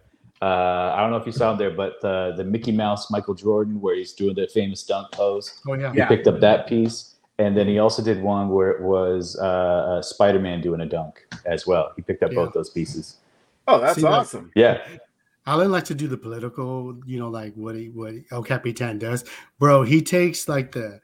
Uh, 0.43 0.95
I 0.95 1.01
don't 1.01 1.11
know 1.11 1.17
if 1.17 1.27
you 1.27 1.33
saw 1.33 1.53
him 1.53 1.59
there, 1.59 1.71
but 1.71 2.03
uh, 2.05 2.35
the 2.37 2.45
Mickey 2.45 2.73
Mouse 2.73 3.11
Michael 3.11 3.35
Jordan, 3.35 3.81
where 3.81 3.95
he's 3.95 4.13
doing 4.13 4.35
the 4.35 4.47
famous 4.49 4.83
dunk 4.83 5.11
pose, 5.13 5.61
Oh 5.69 5.75
yeah. 5.75 5.93
he 5.93 5.99
Yeah. 5.99 6.09
picked 6.09 6.27
up 6.27 6.41
that 6.41 6.67
piece, 6.67 7.17
and 7.39 7.57
then 7.57 7.67
he 7.67 7.79
also 7.79 8.03
did 8.03 8.23
one 8.23 8.49
where 8.51 8.71
it 8.71 8.81
was 8.83 9.37
uh, 9.41 9.45
uh, 9.45 10.03
Spider 10.03 10.39
Man 10.39 10.61
doing 10.61 10.81
a 10.83 10.87
dunk 10.87 11.27
as 11.47 11.67
well. 11.67 11.93
He 11.97 12.03
picked 12.03 12.23
up 12.23 12.33
Yeah. 12.33 12.37
both 12.45 12.53
those 12.55 12.71
pieces. 12.71 13.17
Oh, 13.69 13.81
that's 13.81 13.97
See, 13.97 14.03
like- 14.03 14.13
awesome. 14.13 14.51
Yeah, 14.55 14.81
Alan 15.47 15.71
likes 15.71 15.89
to 15.89 15.95
do 15.95 16.09
the 16.09 16.17
political, 16.19 16.99
you 17.07 17.19
know, 17.19 17.29
like 17.31 17.55
what 17.55 17.75
he 17.75 17.89
what 17.89 18.15
El 18.31 18.43
Capitan 18.43 18.99
does. 18.99 19.25
Bro, 19.59 19.85
he 19.85 20.03
takes 20.03 20.47
like 20.49 20.73
the 20.73 21.01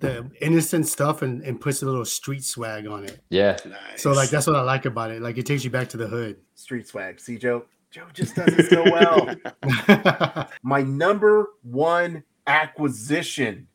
the 0.00 0.30
innocent 0.40 0.86
stuff 0.86 1.22
and, 1.22 1.42
and 1.42 1.60
puts 1.60 1.82
a 1.82 1.86
little 1.86 2.04
street 2.04 2.44
swag 2.44 2.86
on 2.86 3.04
it. 3.04 3.20
yeah. 3.30 3.56
Nice. 3.66 4.02
So 4.02 4.12
like 4.12 4.30
that's 4.30 4.46
what 4.46 4.56
I 4.56 4.62
like 4.62 4.84
about 4.86 5.10
it. 5.10 5.20
Like 5.22 5.38
it 5.38 5.46
takes 5.46 5.64
you 5.64 5.70
back 5.70 5.88
to 5.90 5.96
the 5.96 6.06
hood. 6.06 6.36
Street 6.54 6.86
swag. 6.86 7.20
See, 7.20 7.38
Joe. 7.38 7.64
Joe 7.90 8.06
just 8.12 8.36
does 8.36 8.54
it 8.56 8.70
so 8.70 8.84
well. 8.84 10.46
My 10.62 10.80
number 10.82 11.48
one 11.62 12.22
acquisition. 12.46 13.66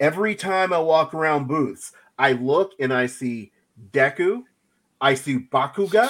Every 0.00 0.34
time 0.34 0.72
I 0.72 0.78
walk 0.78 1.14
around 1.14 1.46
booths, 1.46 1.92
I 2.18 2.32
look 2.32 2.72
and 2.80 2.92
I 2.92 3.06
see 3.06 3.52
Deku, 3.92 4.42
I 5.00 5.14
see 5.14 5.38
Bakugo, 5.38 6.08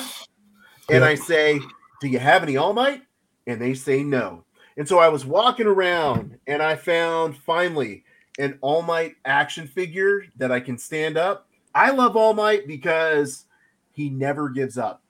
and 0.89 1.01
Yep. 1.01 1.03
I 1.03 1.15
say, 1.15 1.61
"Do 2.01 2.09
you 2.09 2.19
have 2.19 2.43
any 2.43 2.57
All 2.57 2.73
Might?" 2.73 3.03
And 3.47 3.61
they 3.61 3.75
say 3.75 4.03
no. 4.03 4.45
And 4.79 4.89
so 4.89 4.99
I 4.99 5.09
was 5.09 5.25
walking 5.27 5.67
around 5.67 6.39
and 6.47 6.63
I 6.63 6.75
found 6.75 7.37
finally 7.37 8.05
an 8.39 8.59
All 8.61 8.83
Might 8.83 9.17
action 9.25 9.67
figure 9.67 10.25
that 10.37 10.53
I 10.53 10.61
can 10.61 10.79
stand 10.79 11.17
up. 11.17 11.49
I 11.75 11.91
love 11.91 12.17
All 12.17 12.35
Might 12.35 12.67
because 12.67 13.45
he 13.93 14.09
never 14.11 14.49
gives 14.49 14.79
up. 14.79 15.03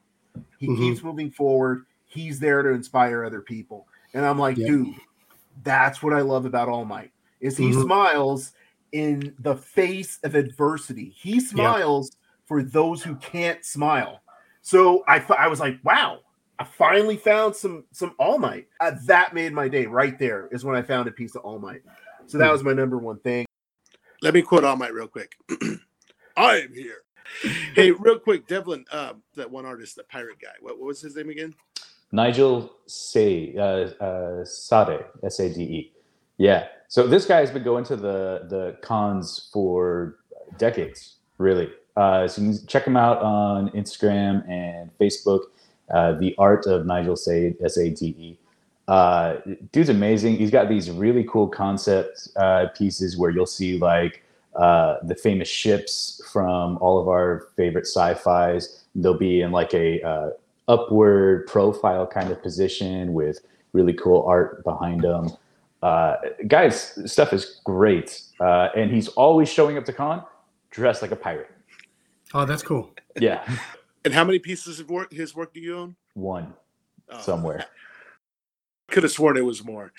He 0.59 0.69
Mhm. 0.69 0.77
keeps 0.77 1.03
moving 1.03 1.31
forward. 1.31 1.87
He's 2.07 2.39
there 2.39 2.63
to 2.63 2.71
inspire 2.71 3.25
other 3.25 3.41
people. 3.41 3.87
And 4.15 4.25
I'm 4.25 4.39
like, 4.39 4.57
Yeah. 4.57 4.67
dude, 4.69 4.95
that's 5.63 6.03
what 6.03 6.13
I 6.13 6.21
love 6.21 6.47
about 6.47 6.69
All 6.69 6.85
Might. 6.85 7.13
Is 7.41 7.57
he 7.57 7.71
Mhm. 7.71 7.83
smiles 7.83 8.53
in 8.93 9.35
the 9.41 9.57
face 9.57 10.19
of 10.23 10.35
adversity. 10.35 11.11
He 11.11 11.41
smiles 11.41 12.17
for 12.47 12.63
those 12.63 13.03
who 13.03 13.17
can't 13.17 13.65
smile. 13.65 14.23
So 14.63 15.05
I, 15.07 15.25
I 15.37 15.49
was 15.49 15.61
like, 15.61 15.79
wow, 15.85 16.21
I 16.59 16.65
finally 16.65 17.17
found 17.17 17.55
some 17.55 17.85
some 17.93 18.15
All 18.19 18.39
Might. 18.39 18.69
Uh, 18.81 18.93
that 19.05 19.35
made 19.35 19.53
my 19.53 19.69
day. 19.69 19.87
Right 19.87 20.19
there 20.19 20.49
is 20.53 20.65
when 20.65 20.77
I 20.77 20.83
found 20.83 21.09
a 21.09 21.13
piece 21.13 21.35
of 21.35 21.43
All 21.43 21.59
Might. 21.59 21.83
So 22.27 22.39
that 22.39 22.47
Hmm. 22.47 22.53
was 22.53 22.63
my 22.65 22.73
number 22.73 22.99
one 22.99 23.19
thing. 23.21 23.47
Let 24.23 24.35
me 24.35 24.43
quote 24.43 24.65
All 24.65 24.77
Might 24.77 24.95
real 24.95 25.09
quick. 25.09 25.37
I 26.37 26.59
am 26.61 26.73
here. 26.75 27.03
Hey, 27.75 27.91
real 27.91 28.19
quick, 28.19 28.47
Devlin, 28.47 28.85
uh, 28.93 29.15
that 29.35 29.51
one 29.51 29.67
artist, 29.67 29.97
the 29.97 30.05
pirate 30.05 30.39
guy. 30.41 30.53
What, 30.61 30.79
what 30.79 30.87
was 30.87 31.01
his 31.01 31.17
name 31.17 31.29
again? 31.31 31.55
Nigel 32.13 32.73
Say 32.87 33.55
uh, 33.57 33.91
uh, 34.03 34.45
Sade 34.45 35.05
S 35.25 35.41
A 35.41 35.53
D 35.53 35.63
E. 35.63 35.93
Yeah. 36.39 36.67
So 36.89 37.07
this 37.07 37.27
guy 37.27 37.41
has 37.41 37.51
been 37.51 37.65
going 37.65 37.85
to 37.85 37.97
the 37.97 38.47
the 38.49 38.77
cons 38.81 39.51
for 39.53 40.19
decades, 40.57 41.17
really. 41.39 41.69
Uh, 41.97 42.29
so 42.29 42.43
you 42.43 42.57
can 42.57 42.67
check 42.67 42.87
him 42.87 42.97
out 42.97 43.21
on 43.23 43.71
Instagram 43.71 44.49
and 44.49 44.91
Facebook. 44.99 45.43
Uh, 45.93 46.13
the 46.13 46.35
art 46.39 46.67
of 46.67 46.87
Nigel 46.87 47.17
Sade 47.17 47.57
S 47.65 47.77
A 47.77 47.91
D 47.91 48.07
E. 48.07 48.39
Uh, 48.89 49.37
dude's 49.73 49.89
amazing. 49.89 50.37
He's 50.37 50.51
got 50.51 50.69
these 50.69 50.91
really 50.91 51.25
cool 51.25 51.49
concept 51.49 52.29
uh, 52.37 52.67
pieces 52.77 53.17
where 53.17 53.31
you'll 53.31 53.47
see 53.47 53.79
like 53.79 54.23
uh, 54.55 54.97
the 55.03 55.15
famous 55.15 55.49
ships 55.49 56.21
from 56.33 56.79
all 56.79 56.99
of 56.99 57.09
our 57.09 57.49
favorite 57.57 57.87
sci-fi's. 57.87 58.85
They'll 58.95 59.19
be 59.19 59.41
in 59.41 59.51
like 59.51 59.75
a 59.75 60.03
uh, 60.03 60.31
upward 60.69 61.47
profile 61.47 62.07
kind 62.07 62.31
of 62.31 62.43
position 62.43 63.13
with 63.13 63.41
really 63.73 63.93
cool 63.93 64.25
art 64.27 64.63
behind 64.65 65.03
them. 65.03 65.31
Uh, 65.83 66.17
guys, 66.49 66.99
stuff 67.11 67.33
is 67.33 67.61
great, 67.65 68.23
uh, 68.41 68.69
and 68.75 68.91
he's 68.91 69.09
always 69.09 69.49
showing 69.49 69.77
up 69.77 69.85
to 69.85 69.93
con 69.93 70.25
dressed 70.71 71.03
like 71.03 71.11
a 71.11 71.17
pirate. 71.17 71.51
Oh, 72.35 72.45
that's 72.45 72.63
cool. 72.63 72.93
Yeah, 73.21 73.43
And 74.05 74.13
how 74.13 74.25
many 74.25 74.39
pieces 74.39 74.79
of 74.81 74.91
work 74.91 75.13
his 75.13 75.35
work 75.35 75.55
do 75.55 75.61
you 75.61 75.77
own? 75.77 75.97
one 76.15 76.55
Oh, 77.09 77.21
somewhere. 77.21 77.67
Could 78.89 79.03
have 79.03 79.13
sworn 79.13 79.37
it 79.37 79.45
was 79.45 79.65
more. 79.65 79.93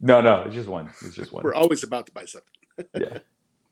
No, 0.00 0.20
no, 0.20 0.42
it's 0.42 0.54
just 0.54 0.68
one. 0.68 0.90
It's 1.02 1.14
just 1.14 1.32
one. 1.32 1.42
We're 1.44 1.54
always 1.54 1.82
about 1.82 2.06
to 2.06 2.12
buy 2.12 2.24
something. 2.24 2.50
Yeah. 2.94 3.18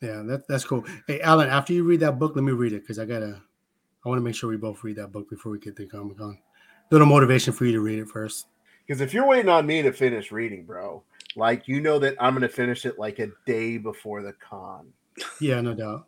Yeah, 0.01 0.23
that, 0.27 0.47
that's 0.49 0.65
cool. 0.65 0.85
Hey, 1.07 1.21
Alan, 1.21 1.49
after 1.49 1.73
you 1.73 1.83
read 1.85 2.01
that 2.01 2.19
book, 2.19 2.35
let 2.35 2.45
me 2.45 2.53
read 2.53 2.73
it 2.73 2.81
because 2.83 2.99
I 2.99 3.05
gotta. 3.07 3.41
I 4.05 4.09
want 4.09 4.19
to 4.19 4.23
make 4.23 4.35
sure 4.35 4.51
we 4.51 4.59
both 4.59 4.85
read 4.85 4.97
that 4.97 5.13
book 5.13 5.31
before 5.31 5.53
we 5.53 5.59
get 5.59 5.77
to 5.77 5.87
Comic 5.87 6.19
Con. 6.19 6.37
A 6.91 6.95
little 6.95 7.07
motivation 7.07 7.55
for 7.55 7.65
you 7.65 7.73
to 7.73 7.81
read 7.81 7.99
it 7.99 8.09
first. 8.09 8.49
Because 8.87 9.01
if 9.01 9.15
you're 9.15 9.27
waiting 9.27 9.49
on 9.49 9.67
me 9.67 9.81
to 9.81 9.93
finish 9.93 10.31
reading, 10.31 10.65
bro, 10.65 11.03
like 11.37 11.67
you 11.67 11.81
know 11.81 11.99
that 12.01 12.17
I'm 12.21 12.35
gonna 12.35 12.51
finish 12.51 12.85
it 12.85 12.99
like 12.99 13.19
a 13.19 13.29
day 13.47 13.79
before 13.79 14.21
the 14.23 14.35
con. 14.35 14.89
Yeah, 15.41 15.63
no 15.63 15.73
doubt. 15.73 16.07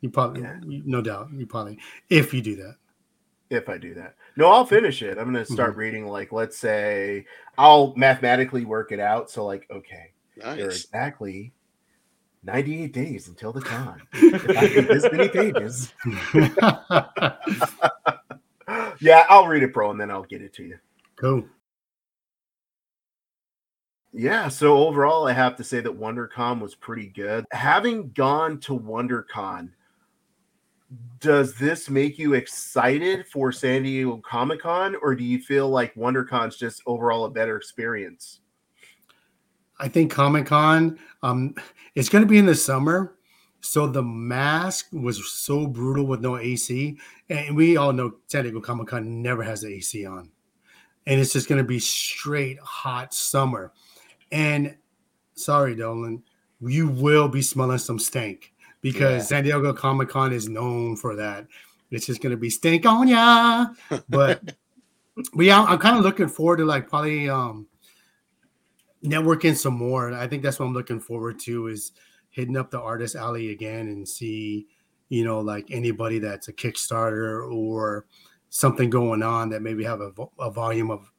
You 0.00 0.10
probably, 0.10 0.42
Yeah. 0.42 0.60
no 0.64 1.02
doubt, 1.02 1.30
you 1.32 1.44
probably, 1.46 1.78
if 2.08 2.32
you 2.32 2.40
do 2.40 2.54
that. 2.56 2.76
If 3.50 3.68
I 3.68 3.78
do 3.78 3.94
that. 3.94 4.14
No, 4.36 4.50
I'll 4.50 4.66
finish 4.66 5.02
it. 5.02 5.18
I'm 5.18 5.24
gonna 5.24 5.44
start 5.44 5.70
Mm-hmm. 5.70 5.78
reading 5.80 6.06
like 6.06 6.32
let's 6.32 6.58
say 6.58 7.24
I'll 7.56 7.94
mathematically 7.96 8.64
work 8.64 8.92
it 8.92 9.00
out. 9.00 9.30
So 9.30 9.44
like, 9.46 9.66
okay, 9.70 10.12
there 10.36 10.66
are 10.66 10.70
exactly 10.70 11.52
98 12.44 12.92
days 12.92 13.28
until 13.28 13.52
the 13.52 13.62
con. 13.62 14.00
If 14.12 14.56
I 14.56 14.66
read 14.66 14.88
this 14.88 15.10
many 15.10 15.28
pages. 15.28 15.92
yeah, 19.00 19.24
I'll 19.28 19.46
read 19.46 19.62
it, 19.62 19.72
bro, 19.72 19.90
and 19.90 20.00
then 20.00 20.10
I'll 20.10 20.22
get 20.24 20.42
it 20.42 20.52
to 20.54 20.64
you. 20.64 20.78
cool. 21.16 21.44
Yeah, 24.12 24.48
so 24.48 24.78
overall, 24.78 25.28
I 25.28 25.32
have 25.32 25.56
to 25.56 25.64
say 25.64 25.80
that 25.80 25.98
WonderCon 26.00 26.60
was 26.60 26.74
pretty 26.74 27.08
good. 27.08 27.44
Having 27.52 28.10
gone 28.12 28.58
to 28.60 28.78
WonderCon, 28.78 29.70
does 31.20 31.54
this 31.54 31.90
make 31.90 32.18
you 32.18 32.34
excited 32.34 33.26
for 33.26 33.52
San 33.52 33.82
Diego 33.82 34.20
Comic 34.24 34.62
Con, 34.62 34.96
or 35.02 35.14
do 35.14 35.24
you 35.24 35.40
feel 35.40 35.68
like 35.68 35.94
WonderCon's 35.94 36.56
just 36.56 36.82
overall 36.86 37.24
a 37.24 37.30
better 37.30 37.56
experience? 37.56 38.40
I 39.78 39.88
think 39.88 40.10
Comic 40.10 40.46
Con, 40.46 40.98
um, 41.22 41.54
it's 41.94 42.08
going 42.08 42.22
to 42.22 42.28
be 42.28 42.38
in 42.38 42.46
the 42.46 42.54
summer, 42.54 43.16
so 43.60 43.86
the 43.86 44.02
mask 44.02 44.88
was 44.92 45.30
so 45.30 45.66
brutal 45.66 46.06
with 46.06 46.20
no 46.20 46.38
AC, 46.38 46.98
and 47.28 47.54
we 47.54 47.76
all 47.76 47.92
know 47.92 48.14
San 48.26 48.44
Diego 48.44 48.60
Comic 48.60 48.88
Con 48.88 49.20
never 49.22 49.42
has 49.42 49.60
the 49.60 49.68
AC 49.68 50.06
on, 50.06 50.30
and 51.06 51.20
it's 51.20 51.32
just 51.32 51.48
going 51.48 51.62
to 51.62 51.68
be 51.68 51.78
straight 51.78 52.58
hot 52.60 53.12
summer. 53.12 53.72
And 54.32 54.76
sorry, 55.34 55.74
Dolan, 55.74 56.22
you 56.60 56.88
will 56.88 57.28
be 57.28 57.42
smelling 57.42 57.78
some 57.78 57.98
stank 57.98 58.52
because 58.80 59.22
Yeah. 59.22 59.26
San 59.26 59.44
Diego 59.44 59.72
Comic 59.72 60.08
Con 60.08 60.32
is 60.32 60.48
known 60.48 60.96
for 60.96 61.16
that. 61.16 61.46
It's 61.90 62.06
just 62.06 62.20
going 62.20 62.32
to 62.32 62.36
be 62.36 62.50
stink 62.50 62.84
on 62.86 63.08
ya, 63.08 63.66
but 64.08 64.42
but 65.34 65.44
yeah, 65.44 65.62
I'm 65.62 65.78
kind 65.78 65.96
of 65.96 66.04
looking 66.04 66.28
forward 66.28 66.58
to 66.58 66.64
like 66.64 66.88
probably 66.88 67.28
um 67.28 67.66
networking 69.04 69.56
some 69.56 69.74
more. 69.74 70.12
I 70.12 70.26
think 70.26 70.42
that's 70.42 70.58
what 70.58 70.66
I'm 70.66 70.74
looking 70.74 71.00
forward 71.00 71.38
to 71.40 71.68
is 71.68 71.92
hitting 72.30 72.56
up 72.56 72.70
the 72.70 72.80
artist 72.80 73.16
alley 73.16 73.50
again 73.52 73.88
and 73.88 74.08
see, 74.08 74.66
you 75.08 75.24
know, 75.24 75.40
like 75.40 75.66
anybody 75.70 76.18
that's 76.18 76.48
a 76.48 76.52
Kickstarter 76.52 77.50
or 77.52 78.06
something 78.50 78.90
going 78.90 79.22
on 79.22 79.48
that 79.50 79.62
maybe 79.62 79.84
have 79.84 80.00
a, 80.00 80.10
vo- 80.10 80.32
a 80.38 80.50
volume 80.50 80.90
of 80.90 81.10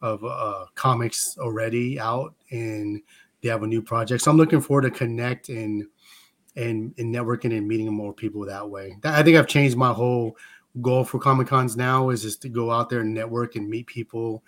of 0.00 0.24
uh, 0.24 0.64
comics 0.74 1.36
already 1.38 1.98
out 2.00 2.34
and 2.50 3.00
they 3.40 3.48
have 3.48 3.62
a 3.62 3.66
new 3.66 3.80
project. 3.80 4.22
So 4.22 4.30
I'm 4.30 4.36
looking 4.36 4.60
forward 4.60 4.82
to 4.82 4.90
connect 4.90 5.48
and 5.48 5.86
and 6.56 6.94
and 6.98 7.14
networking 7.14 7.56
and 7.56 7.66
meeting 7.66 7.92
more 7.92 8.12
people 8.12 8.44
that 8.46 8.68
way. 8.68 8.96
I 9.04 9.22
think 9.22 9.36
I've 9.36 9.46
changed 9.46 9.76
my 9.76 9.92
whole 9.92 10.36
goal 10.80 11.04
for 11.04 11.18
Comic 11.18 11.48
Cons 11.48 11.76
now 11.76 12.10
is 12.10 12.22
just 12.22 12.42
to 12.42 12.48
go 12.48 12.70
out 12.70 12.88
there 12.88 13.00
and 13.00 13.12
network 13.12 13.56
and 13.56 13.68
meet 13.68 13.86
people 13.86 14.42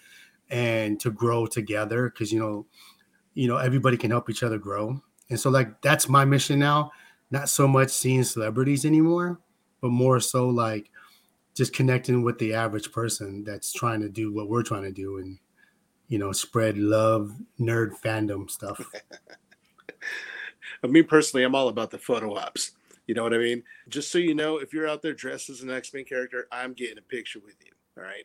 and 0.50 0.98
to 1.00 1.10
grow 1.10 1.46
together 1.46 2.10
because 2.10 2.32
you 2.32 2.38
know 2.38 2.66
you 3.34 3.48
know 3.48 3.56
everybody 3.56 3.96
can 3.96 4.10
help 4.10 4.30
each 4.30 4.42
other 4.42 4.58
grow. 4.58 5.00
And 5.30 5.40
so 5.40 5.50
like 5.50 5.80
that's 5.82 6.08
my 6.08 6.24
mission 6.24 6.58
now. 6.58 6.92
Not 7.30 7.48
so 7.48 7.66
much 7.66 7.90
seeing 7.90 8.22
celebrities 8.22 8.84
anymore 8.84 9.40
but 9.84 9.90
more 9.90 10.18
so 10.18 10.48
like 10.48 10.90
just 11.52 11.74
connecting 11.74 12.22
with 12.22 12.38
the 12.38 12.54
average 12.54 12.90
person 12.90 13.44
that's 13.44 13.70
trying 13.70 14.00
to 14.00 14.08
do 14.08 14.32
what 14.32 14.48
we're 14.48 14.62
trying 14.62 14.82
to 14.82 14.90
do 14.90 15.18
and 15.18 15.38
you 16.08 16.18
know 16.18 16.32
spread 16.32 16.78
love 16.78 17.36
nerd 17.60 17.90
fandom 18.00 18.50
stuff 18.50 18.90
me 20.82 21.02
personally, 21.02 21.44
I'm 21.44 21.54
all 21.54 21.68
about 21.68 21.90
the 21.90 21.98
photo 21.98 22.34
ops. 22.34 22.72
You 23.06 23.14
know 23.14 23.22
what 23.22 23.34
I 23.34 23.38
mean? 23.38 23.62
Just 23.88 24.10
so 24.10 24.18
you 24.18 24.34
know, 24.34 24.58
if 24.58 24.72
you're 24.72 24.88
out 24.88 25.02
there 25.02 25.12
dressed 25.12 25.50
as 25.50 25.60
an 25.60 25.70
X-Men 25.70 26.04
character, 26.04 26.46
I'm 26.50 26.72
getting 26.72 26.98
a 26.98 27.02
picture 27.02 27.38
with 27.38 27.56
you. 27.64 27.72
All 27.98 28.04
right. 28.04 28.24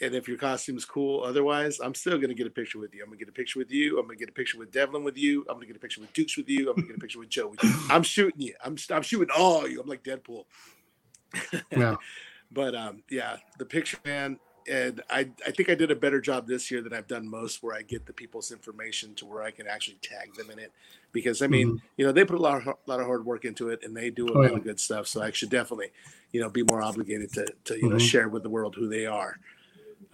And 0.00 0.14
if 0.14 0.26
your 0.26 0.36
costume's 0.36 0.84
cool, 0.84 1.22
otherwise, 1.22 1.78
I'm 1.80 1.94
still 1.94 2.18
gonna 2.18 2.34
get 2.34 2.46
a 2.46 2.50
picture 2.50 2.78
with 2.78 2.92
you. 2.94 3.02
I'm 3.02 3.08
gonna 3.08 3.18
get 3.18 3.28
a 3.28 3.32
picture 3.32 3.58
with 3.58 3.70
you. 3.70 3.98
I'm 3.98 4.06
gonna 4.06 4.18
get 4.18 4.28
a 4.28 4.32
picture 4.32 4.58
with 4.58 4.72
Devlin 4.72 5.04
with 5.04 5.16
you. 5.16 5.42
I'm 5.48 5.56
gonna 5.56 5.66
get 5.66 5.76
a 5.76 5.80
picture 5.80 6.00
with 6.00 6.12
Dukes 6.12 6.36
with 6.36 6.48
you. 6.48 6.68
I'm 6.70 6.76
gonna 6.76 6.88
get 6.88 6.96
a 6.96 7.00
picture 7.00 7.18
with 7.18 7.28
Joe 7.28 7.48
with 7.48 7.62
you. 7.62 7.72
I'm 7.88 8.02
shooting 8.02 8.40
you. 8.40 8.54
I'm 8.64 8.76
I'm 8.90 9.02
shooting 9.02 9.28
all 9.36 9.68
you. 9.68 9.80
I'm 9.80 9.88
like 9.88 10.02
Deadpool. 10.02 10.44
yeah 11.70 11.96
But 12.52 12.74
um, 12.74 13.02
yeah, 13.10 13.36
the 13.58 13.64
picture 13.64 13.98
man, 14.04 14.38
and 14.68 15.02
I 15.10 15.30
I 15.46 15.50
think 15.50 15.68
I 15.70 15.74
did 15.74 15.90
a 15.90 15.96
better 15.96 16.20
job 16.20 16.46
this 16.46 16.70
year 16.70 16.82
than 16.82 16.92
I've 16.92 17.06
done 17.06 17.28
most, 17.28 17.62
where 17.62 17.74
I 17.74 17.82
get 17.82 18.06
the 18.06 18.12
people's 18.12 18.52
information 18.52 19.14
to 19.16 19.26
where 19.26 19.42
I 19.42 19.50
can 19.50 19.66
actually 19.66 19.98
tag 20.02 20.34
them 20.34 20.50
in 20.50 20.58
it. 20.58 20.72
Because 21.12 21.42
I 21.42 21.46
mean, 21.46 21.80
you 21.96 22.06
know, 22.06 22.12
they 22.12 22.24
put 22.24 22.38
a 22.38 22.42
lot 22.42 22.66
of 22.66 22.74
lot 22.86 23.00
of 23.00 23.06
hard 23.06 23.24
work 23.24 23.44
into 23.44 23.68
it, 23.68 23.80
and 23.84 23.96
they 23.96 24.10
do 24.10 24.26
a 24.28 24.30
Oh, 24.32 24.42
lot 24.42 24.50
yeah. 24.50 24.56
of 24.58 24.64
good 24.64 24.80
stuff. 24.80 25.06
So 25.06 25.22
I 25.22 25.30
should 25.30 25.50
definitely, 25.50 25.90
you 26.32 26.40
know, 26.40 26.48
be 26.50 26.62
more 26.62 26.82
obligated 26.82 27.32
to 27.34 27.46
to 27.64 27.76
you 27.76 27.88
know 27.88 27.96
Mhm. 27.96 28.00
share 28.00 28.28
with 28.28 28.42
the 28.42 28.50
world 28.50 28.74
who 28.74 28.88
they 28.88 29.06
are. 29.06 29.38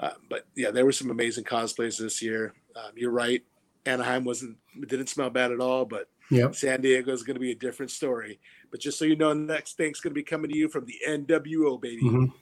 Uh, 0.01 0.13
but 0.29 0.47
yeah, 0.55 0.71
there 0.71 0.85
were 0.85 0.93
some 0.93 1.11
amazing 1.11 1.45
cosplays 1.45 1.99
this 1.99 2.23
year. 2.23 2.55
Um, 2.77 2.93
you're 2.95 3.11
right. 3.11 3.45
Anaheim 3.87 4.25
wasn't 4.25 4.57
didn't 4.87 5.09
smell 5.09 5.31
bad 5.31 5.51
at 5.51 5.61
all, 5.61 5.85
but 5.85 6.09
yep 6.31 6.55
San 6.55 6.81
Diego 6.83 7.13
is 7.13 7.23
going 7.23 7.35
to 7.37 7.41
be 7.41 7.53
a 7.53 7.57
different 7.57 7.91
story. 7.91 8.39
But 8.71 8.81
just 8.81 8.99
so 8.99 9.05
you 9.05 9.17
know, 9.17 9.33
next 9.33 9.77
thing's 9.77 10.01
going 10.01 10.11
to 10.13 10.15
be 10.19 10.23
coming 10.23 10.51
to 10.51 10.57
you 10.57 10.69
from 10.69 10.85
the 10.85 10.97
NWO, 11.07 11.79
baby. 11.81 12.03
Mhm. 12.05 12.33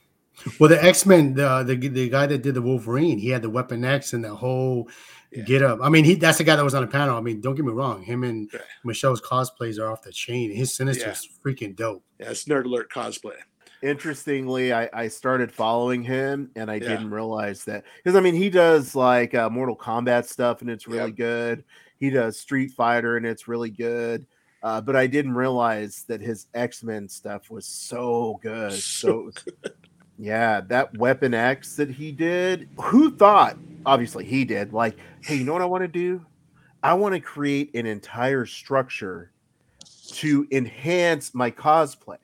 Well, 0.59 0.69
the 0.69 0.83
X 0.83 1.05
Men, 1.05 1.33
the, 1.33 1.63
the 1.63 1.75
the 1.75 2.09
guy 2.09 2.25
that 2.27 2.41
did 2.43 2.53
the 2.55 2.61
Wolverine, 2.61 3.17
he 3.17 3.29
had 3.29 3.41
the 3.41 3.49
Weapon 3.49 3.83
X 3.83 4.13
and 4.13 4.23
the 4.23 4.33
whole 4.35 4.89
Yeah. 5.31 5.43
get 5.43 5.61
up. 5.61 5.79
I 5.81 5.89
mean, 5.89 6.05
he 6.05 6.15
that's 6.15 6.37
the 6.37 6.43
guy 6.43 6.55
that 6.55 6.63
was 6.63 6.73
on 6.75 6.81
the 6.81 6.87
panel. 6.87 7.17
I 7.17 7.21
mean, 7.21 7.41
don't 7.41 7.55
get 7.55 7.65
me 7.65 7.71
wrong, 7.73 8.01
him 8.03 8.23
and 8.23 8.49
Yeah. 8.53 8.59
Michelle's 8.83 9.21
cosplays 9.21 9.79
are 9.79 9.91
off 9.91 10.01
the 10.03 10.11
chain. 10.11 10.51
His 10.51 10.73
Sinister 10.73 11.05
Yeah. 11.07 11.11
is 11.11 11.27
freaking 11.43 11.75
dope. 11.75 12.03
Yeah, 12.19 12.29
it's 12.29 12.45
Nerd 12.45 12.65
Alert 12.65 12.89
cosplay. 12.91 13.35
Interestingly, 13.83 14.73
I, 14.73 14.89
I 14.93 15.07
started 15.07 15.51
following 15.51 16.01
him 16.03 16.49
and 16.55 16.69
I 16.71 16.75
Yeah. 16.75 16.87
didn't 16.89 17.11
realize 17.11 17.63
that 17.65 17.83
because 18.03 18.15
I 18.15 18.21
mean 18.21 18.35
he 18.35 18.49
does 18.49 18.95
like 18.95 19.33
uh, 19.35 19.49
Mortal 19.49 19.75
Kombat 19.77 20.25
stuff 20.25 20.61
and 20.61 20.69
it's 20.69 20.87
really 20.87 21.09
Yep. 21.11 21.15
good. 21.15 21.63
he 21.99 22.09
does 22.11 22.37
Street 22.39 22.71
Fighter, 22.73 23.17
and 23.17 23.25
it's 23.25 23.47
really 23.47 23.71
good. 23.71 24.27
Uh, 24.61 24.79
but 24.81 24.95
I 24.95 25.07
didn't 25.07 25.33
realize 25.33 26.03
that 26.07 26.21
his 26.21 26.45
X 26.53 26.83
Men 26.83 27.07
stuff 27.09 27.49
was 27.49 27.65
so 27.65 28.39
good. 28.43 28.73
So, 28.73 29.31
yeah, 30.17 30.61
that 30.67 30.97
Weapon 30.97 31.33
X 31.33 31.75
that 31.75 31.89
he 31.89 32.11
did. 32.11 32.69
Who 32.79 33.15
thought? 33.15 33.57
Obviously, 33.85 34.25
he 34.25 34.45
did. 34.45 34.73
Like, 34.73 34.97
hey, 35.21 35.35
you 35.35 35.43
know 35.43 35.53
what 35.53 35.61
I 35.61 35.65
want 35.65 35.83
to 35.83 35.87
do? 35.87 36.25
I 36.83 36.93
want 36.93 37.15
to 37.15 37.21
create 37.21 37.73
an 37.75 37.85
entire 37.85 38.45
structure 38.45 39.31
to 40.11 40.47
enhance 40.51 41.33
my 41.33 41.51
cosplay. 41.51 42.17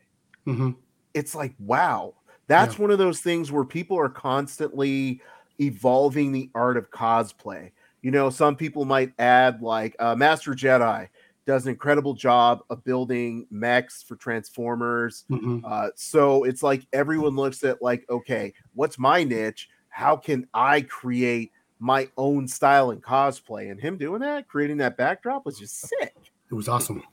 hmm 0.46 0.72
It's 1.14 1.36
like, 1.36 1.54
wow, 1.60 2.16
that's 2.48 2.80
one 2.80 2.92
of 2.92 2.98
those 2.98 3.20
things 3.22 3.52
where 3.52 3.66
people 3.66 3.98
are 4.00 4.10
constantly 4.10 5.22
evolving 5.60 6.32
the 6.32 6.50
art 6.56 6.78
of 6.78 6.90
cosplay. 6.92 7.72
You 8.02 8.12
know, 8.12 8.30
some 8.30 8.56
people 8.56 8.86
might 8.86 9.14
add, 9.20 9.62
like, 9.62 9.96
uh, 10.00 10.16
Master 10.16 10.52
Jedi 10.54 11.08
does 11.46 11.66
an 11.66 11.72
incredible 11.72 12.14
job 12.14 12.62
of 12.70 12.84
building 12.84 13.46
mechs 13.52 14.02
for 14.04 14.16
Transformers. 14.16 15.26
hmm 15.28 15.60
Uh, 15.64 15.90
so 15.96 16.44
it's 16.44 16.64
like 16.64 16.86
everyone 16.94 17.36
looks 17.36 17.64
at, 17.64 17.82
like, 17.82 18.06
okay, 18.10 18.54
what's 18.74 18.98
my 18.98 19.24
niche? 19.24 19.70
How 19.90 20.16
can 20.16 20.48
I 20.54 20.82
create 20.82 21.52
my 21.80 22.10
own 22.18 22.48
style 22.48 22.92
and 22.92 23.04
cosplay? 23.04 23.70
And 23.72 23.80
him 23.80 23.98
doing 23.98 24.22
that, 24.22 24.48
creating 24.48 24.78
that 24.78 24.96
backdrop 24.98 25.46
was 25.46 25.60
just 25.60 25.80
sick. 25.82 26.16
It 26.50 26.54
was 26.56 26.68
awesome. 26.68 27.04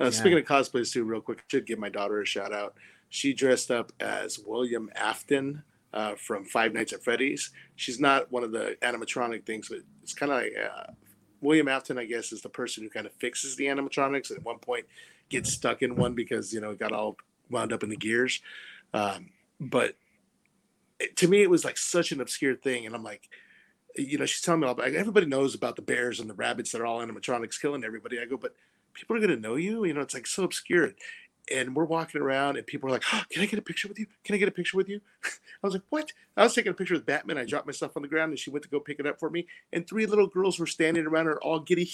Uh, 0.00 0.04
Yeah. 0.04 0.10
Speaking 0.10 0.38
of 0.38 0.44
cosplays, 0.44 0.92
too, 0.92 1.04
real 1.04 1.20
quick, 1.20 1.38
I 1.40 1.42
should 1.48 1.66
give 1.66 1.78
my 1.78 1.88
daughter 1.88 2.20
a 2.20 2.26
shout 2.26 2.52
out. 2.52 2.74
She 3.10 3.32
dressed 3.32 3.70
up 3.70 3.92
as 4.00 4.38
William 4.40 4.90
Afton 4.94 5.62
uh, 5.92 6.14
from 6.16 6.44
Five 6.44 6.72
Nights 6.72 6.92
at 6.92 7.04
Freddy's. 7.04 7.50
She's 7.76 8.00
not 8.00 8.30
one 8.32 8.42
of 8.42 8.50
the 8.50 8.76
animatronic 8.82 9.46
things, 9.46 9.68
but 9.68 9.78
it's 10.02 10.14
kind 10.14 10.32
of 10.32 10.38
like 10.38 10.52
uh, 10.56 10.92
William 11.44 11.68
Afton, 11.68 11.98
I 11.98 12.06
guess, 12.06 12.32
is 12.32 12.42
the 12.42 12.48
person 12.48 12.82
who 12.82 12.90
kind 12.90 13.06
of 13.06 13.12
fixes 13.14 13.56
the 13.56 13.66
animatronics. 13.66 14.30
And 14.30 14.40
at 14.40 14.44
one 14.44 14.58
point, 14.58 14.86
gets 15.28 15.52
stuck 15.52 15.82
in 15.82 15.96
one 15.96 16.14
because 16.14 16.52
you 16.52 16.60
know 16.60 16.72
it 16.72 16.80
got 16.80 16.92
all 16.92 17.16
wound 17.50 17.72
up 17.72 17.84
in 17.84 17.90
the 17.90 17.96
gears. 17.96 18.42
Um, 18.94 19.30
but 19.60 19.96
it- 21.00 21.16
to 21.16 21.28
me, 21.28 21.42
it 21.42 21.50
was 21.50 21.64
like 21.64 21.78
such 21.78 22.12
an 22.12 22.20
obscure 22.20 22.56
thing, 22.56 22.86
and 22.86 22.94
I'm 22.94 23.04
like. 23.04 23.28
You 23.96 24.18
know, 24.18 24.26
she's 24.26 24.40
telling 24.40 24.60
me 24.62 24.68
about. 24.68 24.92
Everybody 24.92 25.26
knows 25.26 25.54
about 25.54 25.76
the 25.76 25.82
bears 25.82 26.18
and 26.20 26.28
the 26.28 26.34
rabbits 26.34 26.72
that 26.72 26.80
are 26.80 26.86
all 26.86 27.00
animatronics 27.00 27.60
killing 27.60 27.84
everybody. 27.84 28.18
I 28.20 28.24
go, 28.24 28.36
but 28.36 28.54
people 28.92 29.16
are 29.16 29.20
going 29.20 29.30
to 29.30 29.36
know 29.40 29.56
you. 29.56 29.84
You 29.84 29.94
know, 29.94 30.00
it's 30.00 30.14
like 30.14 30.26
so 30.26 30.44
obscure. 30.44 30.92
And 31.52 31.76
we're 31.76 31.84
walking 31.84 32.20
around, 32.22 32.56
and 32.56 32.66
people 32.66 32.88
are 32.88 32.92
like, 32.92 33.02
oh, 33.12 33.22
"Can 33.30 33.42
I 33.42 33.46
get 33.46 33.58
a 33.58 33.62
picture 33.62 33.86
with 33.88 33.98
you? 33.98 34.06
Can 34.24 34.34
I 34.34 34.38
get 34.38 34.48
a 34.48 34.52
picture 34.52 34.76
with 34.76 34.88
you?" 34.88 35.00
I 35.24 35.66
was 35.66 35.74
like, 35.74 35.82
"What?" 35.90 36.12
I 36.36 36.42
was 36.42 36.54
taking 36.54 36.70
a 36.72 36.74
picture 36.74 36.94
with 36.94 37.04
Batman. 37.06 37.38
I 37.38 37.44
dropped 37.44 37.66
my 37.66 37.72
stuff 37.72 37.96
on 37.96 38.02
the 38.02 38.08
ground, 38.08 38.30
and 38.30 38.38
she 38.38 38.50
went 38.50 38.62
to 38.64 38.68
go 38.70 38.80
pick 38.80 38.98
it 38.98 39.06
up 39.06 39.18
for 39.20 39.28
me. 39.30 39.46
And 39.72 39.86
three 39.86 40.06
little 40.06 40.26
girls 40.26 40.58
were 40.58 40.66
standing 40.66 41.06
around 41.06 41.26
her, 41.26 41.40
all 41.42 41.60
giddy. 41.60 41.90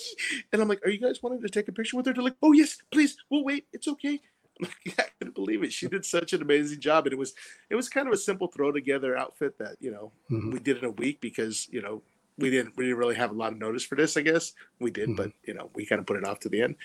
and 0.52 0.62
I'm 0.62 0.68
like, 0.68 0.84
"Are 0.86 0.90
you 0.90 0.98
guys 0.98 1.22
wanting 1.22 1.42
to 1.42 1.48
take 1.48 1.68
a 1.68 1.72
picture 1.72 1.96
with 1.96 2.06
her?" 2.06 2.12
They're 2.14 2.24
like, 2.24 2.36
"Oh 2.42 2.52
yes, 2.52 2.78
please. 2.90 3.16
We'll 3.30 3.44
wait. 3.44 3.66
It's 3.72 3.88
okay." 3.88 4.20
I'm 4.62 4.68
like, 4.86 4.98
I 5.00 5.08
couldn't 5.18 5.34
believe 5.34 5.64
it. 5.64 5.72
She 5.72 5.88
did 5.88 6.04
such 6.04 6.32
an 6.32 6.40
amazing 6.40 6.80
job, 6.80 7.06
and 7.06 7.12
it 7.12 7.18
was 7.18 7.34
it 7.70 7.74
was 7.74 7.88
kind 7.88 8.06
of 8.06 8.14
a 8.14 8.16
simple 8.16 8.46
throw 8.48 8.70
together 8.72 9.16
outfit 9.16 9.58
that 9.58 9.76
you 9.80 9.90
know 9.90 10.12
Mhm. 10.30 10.52
we 10.52 10.60
did 10.60 10.78
in 10.78 10.84
a 10.84 10.90
week 10.90 11.20
because 11.20 11.68
you 11.70 11.82
know 11.82 12.02
we 12.38 12.50
didn't 12.50 12.76
we 12.76 12.84
didn't 12.84 12.98
really 12.98 13.14
have 13.14 13.30
a 13.30 13.34
lot 13.34 13.52
of 13.52 13.58
notice 13.58 13.84
for 13.84 13.94
this. 13.94 14.16
I 14.16 14.22
guess 14.22 14.52
we 14.80 14.90
did, 14.90 15.10
Mhm. 15.10 15.16
but 15.16 15.32
you 15.44 15.54
know 15.54 15.70
we 15.74 15.86
kind 15.86 16.00
of 16.00 16.06
put 16.06 16.16
it 16.16 16.24
off 16.24 16.40
to 16.40 16.48
the 16.48 16.62
end. 16.62 16.76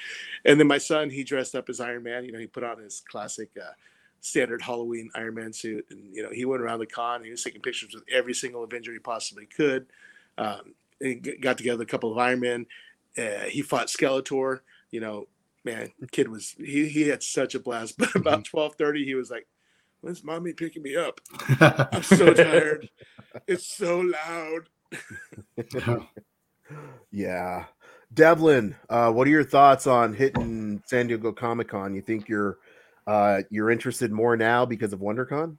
And 0.45 0.59
then 0.59 0.67
my 0.67 0.77
son, 0.77 1.09
he 1.09 1.23
dressed 1.23 1.55
up 1.55 1.69
as 1.69 1.79
Iron 1.79 2.03
Man. 2.03 2.23
You 2.25 2.31
know, 2.31 2.39
he 2.39 2.47
put 2.47 2.63
on 2.63 2.77
his 2.79 3.01
classic 3.09 3.49
uh, 3.59 3.71
standard 4.21 4.61
Halloween 4.61 5.09
Iron 5.15 5.35
Man 5.35 5.53
suit, 5.53 5.85
and 5.89 6.15
you 6.15 6.21
know 6.23 6.29
he 6.31 6.45
went 6.45 6.61
around 6.61 6.79
the 6.79 6.85
con. 6.85 7.23
He 7.23 7.31
was 7.31 7.43
taking 7.43 7.61
pictures 7.61 7.93
with 7.93 8.03
every 8.11 8.33
single 8.33 8.63
Avenger 8.63 8.93
he 8.93 8.99
possibly 8.99 9.45
could. 9.47 9.87
Um, 10.37 10.75
he 10.99 11.15
got 11.15 11.57
together 11.57 11.83
a 11.83 11.87
couple 11.87 12.11
of 12.11 12.17
Iron 12.17 12.41
Men. 12.41 12.65
Uh, 13.17 13.45
he 13.45 13.61
fought 13.61 13.87
Skeletor. 13.87 14.59
You 14.91 14.99
know, 15.01 15.27
man, 15.63 15.91
kid 16.11 16.27
was 16.29 16.55
he 16.59 16.87
he 16.89 17.07
had 17.07 17.23
such 17.23 17.55
a 17.55 17.59
blast. 17.59 17.95
But 17.97 18.15
about 18.15 18.45
twelve 18.45 18.75
thirty, 18.75 19.03
he 19.03 19.15
was 19.15 19.31
like, 19.31 19.47
"When's 20.01 20.23
mommy 20.23 20.53
picking 20.53 20.83
me 20.83 20.95
up? 20.95 21.21
I'm 21.59 22.03
so 22.03 22.33
tired. 22.33 22.89
It's 23.47 23.65
so 23.65 23.99
loud." 23.99 24.69
Yeah. 27.11 27.65
Devlin, 28.13 28.75
uh, 28.89 29.11
what 29.11 29.27
are 29.27 29.31
your 29.31 29.43
thoughts 29.43 29.87
on 29.87 30.13
hitting 30.13 30.81
San 30.85 31.07
Diego 31.07 31.31
Comic 31.31 31.69
Con? 31.69 31.93
You 31.95 32.01
think 32.01 32.27
you're 32.29 32.57
uh, 33.07 33.41
you're 33.49 33.71
interested 33.71 34.11
more 34.11 34.37
now 34.37 34.65
because 34.65 34.93
of 34.93 34.99
WonderCon? 34.99 35.57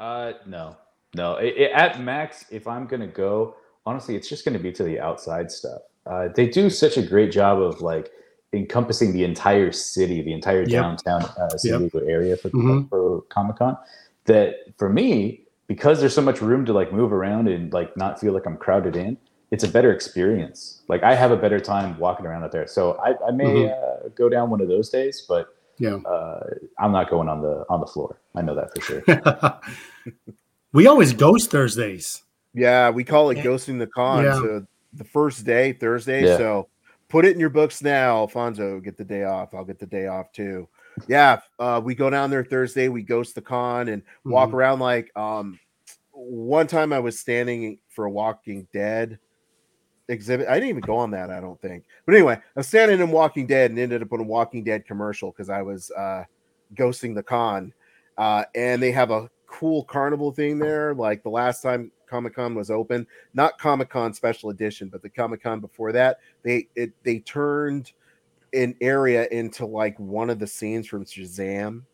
Uh, 0.00 0.32
no, 0.46 0.76
no. 1.14 1.34
I- 1.34 1.54
I- 1.56 1.70
at 1.74 2.00
max, 2.00 2.44
if 2.50 2.66
I'm 2.66 2.86
gonna 2.86 3.06
go, 3.06 3.54
honestly, 3.86 4.16
it's 4.16 4.28
just 4.28 4.44
gonna 4.44 4.58
be 4.58 4.72
to 4.72 4.82
the 4.82 4.98
outside 4.98 5.50
stuff. 5.52 5.82
Uh, 6.06 6.28
they 6.34 6.48
do 6.48 6.68
such 6.70 6.96
a 6.96 7.02
great 7.02 7.30
job 7.30 7.60
of 7.60 7.80
like 7.80 8.10
encompassing 8.52 9.12
the 9.12 9.22
entire 9.22 9.70
city, 9.70 10.22
the 10.22 10.32
entire 10.32 10.62
Yep. 10.62 10.70
downtown 10.70 11.22
uh, 11.22 11.50
San 11.56 11.82
Yep. 11.82 11.92
Diego 11.92 12.06
area 12.08 12.36
for 12.36 12.50
Mhm. 12.50 12.88
for 12.88 13.22
Comic 13.28 13.56
Con. 13.56 13.76
That 14.24 14.54
for 14.78 14.88
me, 14.88 15.44
because 15.70 16.00
there's 16.00 16.12
so 16.12 16.20
much 16.20 16.42
room 16.42 16.66
to 16.66 16.72
like 16.72 16.92
move 16.92 17.12
around 17.12 17.46
and 17.46 17.72
like 17.72 17.96
not 17.96 18.18
feel 18.20 18.32
like 18.32 18.44
I'm 18.44 18.56
crowded 18.56 18.96
in, 18.96 19.16
it's 19.52 19.62
a 19.62 19.68
better 19.68 19.92
experience. 19.92 20.82
Like 20.88 21.04
I 21.04 21.14
have 21.14 21.30
a 21.30 21.36
better 21.36 21.60
time 21.60 21.96
walking 21.96 22.26
around 22.26 22.42
out 22.42 22.50
there. 22.50 22.66
So 22.66 22.98
I, 22.98 23.14
I 23.24 23.30
may 23.30 23.54
Mhm. 23.54 23.70
uh, 23.70 24.08
go 24.16 24.28
down 24.28 24.50
one 24.50 24.60
of 24.60 24.66
those 24.66 24.90
days, 24.90 25.24
but 25.28 25.54
Yeah. 25.78 25.98
uh, 26.04 26.40
I'm 26.80 26.90
not 26.90 27.08
going 27.08 27.28
on 27.28 27.40
the 27.40 27.64
on 27.70 27.78
the 27.78 27.86
floor. 27.86 28.18
I 28.34 28.42
know 28.42 28.56
that 28.56 28.74
for 28.74 28.80
sure. 28.80 29.04
we 30.72 30.88
always 30.88 31.12
ghost 31.12 31.52
Thursdays. 31.52 32.20
Yeah, 32.52 32.90
we 32.90 33.04
call 33.04 33.30
it 33.30 33.36
Yeah. 33.36 33.44
ghosting 33.44 33.78
the 33.78 33.86
con. 33.86 34.24
Yeah. 34.24 34.34
So 34.40 34.66
the 34.94 35.04
first 35.04 35.44
day, 35.46 35.72
Thursday. 35.72 36.26
Yeah. 36.26 36.36
So 36.36 36.68
put 37.08 37.24
it 37.24 37.32
in 37.34 37.38
your 37.38 37.48
books 37.48 37.80
now. 37.80 38.16
Alfonso, 38.16 38.80
get 38.80 38.96
the 38.96 39.04
day 39.04 39.22
off. 39.22 39.54
I'll 39.54 39.64
get 39.64 39.78
the 39.78 39.86
day 39.86 40.08
off 40.08 40.32
too. 40.32 40.68
Yeah, 41.08 41.40
uh, 41.58 41.80
we 41.82 41.94
go 41.94 42.10
down 42.10 42.30
there 42.30 42.44
Thursday. 42.44 42.88
We 42.88 43.02
ghost 43.02 43.34
the 43.34 43.42
con 43.42 43.88
and 43.88 44.02
walk 44.24 44.50
Mhm. 44.50 44.54
around 44.54 44.78
like 44.80 45.16
um 45.16 45.58
one 46.12 46.66
time 46.66 46.92
I 46.92 46.98
was 46.98 47.18
standing 47.18 47.78
for 47.88 48.04
a 48.04 48.10
Walking 48.10 48.66
Dead 48.72 49.18
exhibit. 50.08 50.48
I 50.48 50.54
didn't 50.54 50.70
even 50.70 50.82
go 50.82 50.96
on 50.96 51.10
that, 51.12 51.30
I 51.30 51.40
don't 51.40 51.60
think. 51.60 51.84
But 52.04 52.14
anyway, 52.14 52.34
I 52.34 52.40
was 52.54 52.68
standing 52.68 53.00
in 53.00 53.10
Walking 53.10 53.46
Dead 53.46 53.70
and 53.70 53.78
ended 53.78 54.02
up 54.02 54.12
on 54.12 54.20
a 54.20 54.24
Walking 54.24 54.64
Dead 54.64 54.84
commercial 54.86 55.30
because 55.30 55.48
I 55.50 55.62
was 55.62 55.90
uh 55.92 56.24
ghosting 56.74 57.14
the 57.14 57.22
con. 57.22 57.72
Uh 58.18 58.44
and 58.54 58.82
they 58.82 58.92
have 58.92 59.10
a 59.10 59.30
cool 59.46 59.84
carnival 59.84 60.32
thing 60.32 60.58
there. 60.58 60.94
Like 60.94 61.22
the 61.22 61.30
last 61.30 61.62
time 61.62 61.90
Comic 62.06 62.34
Con 62.34 62.54
was 62.54 62.70
open, 62.70 63.06
not 63.34 63.58
Comic 63.58 63.88
Con 63.88 64.12
special 64.12 64.50
edition, 64.50 64.88
but 64.88 65.00
the 65.02 65.08
Comic 65.10 65.42
Con 65.42 65.60
before 65.60 65.92
that, 65.92 66.18
they 66.42 66.68
it 66.74 66.92
they 67.04 67.20
turned 67.20 67.92
an 68.54 68.74
area 68.80 69.28
into 69.30 69.66
like 69.66 69.98
one 69.98 70.30
of 70.30 70.38
the 70.38 70.46
scenes 70.46 70.86
from 70.86 71.04
Shazam, 71.04 71.84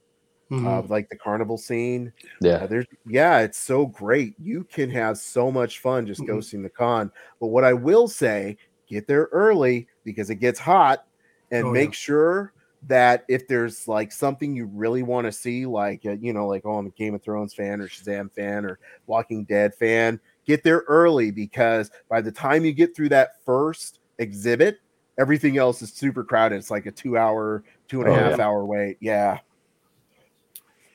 Mhm. 0.50 0.66
uh, 0.66 0.82
like 0.88 1.08
the 1.08 1.16
carnival 1.16 1.58
scene. 1.58 2.12
Yeah. 2.40 2.62
Uh, 2.62 2.66
there's 2.66 2.86
yeah, 3.06 3.40
it's 3.40 3.58
so 3.58 3.86
great. 3.86 4.34
You 4.38 4.64
can 4.64 4.90
have 4.90 5.18
so 5.18 5.50
much 5.50 5.80
fun 5.80 6.06
just 6.06 6.20
Mhm. 6.20 6.28
ghosting 6.28 6.62
the 6.62 6.70
con. 6.70 7.10
But 7.40 7.48
what 7.48 7.64
I 7.64 7.72
will 7.74 8.08
say, 8.08 8.56
get 8.88 9.06
there 9.06 9.28
early 9.32 9.88
because 10.04 10.30
it 10.30 10.36
gets 10.36 10.58
hot, 10.60 11.06
and 11.50 11.66
Oh, 11.66 11.72
make 11.72 11.88
yeah. 11.88 11.94
sure 11.94 12.52
that 12.82 13.24
if 13.28 13.48
there's 13.48 13.88
like 13.88 14.12
something 14.12 14.54
you 14.54 14.66
really 14.66 15.02
want 15.02 15.26
to 15.26 15.32
see, 15.32 15.66
like 15.66 16.02
uh, 16.06 16.12
you 16.12 16.32
know, 16.32 16.46
like 16.46 16.62
oh, 16.64 16.78
I'm 16.78 16.86
a 16.86 16.90
Game 16.90 17.14
of 17.14 17.22
Thrones 17.22 17.54
fan 17.54 17.80
or 17.80 17.88
Shazam 17.88 18.32
fan 18.34 18.64
or 18.64 18.78
Walking 19.06 19.44
Dead 19.44 19.74
fan, 19.74 20.20
get 20.46 20.62
there 20.62 20.84
early 20.88 21.30
because 21.30 21.90
by 22.08 22.20
the 22.20 22.32
time 22.32 22.64
you 22.64 22.72
get 22.72 22.94
through 22.94 23.08
that 23.10 23.30
first 23.44 24.00
exhibit, 24.18 24.78
everything 25.18 25.58
else 25.58 25.82
is 25.82 25.92
super 25.92 26.22
crowded. 26.24 26.56
It's 26.56 26.70
like 26.70 26.86
a 26.86 26.90
two 26.92 27.16
hour, 27.16 27.62
two 27.88 28.00
and 28.02 28.10
a 28.10 28.12
Oh, 28.12 28.14
half 28.16 28.38
yeah. 28.38 28.46
hour 28.46 28.64
wait. 28.64 28.96
Yeah. 29.00 29.38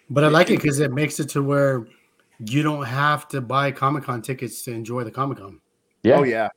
But 0.09 0.23
I 0.23 0.27
like 0.27 0.49
it 0.49 0.57
because 0.57 0.79
it 0.79 0.91
makes 0.91 1.19
it 1.19 1.29
to 1.29 1.41
where 1.43 1.87
you 2.39 2.63
don't 2.63 2.85
have 2.85 3.27
to 3.29 3.39
buy 3.41 3.71
Comic 3.71 4.03
Con 4.03 4.21
tickets 4.21 4.61
to 4.63 4.71
enjoy 4.71 5.03
the 5.03 5.11
Comic 5.11 5.37
Con. 5.37 5.59
Yeah. 6.03 6.15
Oh 6.19 6.23
yeah, 6.23 6.49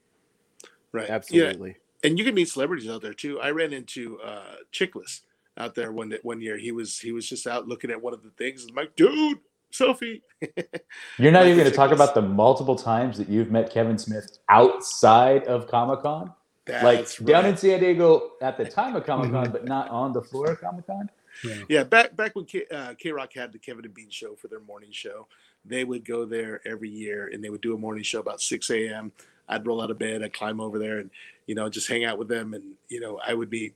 Right. 0.93 1.09
Yeah. 1.09 1.15
absolutely. 1.15 1.77
and 2.03 2.19
you 2.19 2.25
can 2.25 2.35
meet 2.35 2.49
celebrities 2.49 2.89
out 2.89 3.03
there 3.03 3.15
too. 3.15 3.41
I 3.41 3.51
ran 3.51 3.73
into 3.73 4.19
uh 4.21 4.57
Chickless 4.73 5.21
out 5.57 5.75
there 5.75 5.93
one 5.93 6.12
one 6.23 6.41
year. 6.41 6.57
He 6.59 6.73
was 6.73 6.99
he 6.99 7.12
was 7.12 7.29
just 7.29 7.47
out 7.47 7.69
looking 7.69 7.91
at 7.91 8.01
one 8.01 8.12
of 8.15 8.23
the 8.23 8.31
things. 8.31 8.67
I'm 8.69 8.75
like, 8.75 8.97
dude, 8.97 9.39
Sophie. 9.71 10.23
You're 11.19 11.31
not 11.33 11.45
even 11.47 11.59
going 11.59 11.71
to 11.71 11.77
talk 11.77 11.91
about 11.93 12.15
the 12.15 12.23
multiple 12.23 12.75
times 12.77 13.19
that 13.19 13.29
you've 13.29 13.51
met 13.51 13.71
Kevin 13.71 13.99
Smith 13.99 14.39
outside 14.49 15.45
of 15.45 15.67
Comic 15.69 16.01
Con, 16.01 16.33
like 16.67 16.99
That's 16.99 17.19
down 17.19 17.45
right. 17.45 17.51
in 17.51 17.57
San 17.57 17.81
Diego 17.81 18.33
at 18.41 18.57
the 18.57 18.65
time 18.65 18.97
of 18.97 19.05
Comic. 19.05 19.31
Con, 19.33 19.51
but 19.51 19.65
not 19.65 19.89
on 19.91 20.12
the 20.12 20.23
floor 20.23 20.53
of 20.53 20.61
Comic 20.61 20.87
Con. 20.87 21.11
Yeah. 21.43 21.55
Yeah, 21.69 21.85
back 21.85 22.17
back 22.17 22.35
when 22.37 22.45
K, 22.45 22.65
uh, 22.73 22.95
Rock 23.12 23.35
had 23.35 23.53
the 23.53 23.59
Kevin 23.59 23.85
and 23.85 23.95
Bean 23.95 24.11
show 24.11 24.35
for 24.35 24.49
their 24.49 24.61
morning 24.61 24.91
show, 24.93 25.27
they 25.65 25.85
would 25.85 26.05
go 26.05 26.25
there 26.25 26.61
every 26.67 26.89
year 26.89 27.31
and 27.33 27.43
they 27.43 27.51
would 27.51 27.61
do 27.61 27.75
a 27.75 27.79
morning 27.79 28.05
show 28.05 28.21
about 28.21 28.41
6 28.41 28.71
a.m. 28.71 29.12
I'd 29.49 29.67
roll 29.67 29.83
out 29.83 29.91
of 29.91 29.99
bed, 29.99 30.23
I'd 30.23 30.33
climb 30.33 30.61
over 30.61 30.79
there 30.79 30.99
and, 30.99 31.11
you 31.47 31.55
know, 31.55 31.69
just 31.69 31.89
hang 31.89 32.05
out 32.05 32.19
with 32.19 32.29
them. 32.29 32.55
And, 32.55 32.75
you 32.89 33.01
know, 33.01 33.21
I 33.27 33.35
would 33.35 33.51
meet 33.51 33.75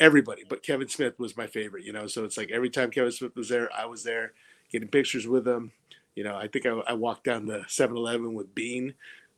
everybody, 0.00 0.44
but 0.48 0.62
Kevin 0.62 0.88
Smith 0.88 1.18
was 1.18 1.36
my 1.36 1.46
favorite, 1.46 1.84
you 1.84 1.92
know. 1.92 2.06
So 2.06 2.24
it's 2.24 2.36
like 2.36 2.50
every 2.50 2.70
time 2.70 2.90
Kevin 2.90 3.12
Smith 3.12 3.36
was 3.36 3.48
there, 3.48 3.70
I 3.72 3.86
was 3.86 4.02
there 4.02 4.32
getting 4.72 4.88
pictures 4.88 5.26
with 5.26 5.46
him. 5.46 5.72
You 6.14 6.24
know, 6.24 6.36
I 6.36 6.48
think 6.48 6.64
I, 6.64 6.70
I 6.70 6.92
walked 6.94 7.24
down 7.24 7.46
the 7.46 7.64
7 7.68 7.96
Eleven 7.96 8.34
with 8.34 8.54
Bean 8.54 8.94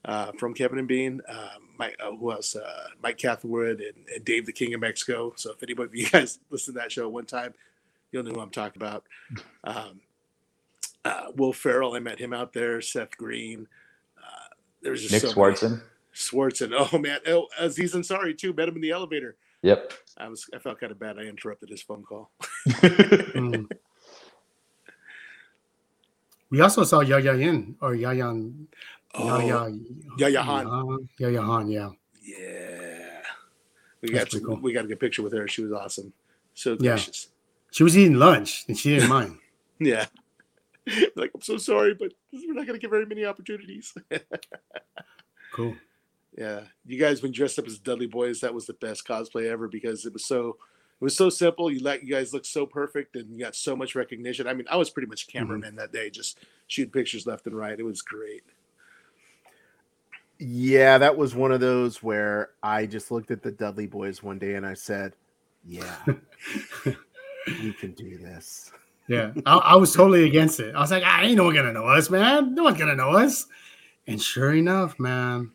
uh, 0.07 0.33
from 0.39 0.55
Kevin 0.55 0.79
and 0.79 0.89
Bean. 0.89 1.21
Uh, 1.29 1.49
Mike, 1.79 1.97
uh, 2.03 2.11
who 2.13 2.33
else? 2.33 2.57
Uh, 2.57 2.87
Mike 3.03 3.19
Catherwood 3.19 3.81
and, 3.81 4.07
and 4.15 4.25
Dave 4.25 4.47
the 4.47 4.53
King 4.53 4.73
of 4.73 4.81
Mexico. 4.81 5.35
So 5.37 5.53
if 5.53 5.63
anybody 5.63 5.89
of 5.89 5.95
you 5.95 6.09
guys 6.11 6.39
listened 6.49 6.77
to 6.77 6.81
that 6.81 6.93
show 6.93 7.09
one 7.09 7.27
time, 7.27 7.53
you'll 8.13 8.23
know 8.23 8.33
who 8.33 8.41
I'm 8.41 8.51
talking 8.51 8.81
about. 8.81 9.05
Um, 9.65 10.01
uh, 11.05 11.27
Will 11.37 11.53
Ferrell, 11.53 11.95
I 11.95 11.99
met 11.99 12.19
him 12.19 12.33
out 12.33 12.53
there. 12.53 12.81
Seth 12.81 13.17
Green. 13.17 13.69
Uh, 14.17 14.55
there's 14.81 15.03
just 15.03 15.13
Nick 15.13 15.23
so 15.23 15.29
many- 15.29 15.55
Swardson. 15.55 15.83
Swardson. 16.15 16.73
Oh 16.75 16.97
man. 16.99 17.19
Oh, 17.27 17.47
Aziz 17.59 17.93
Ansari 17.95 18.37
too. 18.37 18.55
Met 18.55 18.69
him 18.69 18.77
in 18.77 18.81
the 18.81 18.91
elevator. 18.91 19.37
Yep. 19.63 19.93
I 20.17 20.29
was. 20.29 20.49
I 20.55 20.59
felt 20.59 20.81
kind 20.81 20.91
of 20.91 20.99
bad. 20.99 21.19
I 21.19 21.23
interrupted 21.23 21.69
his 21.69 21.83
phone 21.83 22.03
call. 22.05 22.31
Mm. 23.37 23.69
We 26.49 26.61
also 26.61 26.85
saw 26.85 27.01
Yaya 27.01 27.35
Yin 27.35 27.77
or 27.83 27.93
Yayan. 27.95 28.67
Oh, 29.19 29.41
Yaya, 29.41 29.79
Yaya 30.19 30.43
Han. 30.43 31.09
Yaya 31.19 31.43
Han, 31.43 31.69
yeah. 31.69 31.91
Yeah. 32.23 33.23
We 34.03 34.11
That's 34.11 34.25
got 34.25 34.31
pretty 34.31 34.47
cool. 34.47 34.57
we 34.57 34.73
got 34.73 34.85
a 34.85 34.89
good 34.89 35.01
picture 35.01 35.23
with 35.23 35.33
her. 35.33 35.49
She 35.49 35.63
was 35.63 35.73
awesome. 35.73 36.13
So 36.55 36.77
Yeah. 36.81 36.99
She 37.71 37.83
was 37.83 37.97
eating 37.97 38.19
lunch 38.19 38.65
and 38.69 38.79
she 38.79 38.91
didn't 38.91 39.11
mind. 39.11 39.39
Yeah. 39.79 40.07
like 41.17 41.33
I'm 41.35 41.43
so 41.43 41.59
sorry, 41.59 41.93
but 41.93 42.15
we're 42.33 42.55
not 42.55 42.67
gonna 42.67 42.79
get 42.79 42.89
very 42.89 43.05
many 43.05 43.25
opportunities. 43.25 43.95
Cool. 45.53 45.75
yeah. 46.37 46.65
You 46.85 46.99
guys 46.99 47.23
when 47.23 47.33
dressed 47.33 47.59
up 47.59 47.67
as 47.67 47.79
Dudley 47.79 48.07
Boys, 48.07 48.41
that 48.41 48.53
was 48.53 48.67
the 48.67 48.75
best 48.75 49.07
cosplay 49.07 49.47
ever 49.47 49.69
because 49.69 50.05
it 50.05 50.13
was 50.13 50.27
so 50.27 50.57
it 51.01 51.05
was 51.05 51.17
so 51.17 51.31
simple. 51.31 51.71
You 51.71 51.83
let 51.83 52.03
you 52.03 52.11
guys 52.11 52.35
look 52.35 52.45
so 52.45 52.67
perfect 52.67 53.17
and 53.17 53.31
you 53.31 53.39
got 53.39 53.55
so 53.55 53.75
much 53.75 53.95
recognition. 53.95 54.47
I 54.47 54.53
mean, 54.53 54.67
I 54.71 54.77
was 54.77 54.91
pretty 54.91 55.09
much 55.09 55.27
mm-hmm. 55.27 55.39
cameraman 55.39 55.77
that 55.77 55.93
day, 55.93 56.11
just 56.11 56.39
shooting 56.67 56.93
pictures 56.93 57.27
left 57.27 57.47
and 57.47 57.57
right. 57.57 57.79
It 57.79 57.85
was 57.85 58.03
great. 58.03 58.43
Yeah, 60.39 60.99
that 60.99 61.17
was 61.17 61.35
one 61.35 61.51
of 61.53 61.61
those 61.61 62.03
where 62.03 62.51
I 62.63 62.87
just 62.87 63.11
looked 63.11 63.31
at 63.31 63.43
the 63.43 63.51
Dudley 63.53 63.87
boys 63.87 64.23
one 64.23 64.39
day 64.39 64.55
and 64.55 64.67
I 64.67 64.75
said, 64.75 65.15
"Yeah, 65.67 65.97
we 66.85 67.73
can 67.73 67.93
do 67.93 68.19
this." 68.19 68.71
Yeah. 69.09 69.33
I, 69.47 69.57
I 69.59 69.77
was 69.77 69.93
totally 69.95 70.25
against 70.25 70.59
it. 70.61 70.75
I 70.75 70.81
was 70.81 70.91
like, 70.91 71.05
I 71.05 71.23
ain't 71.25 71.37
no 71.37 71.45
one 71.45 71.55
gonna 71.55 71.73
know 71.73 71.87
us, 71.87 72.11
man. 72.11 72.55
No 72.55 72.65
one's 72.65 72.79
gonna 72.79 72.97
know 72.97 73.11
us. 73.11 73.47
And 74.07 74.21
sure 74.21 74.53
enough, 74.55 74.99
man. 74.99 75.53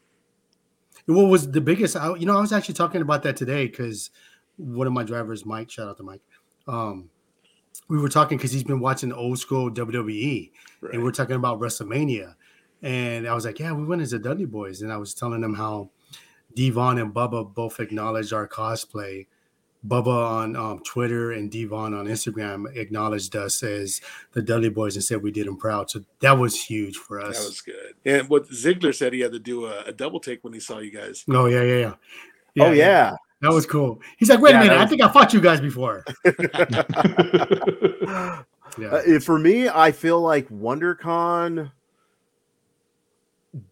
What 1.06 1.26
was 1.26 1.52
the 1.52 1.62
biggest 1.62 1.96
I, 1.98 2.16
you 2.16 2.26
know, 2.26 2.38
I 2.38 2.42
was 2.42 2.54
actually 2.54 2.76
talking 2.76 3.02
about 3.02 3.24
that 3.24 3.36
today 3.36 3.68
because 3.68 4.10
one 4.58 4.88
of 4.88 4.94
my 4.94 5.04
drivers, 5.04 5.46
Mike, 5.46 5.70
shout 5.70 5.90
out 5.90 5.98
to 5.98 6.04
Mike. 6.04 6.22
Um, 6.68 7.10
we 7.90 7.98
were 8.00 8.10
talking 8.10 8.38
because 8.38 8.52
he's 8.54 8.64
been 8.64 8.80
watching 8.80 9.12
old 9.12 9.38
school 9.40 9.70
WWE 9.70 10.52
Right. 10.80 10.94
and 10.94 11.04
we're 11.04 11.12
talking 11.12 11.36
about 11.36 11.60
WrestleMania. 11.60 12.36
And 12.82 13.28
I 13.28 13.34
was 13.34 13.46
like, 13.46 13.60
Yeah, 13.60 13.74
we 13.74 13.86
went 13.86 14.02
as 14.02 14.12
the 14.12 14.20
Dudley 14.20 14.46
Boys. 14.46 14.82
And 14.82 14.92
I 14.92 14.98
was 14.98 15.14
telling 15.14 15.42
them 15.42 15.54
how 15.54 15.90
Devon 16.56 17.00
and 17.00 17.14
Bubba 17.14 17.54
both 17.54 17.80
acknowledged 17.80 18.34
our 18.34 18.48
cosplay. 18.48 19.28
Bubba 19.88 20.08
on 20.08 20.56
um, 20.56 20.80
Twitter 20.84 21.32
and 21.32 21.52
Devon 21.52 21.96
on 21.96 22.06
Instagram 22.06 22.76
acknowledged 22.76 23.36
us 23.36 23.64
as 23.64 24.00
the 24.34 24.42
Dudley 24.42 24.70
Boys 24.70 24.96
and 24.96 25.04
said 25.04 25.24
we 25.24 25.32
did 25.32 25.48
them 25.48 25.58
proud. 25.58 25.90
So 25.90 26.02
that 26.20 26.38
was 26.38 26.62
huge 26.62 26.98
for 26.98 27.20
us. 27.20 27.40
that 27.40 27.46
was 27.46 27.62
good. 27.62 27.94
And 28.06 28.30
what 28.30 28.48
Ziggler 28.50 28.94
said 28.94 29.14
he 29.14 29.22
had 29.22 29.32
to 29.32 29.40
do 29.40 29.66
a, 29.66 29.86
a 29.86 29.92
double 29.92 30.20
take 30.20 30.44
when 30.44 30.54
he 30.54 30.60
saw 30.60 30.80
you 30.80 30.92
guys. 30.92 31.26
oh 31.30 31.48
yeah, 31.48 31.64
yeah, 31.64 31.94
yeah. 32.54 32.64
oh 32.64 32.72
yeah. 32.72 33.16
that 33.42 33.52
was 33.52 33.66
cool. 33.66 34.00
He's 34.18 34.30
like, 34.30 34.40
wait 34.40 34.52
Yeah, 34.52 34.60
a 34.60 34.64
minute, 34.64 34.76
that 34.76 34.82
I 34.82 34.86
think 34.86 35.02
I 35.02 35.12
fought 35.12 35.34
you 35.34 35.42
guys 35.42 35.62
before. 35.62 36.04
Uh, 38.82 39.02
Yeah, 39.06 39.20
for 39.20 39.38
me, 39.38 39.68
I 39.68 39.92
feel 39.92 40.22
like 40.22 40.48
WonderCon 40.48 41.70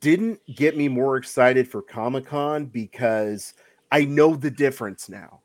didn't 0.01 0.39
get 0.55 0.75
me 0.75 0.88
more 0.88 1.17
excited 1.17 1.67
for 1.67 1.82
Comic 1.82 2.25
Con 2.25 2.65
because 2.65 3.53
I 3.91 4.05
know 4.05 4.36
the 4.36 4.51
difference 4.51 5.09
now. 5.09 5.41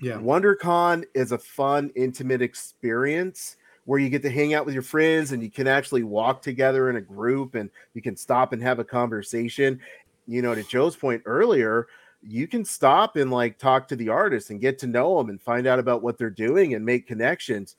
yeah, 0.00 0.14
WonderCon 0.14 1.04
is 1.14 1.32
a 1.32 1.38
fun, 1.38 1.90
intimate 1.94 2.40
experience 2.40 3.56
where 3.84 4.00
you 4.00 4.08
get 4.08 4.22
to 4.22 4.30
hang 4.30 4.54
out 4.54 4.64
with 4.64 4.72
your 4.72 4.82
friends 4.82 5.32
and 5.32 5.42
you 5.42 5.50
can 5.50 5.66
actually 5.66 6.02
walk 6.02 6.40
together 6.40 6.88
in 6.88 6.96
a 6.96 7.00
group 7.00 7.54
and 7.54 7.68
you 7.92 8.00
can 8.00 8.16
stop 8.16 8.54
and 8.54 8.62
have 8.62 8.78
a 8.78 8.84
conversation. 8.84 9.78
You 10.26 10.40
know, 10.40 10.54
to 10.54 10.62
Joe's 10.62 10.96
point 10.96 11.22
earlier, 11.26 11.86
you 12.22 12.48
can 12.48 12.64
stop 12.64 13.16
and 13.16 13.30
like 13.30 13.58
talk 13.58 13.86
to 13.88 13.96
the 13.96 14.08
artist 14.08 14.48
and 14.48 14.58
get 14.58 14.78
to 14.78 14.86
know 14.86 15.18
them 15.18 15.28
and 15.28 15.40
find 15.40 15.66
out 15.66 15.78
about 15.78 16.02
what 16.02 16.16
they're 16.16 16.30
doing 16.30 16.72
and 16.72 16.82
make 16.82 17.06
connections. 17.06 17.76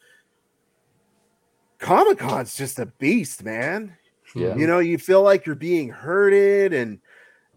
Comic 1.80 2.20
Con's 2.20 2.56
just 2.56 2.78
a 2.78 2.86
beast, 2.86 3.43
man 3.43 3.97
Yeah. 4.36 4.56
you 4.56 4.68
know 4.68 4.80
you 4.80 4.98
feel 4.98 5.22
like 5.22 5.46
you're 5.46 5.56
being 5.56 5.90
herded 5.90 6.74
and 6.74 7.00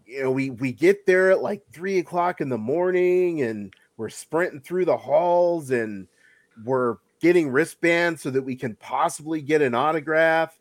you 0.05 0.23
know 0.23 0.31
we 0.31 0.49
we 0.49 0.71
get 0.71 1.05
there 1.05 1.29
at 1.31 1.41
like 1.41 1.61
three 1.73 1.99
o'clock 1.99 2.39
in 2.41 2.47
the 2.49 2.57
morning 2.57 3.41
and 3.41 3.73
we're 3.97 4.09
sprinting 4.09 4.61
through 4.61 4.85
the 4.85 4.95
halls 4.97 5.71
and 5.71 6.07
we're 6.63 6.97
getting 7.21 7.49
wristbands 7.49 8.21
so 8.21 8.29
that 8.29 8.41
we 8.41 8.55
can 8.55 8.75
possibly 8.75 9.41
get 9.41 9.61
an 9.61 9.75
autograph 9.75 10.57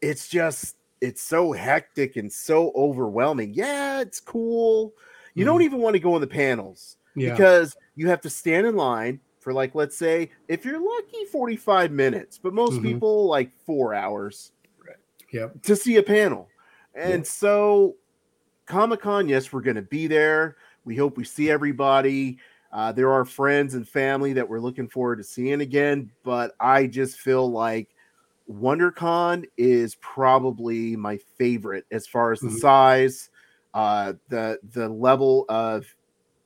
it's 0.00 0.26
just 0.28 0.76
it's 1.02 1.20
so 1.22 1.52
hectic 1.52 2.16
and 2.16 2.32
so 2.32 2.72
overwhelming 2.74 3.52
yeah 3.52 4.00
it's 4.00 4.20
cool 4.20 4.92
you 5.34 5.44
don't 5.44 5.62
even 5.62 5.80
want 5.80 5.92
to 5.94 6.00
go 6.00 6.14
on 6.14 6.20
the 6.22 6.26
panels 6.26 6.96
yeah. 7.14 7.30
because 7.30 7.76
you 7.94 8.08
have 8.08 8.20
to 8.22 8.30
stand 8.30 8.66
in 8.66 8.74
line 8.74 9.20
for 9.38 9.52
like 9.52 9.74
let's 9.74 9.96
say 9.98 10.30
if 10.48 10.64
you're 10.64 10.80
lucky 10.80 11.24
45 11.30 11.90
minutes 11.92 12.38
but 12.38 12.54
most 12.54 12.80
Mhm. 12.80 12.82
people 12.84 13.26
like 13.26 13.50
four 13.66 13.92
hours 13.92 14.52
Yep. 15.32 15.62
to 15.62 15.74
see 15.76 15.96
a 15.96 16.02
panel 16.02 16.48
and 16.94 17.26
so 17.26 17.96
comic-con 18.66 19.28
yes 19.28 19.52
we're 19.52 19.60
going 19.62 19.76
to 19.76 19.82
be 19.82 20.06
there 20.06 20.56
we 20.84 20.94
hope 20.96 21.16
we 21.16 21.24
see 21.24 21.50
everybody 21.50 22.38
uh, 22.72 22.90
there 22.92 23.10
are 23.12 23.24
friends 23.24 23.74
and 23.74 23.88
family 23.88 24.32
that 24.32 24.48
we're 24.48 24.60
looking 24.60 24.88
forward 24.88 25.16
to 25.16 25.24
seeing 25.24 25.60
again 25.62 26.10
but 26.22 26.54
i 26.60 26.86
just 26.86 27.18
feel 27.18 27.50
like 27.50 27.88
WonderCon 28.50 29.44
is 29.56 29.94
probably 29.96 30.96
my 30.96 31.16
favorite 31.38 31.86
as 31.90 32.06
far 32.06 32.32
as 32.32 32.40
the 32.40 32.48
Mhm. 32.48 32.58
size, 32.58 33.30
uh, 33.72 34.14
the 34.28 34.58
the 34.72 34.88
level 34.88 35.46
of 35.48 35.86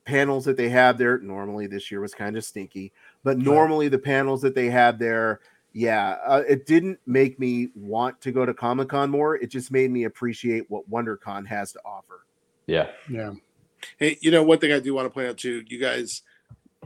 panels 0.05 0.45
that 0.45 0.57
they 0.57 0.68
have 0.68 0.99
there. 0.99 1.18
Normally, 1.18 1.66
this 1.66 1.91
year 1.91 2.01
was 2.01 2.14
kind 2.14 2.37
of 2.37 2.45
stinky, 2.45 2.93
but 3.24 3.39
normally 3.39 3.89
the 3.89 3.99
panels 3.99 4.43
that 4.43 4.55
they 4.55 4.68
have 4.68 4.99
there, 4.99 5.41
yeah, 5.77 6.16
uh, 6.27 6.43
it 6.49 6.64
didn't 6.64 6.99
make 7.05 7.39
me 7.39 7.68
want 7.74 8.18
to 8.22 8.33
go 8.33 8.47
to 8.47 8.55
Comic 8.55 8.89
Con 8.89 9.11
more. 9.11 9.37
It 9.37 9.49
just 9.49 9.70
made 9.70 9.91
me 9.91 10.05
appreciate 10.05 10.70
what 10.70 10.91
WonderCon 10.91 11.47
has 11.49 11.70
to 11.72 11.81
offer. 11.85 12.24
Yeah. 12.66 12.89
Yeah. 13.11 13.33
Hey, 13.99 14.16
you 14.22 14.31
know, 14.31 14.43
one 14.43 14.59
thing 14.59 14.72
I 14.72 14.81
do 14.81 14.95
want 14.95 15.05
to 15.05 15.11
point 15.11 15.29
out 15.29 15.37
too, 15.37 15.64
you 15.68 15.79
guys, 15.79 16.22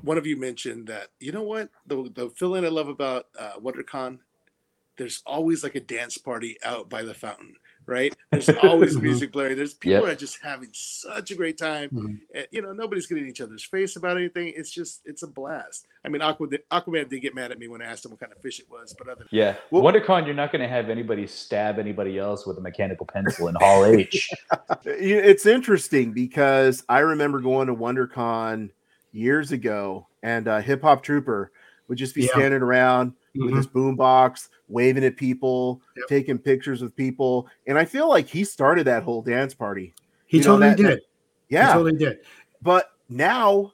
one 0.03 0.19
of 0.19 0.27
you 0.27 0.37
mentioned 0.37 0.89
that, 0.89 1.11
you 1.21 1.31
know 1.31 1.45
what, 1.45 1.69
the 1.87 2.11
the 2.13 2.31
feeling 2.31 2.65
I 2.65 2.69
love 2.69 2.89
about 2.89 3.29
uh, 3.39 3.53
WonderCon, 3.61 4.19
there's 4.97 5.23
always 5.25 5.63
like 5.63 5.77
a 5.77 5.81
dance 5.81 6.19
party 6.19 6.57
out 6.65 6.91
by 6.91 7.05
the 7.05 7.15
fountain, 7.15 7.55
right? 7.91 8.15
There's 8.31 8.49
always 8.49 8.97
music 8.97 9.33
blaring. 9.33 9.57
There's 9.57 9.75
people 9.75 10.07
Yep. 10.07 10.13
are 10.13 10.15
just 10.15 10.39
having 10.43 10.71
such 10.73 11.31
a 11.33 11.35
great 11.35 11.59
time. 11.59 11.91
Mhm. 11.91 12.21
And, 12.35 12.47
you 12.53 12.63
know, 12.63 12.73
nobody's 12.73 13.07
getting 13.07 13.27
each 13.27 13.41
other's 13.41 13.65
face 13.65 13.97
about 13.97 14.17
anything. 14.17 14.53
It's 14.57 14.71
just, 14.71 15.01
it's 15.05 15.23
a 15.23 15.27
blast. 15.27 15.87
I 16.05 16.09
mean, 16.09 16.23
Aqua, 16.23 16.47
Aquaman 16.73 17.09
did 17.11 17.21
get 17.21 17.35
mad 17.35 17.51
at 17.51 17.59
me 17.59 17.69
when 17.69 17.83
I 17.83 17.87
asked 17.87 18.05
him 18.07 18.13
what 18.13 18.21
kind 18.21 18.33
of 18.33 18.39
fish 18.41 18.61
it 18.61 18.67
was, 18.71 18.95
but 18.97 19.09
other 19.09 19.27
Yeah. 19.31 19.57
Well- 19.71 19.83
WonderCon, 19.83 20.25
you're 20.25 20.35
not 20.35 20.53
going 20.53 20.63
to 20.63 20.69
have 20.69 20.89
anybody 20.89 21.27
stab 21.27 21.79
anybody 21.79 22.19
else 22.19 22.47
with 22.47 22.57
a 22.57 22.61
mechanical 22.63 23.05
pencil 23.05 23.49
in 23.49 23.57
Hall 23.57 23.85
H. 23.87 24.31
You- 24.87 25.19
It's 25.19 25.45
interesting 25.45 26.13
because 26.13 26.85
I 26.89 27.01
remember 27.01 27.41
going 27.41 27.67
to 27.67 27.75
WonderCon 27.75 28.71
years 29.13 29.51
ago, 29.53 30.07
and 30.23 30.47
uh, 30.47 30.61
Hip 30.61 30.83
Hop 30.83 31.03
Trooper 31.03 31.51
would 31.89 31.99
just 31.99 32.15
be 32.15 32.23
Yeah. 32.23 32.29
standing 32.33 32.63
around 32.63 33.15
with 33.37 33.51
Mhm. 33.53 33.57
his 33.57 33.67
boombox, 33.67 34.49
waving 34.69 35.05
at 35.05 35.17
people, 35.17 35.81
Yep. 35.97 36.07
taking 36.09 36.39
pictures 36.39 36.83
with 36.83 36.95
people, 36.97 37.49
and 37.67 37.79
I 37.79 37.85
feel 37.85 38.09
like 38.09 38.27
he 38.27 38.45
started 38.45 38.85
that 38.87 39.03
whole 39.03 39.23
dance 39.23 39.55
party. 39.55 39.95
He 40.27 40.39
You 40.39 40.45
know, 40.45 40.49
totally 40.59 40.69
that- 40.71 40.77
did. 40.77 40.87
that- 40.87 41.01
Yeah, 41.49 41.67
He 41.69 41.73
totally 41.73 41.97
did. 41.97 42.19
but 42.63 42.91
now 43.09 43.73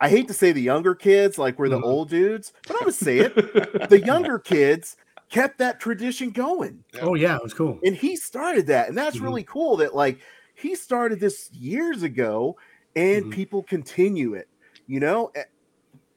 I 0.00 0.08
hate 0.08 0.26
to 0.28 0.34
say 0.34 0.52
the 0.52 0.60
younger 0.60 0.94
kids 0.94 1.38
like 1.38 1.58
we're 1.58 1.68
the 1.68 1.78
Mhm. 1.78 1.84
old 1.84 2.10
dudes, 2.10 2.52
but 2.66 2.74
I'm 2.76 2.80
gonna 2.80 2.92
say 2.92 3.18
it. 3.20 3.34
the 3.90 4.00
younger 4.04 4.38
kids 4.38 4.96
kept 5.30 5.58
that 5.58 5.80
tradition 5.80 6.30
going 6.30 6.84
Oh 7.00 7.14
yeah, 7.14 7.36
it 7.36 7.42
was 7.42 7.54
cool. 7.54 7.78
and 7.84 7.94
he 7.96 8.14
started 8.16 8.66
that 8.66 8.88
and 8.88 8.98
that's 8.98 9.16
Mhm. 9.16 9.22
really 9.22 9.44
cool 9.44 9.76
that 9.78 9.94
like 9.94 10.18
he 10.54 10.74
started 10.74 11.18
this 11.20 11.50
years 11.52 12.02
ago 12.02 12.56
and 12.96 13.26
Mhm. 13.26 13.30
people 13.32 13.62
continue 13.62 14.34
it 14.34 14.48
you 14.86 15.00
know 15.00 15.30
Eh, 15.34 15.42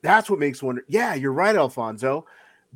that's 0.01 0.29
what 0.29 0.39
makes 0.39 0.61
wonder 0.61 0.83
yeah 0.87 1.13
you're 1.15 1.31
right 1.31 1.55
alfonso 1.55 2.25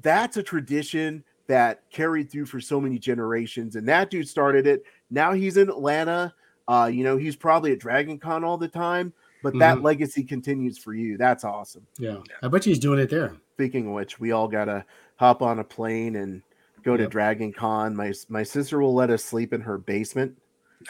that's 0.02 0.38
a 0.38 0.44
tradition 0.44 1.24
that 1.48 1.82
carried 1.92 2.32
through 2.32 2.46
for 2.46 2.62
so 2.62 2.80
many 2.80 2.98
generations 2.98 3.76
and 3.76 3.88
that 3.88 4.10
dude 4.10 4.28
started 4.28 4.66
it 4.68 4.84
now 5.10 5.34
he's 5.34 5.58
in 5.58 5.68
atlanta 5.70 6.34
uh 6.68 6.90
you 6.92 7.04
know 7.04 7.18
he's 7.18 7.36
probably 7.36 7.72
at 7.74 7.80
dragon 7.80 8.18
con 8.18 8.44
all 8.44 8.58
the 8.58 8.68
time 8.68 9.12
but 9.44 9.58
that 9.60 9.78
Mhm. 9.78 9.84
legacy 9.84 10.24
continues 10.24 10.78
for 10.78 10.94
you 10.94 11.18
that's 11.18 11.44
awesome 11.44 11.86
Yeah. 11.98 12.18
I 12.42 12.48
bet 12.48 12.66
you 12.66 12.70
he's 12.72 12.80
doing 12.80 13.00
it 13.00 13.10
there. 13.10 13.36
speaking 13.56 13.88
of 13.88 13.94
which, 13.94 14.20
we 14.20 14.32
all 14.32 14.48
gotta 14.48 14.86
hop 15.18 15.42
on 15.42 15.60
a 15.60 15.64
plane 15.64 16.16
and 16.18 16.42
go 16.84 16.96
to 16.96 17.04
Yep. 17.04 17.12
Dragon 17.12 17.52
Con. 17.54 17.96
My 17.96 18.14
my 18.30 18.44
sister 18.44 18.80
will 18.80 18.94
let 18.94 19.10
us 19.10 19.24
sleep 19.24 19.52
in 19.54 19.62
her 19.62 19.78
basement 19.78 20.36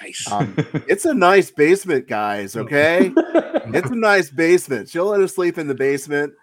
Nice. 0.01 0.31
Um, 0.31 0.53
it's 0.87 1.03
a 1.03 1.13
nice 1.13 1.51
basement, 1.51 2.07
guys. 2.07 2.55
Okay, 2.55 3.11
it's 3.17 3.89
a 3.89 3.95
nice 3.95 4.29
basement. 4.29 4.87
She'll 4.87 5.07
let 5.07 5.19
us 5.19 5.35
sleep 5.35 5.57
in 5.57 5.67
the 5.67 5.75
basement. 5.75 6.33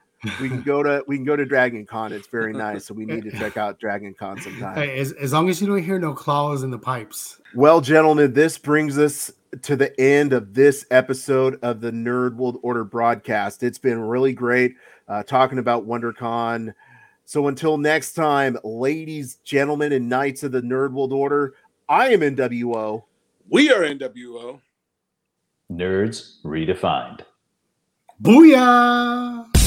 We 0.40 0.48
can 0.48 0.62
go 0.62 0.82
to 0.82 1.04
we 1.06 1.16
can 1.16 1.24
go 1.24 1.36
to 1.36 1.44
Dragon 1.44 1.86
Con. 1.86 2.12
It's 2.12 2.26
very 2.26 2.52
nice. 2.52 2.86
So 2.86 2.94
we 2.94 3.04
need 3.04 3.22
to 3.24 3.30
check 3.38 3.56
out 3.56 3.78
Dragon 3.78 4.14
Con 4.14 4.40
sometime. 4.40 4.74
Hey, 4.74 4.98
as, 4.98 5.12
as 5.12 5.32
long 5.32 5.48
as 5.48 5.60
you 5.60 5.66
don't 5.68 5.82
hear 5.82 5.98
no 5.98 6.12
claws 6.12 6.62
in 6.62 6.70
the 6.70 6.78
pipes. 6.78 7.40
Well, 7.54 7.80
gentlemen, 7.80 8.32
this 8.32 8.58
brings 8.58 8.98
us 8.98 9.30
to 9.62 9.76
the 9.76 9.98
end 10.00 10.32
of 10.32 10.54
this 10.54 10.84
episode 10.90 11.58
of 11.62 11.80
the 11.80 11.90
Nerd 11.90 12.34
World 12.34 12.58
Order 12.62 12.84
broadcast. 12.84 13.62
It's 13.62 13.78
been 13.78 14.00
really 14.00 14.32
great 14.32 14.74
uh, 15.08 15.22
talking 15.22 15.58
about 15.58 15.86
WonderCon. 15.86 16.74
So 17.24 17.46
until 17.46 17.78
next 17.78 18.14
time, 18.14 18.58
ladies, 18.64 19.36
gentlemen, 19.44 19.92
and 19.92 20.08
knights 20.08 20.42
of 20.42 20.52
the 20.52 20.62
Nerd 20.62 20.92
World 20.92 21.12
Order, 21.12 21.54
I 21.88 22.08
am 22.08 22.20
NWO. 22.20 23.04
we 23.48 23.70
are 23.70 23.80
NWO. 23.80 24.60
Nerds 25.70 26.42
redefined. 26.44 27.20
Booyah! 28.22 29.57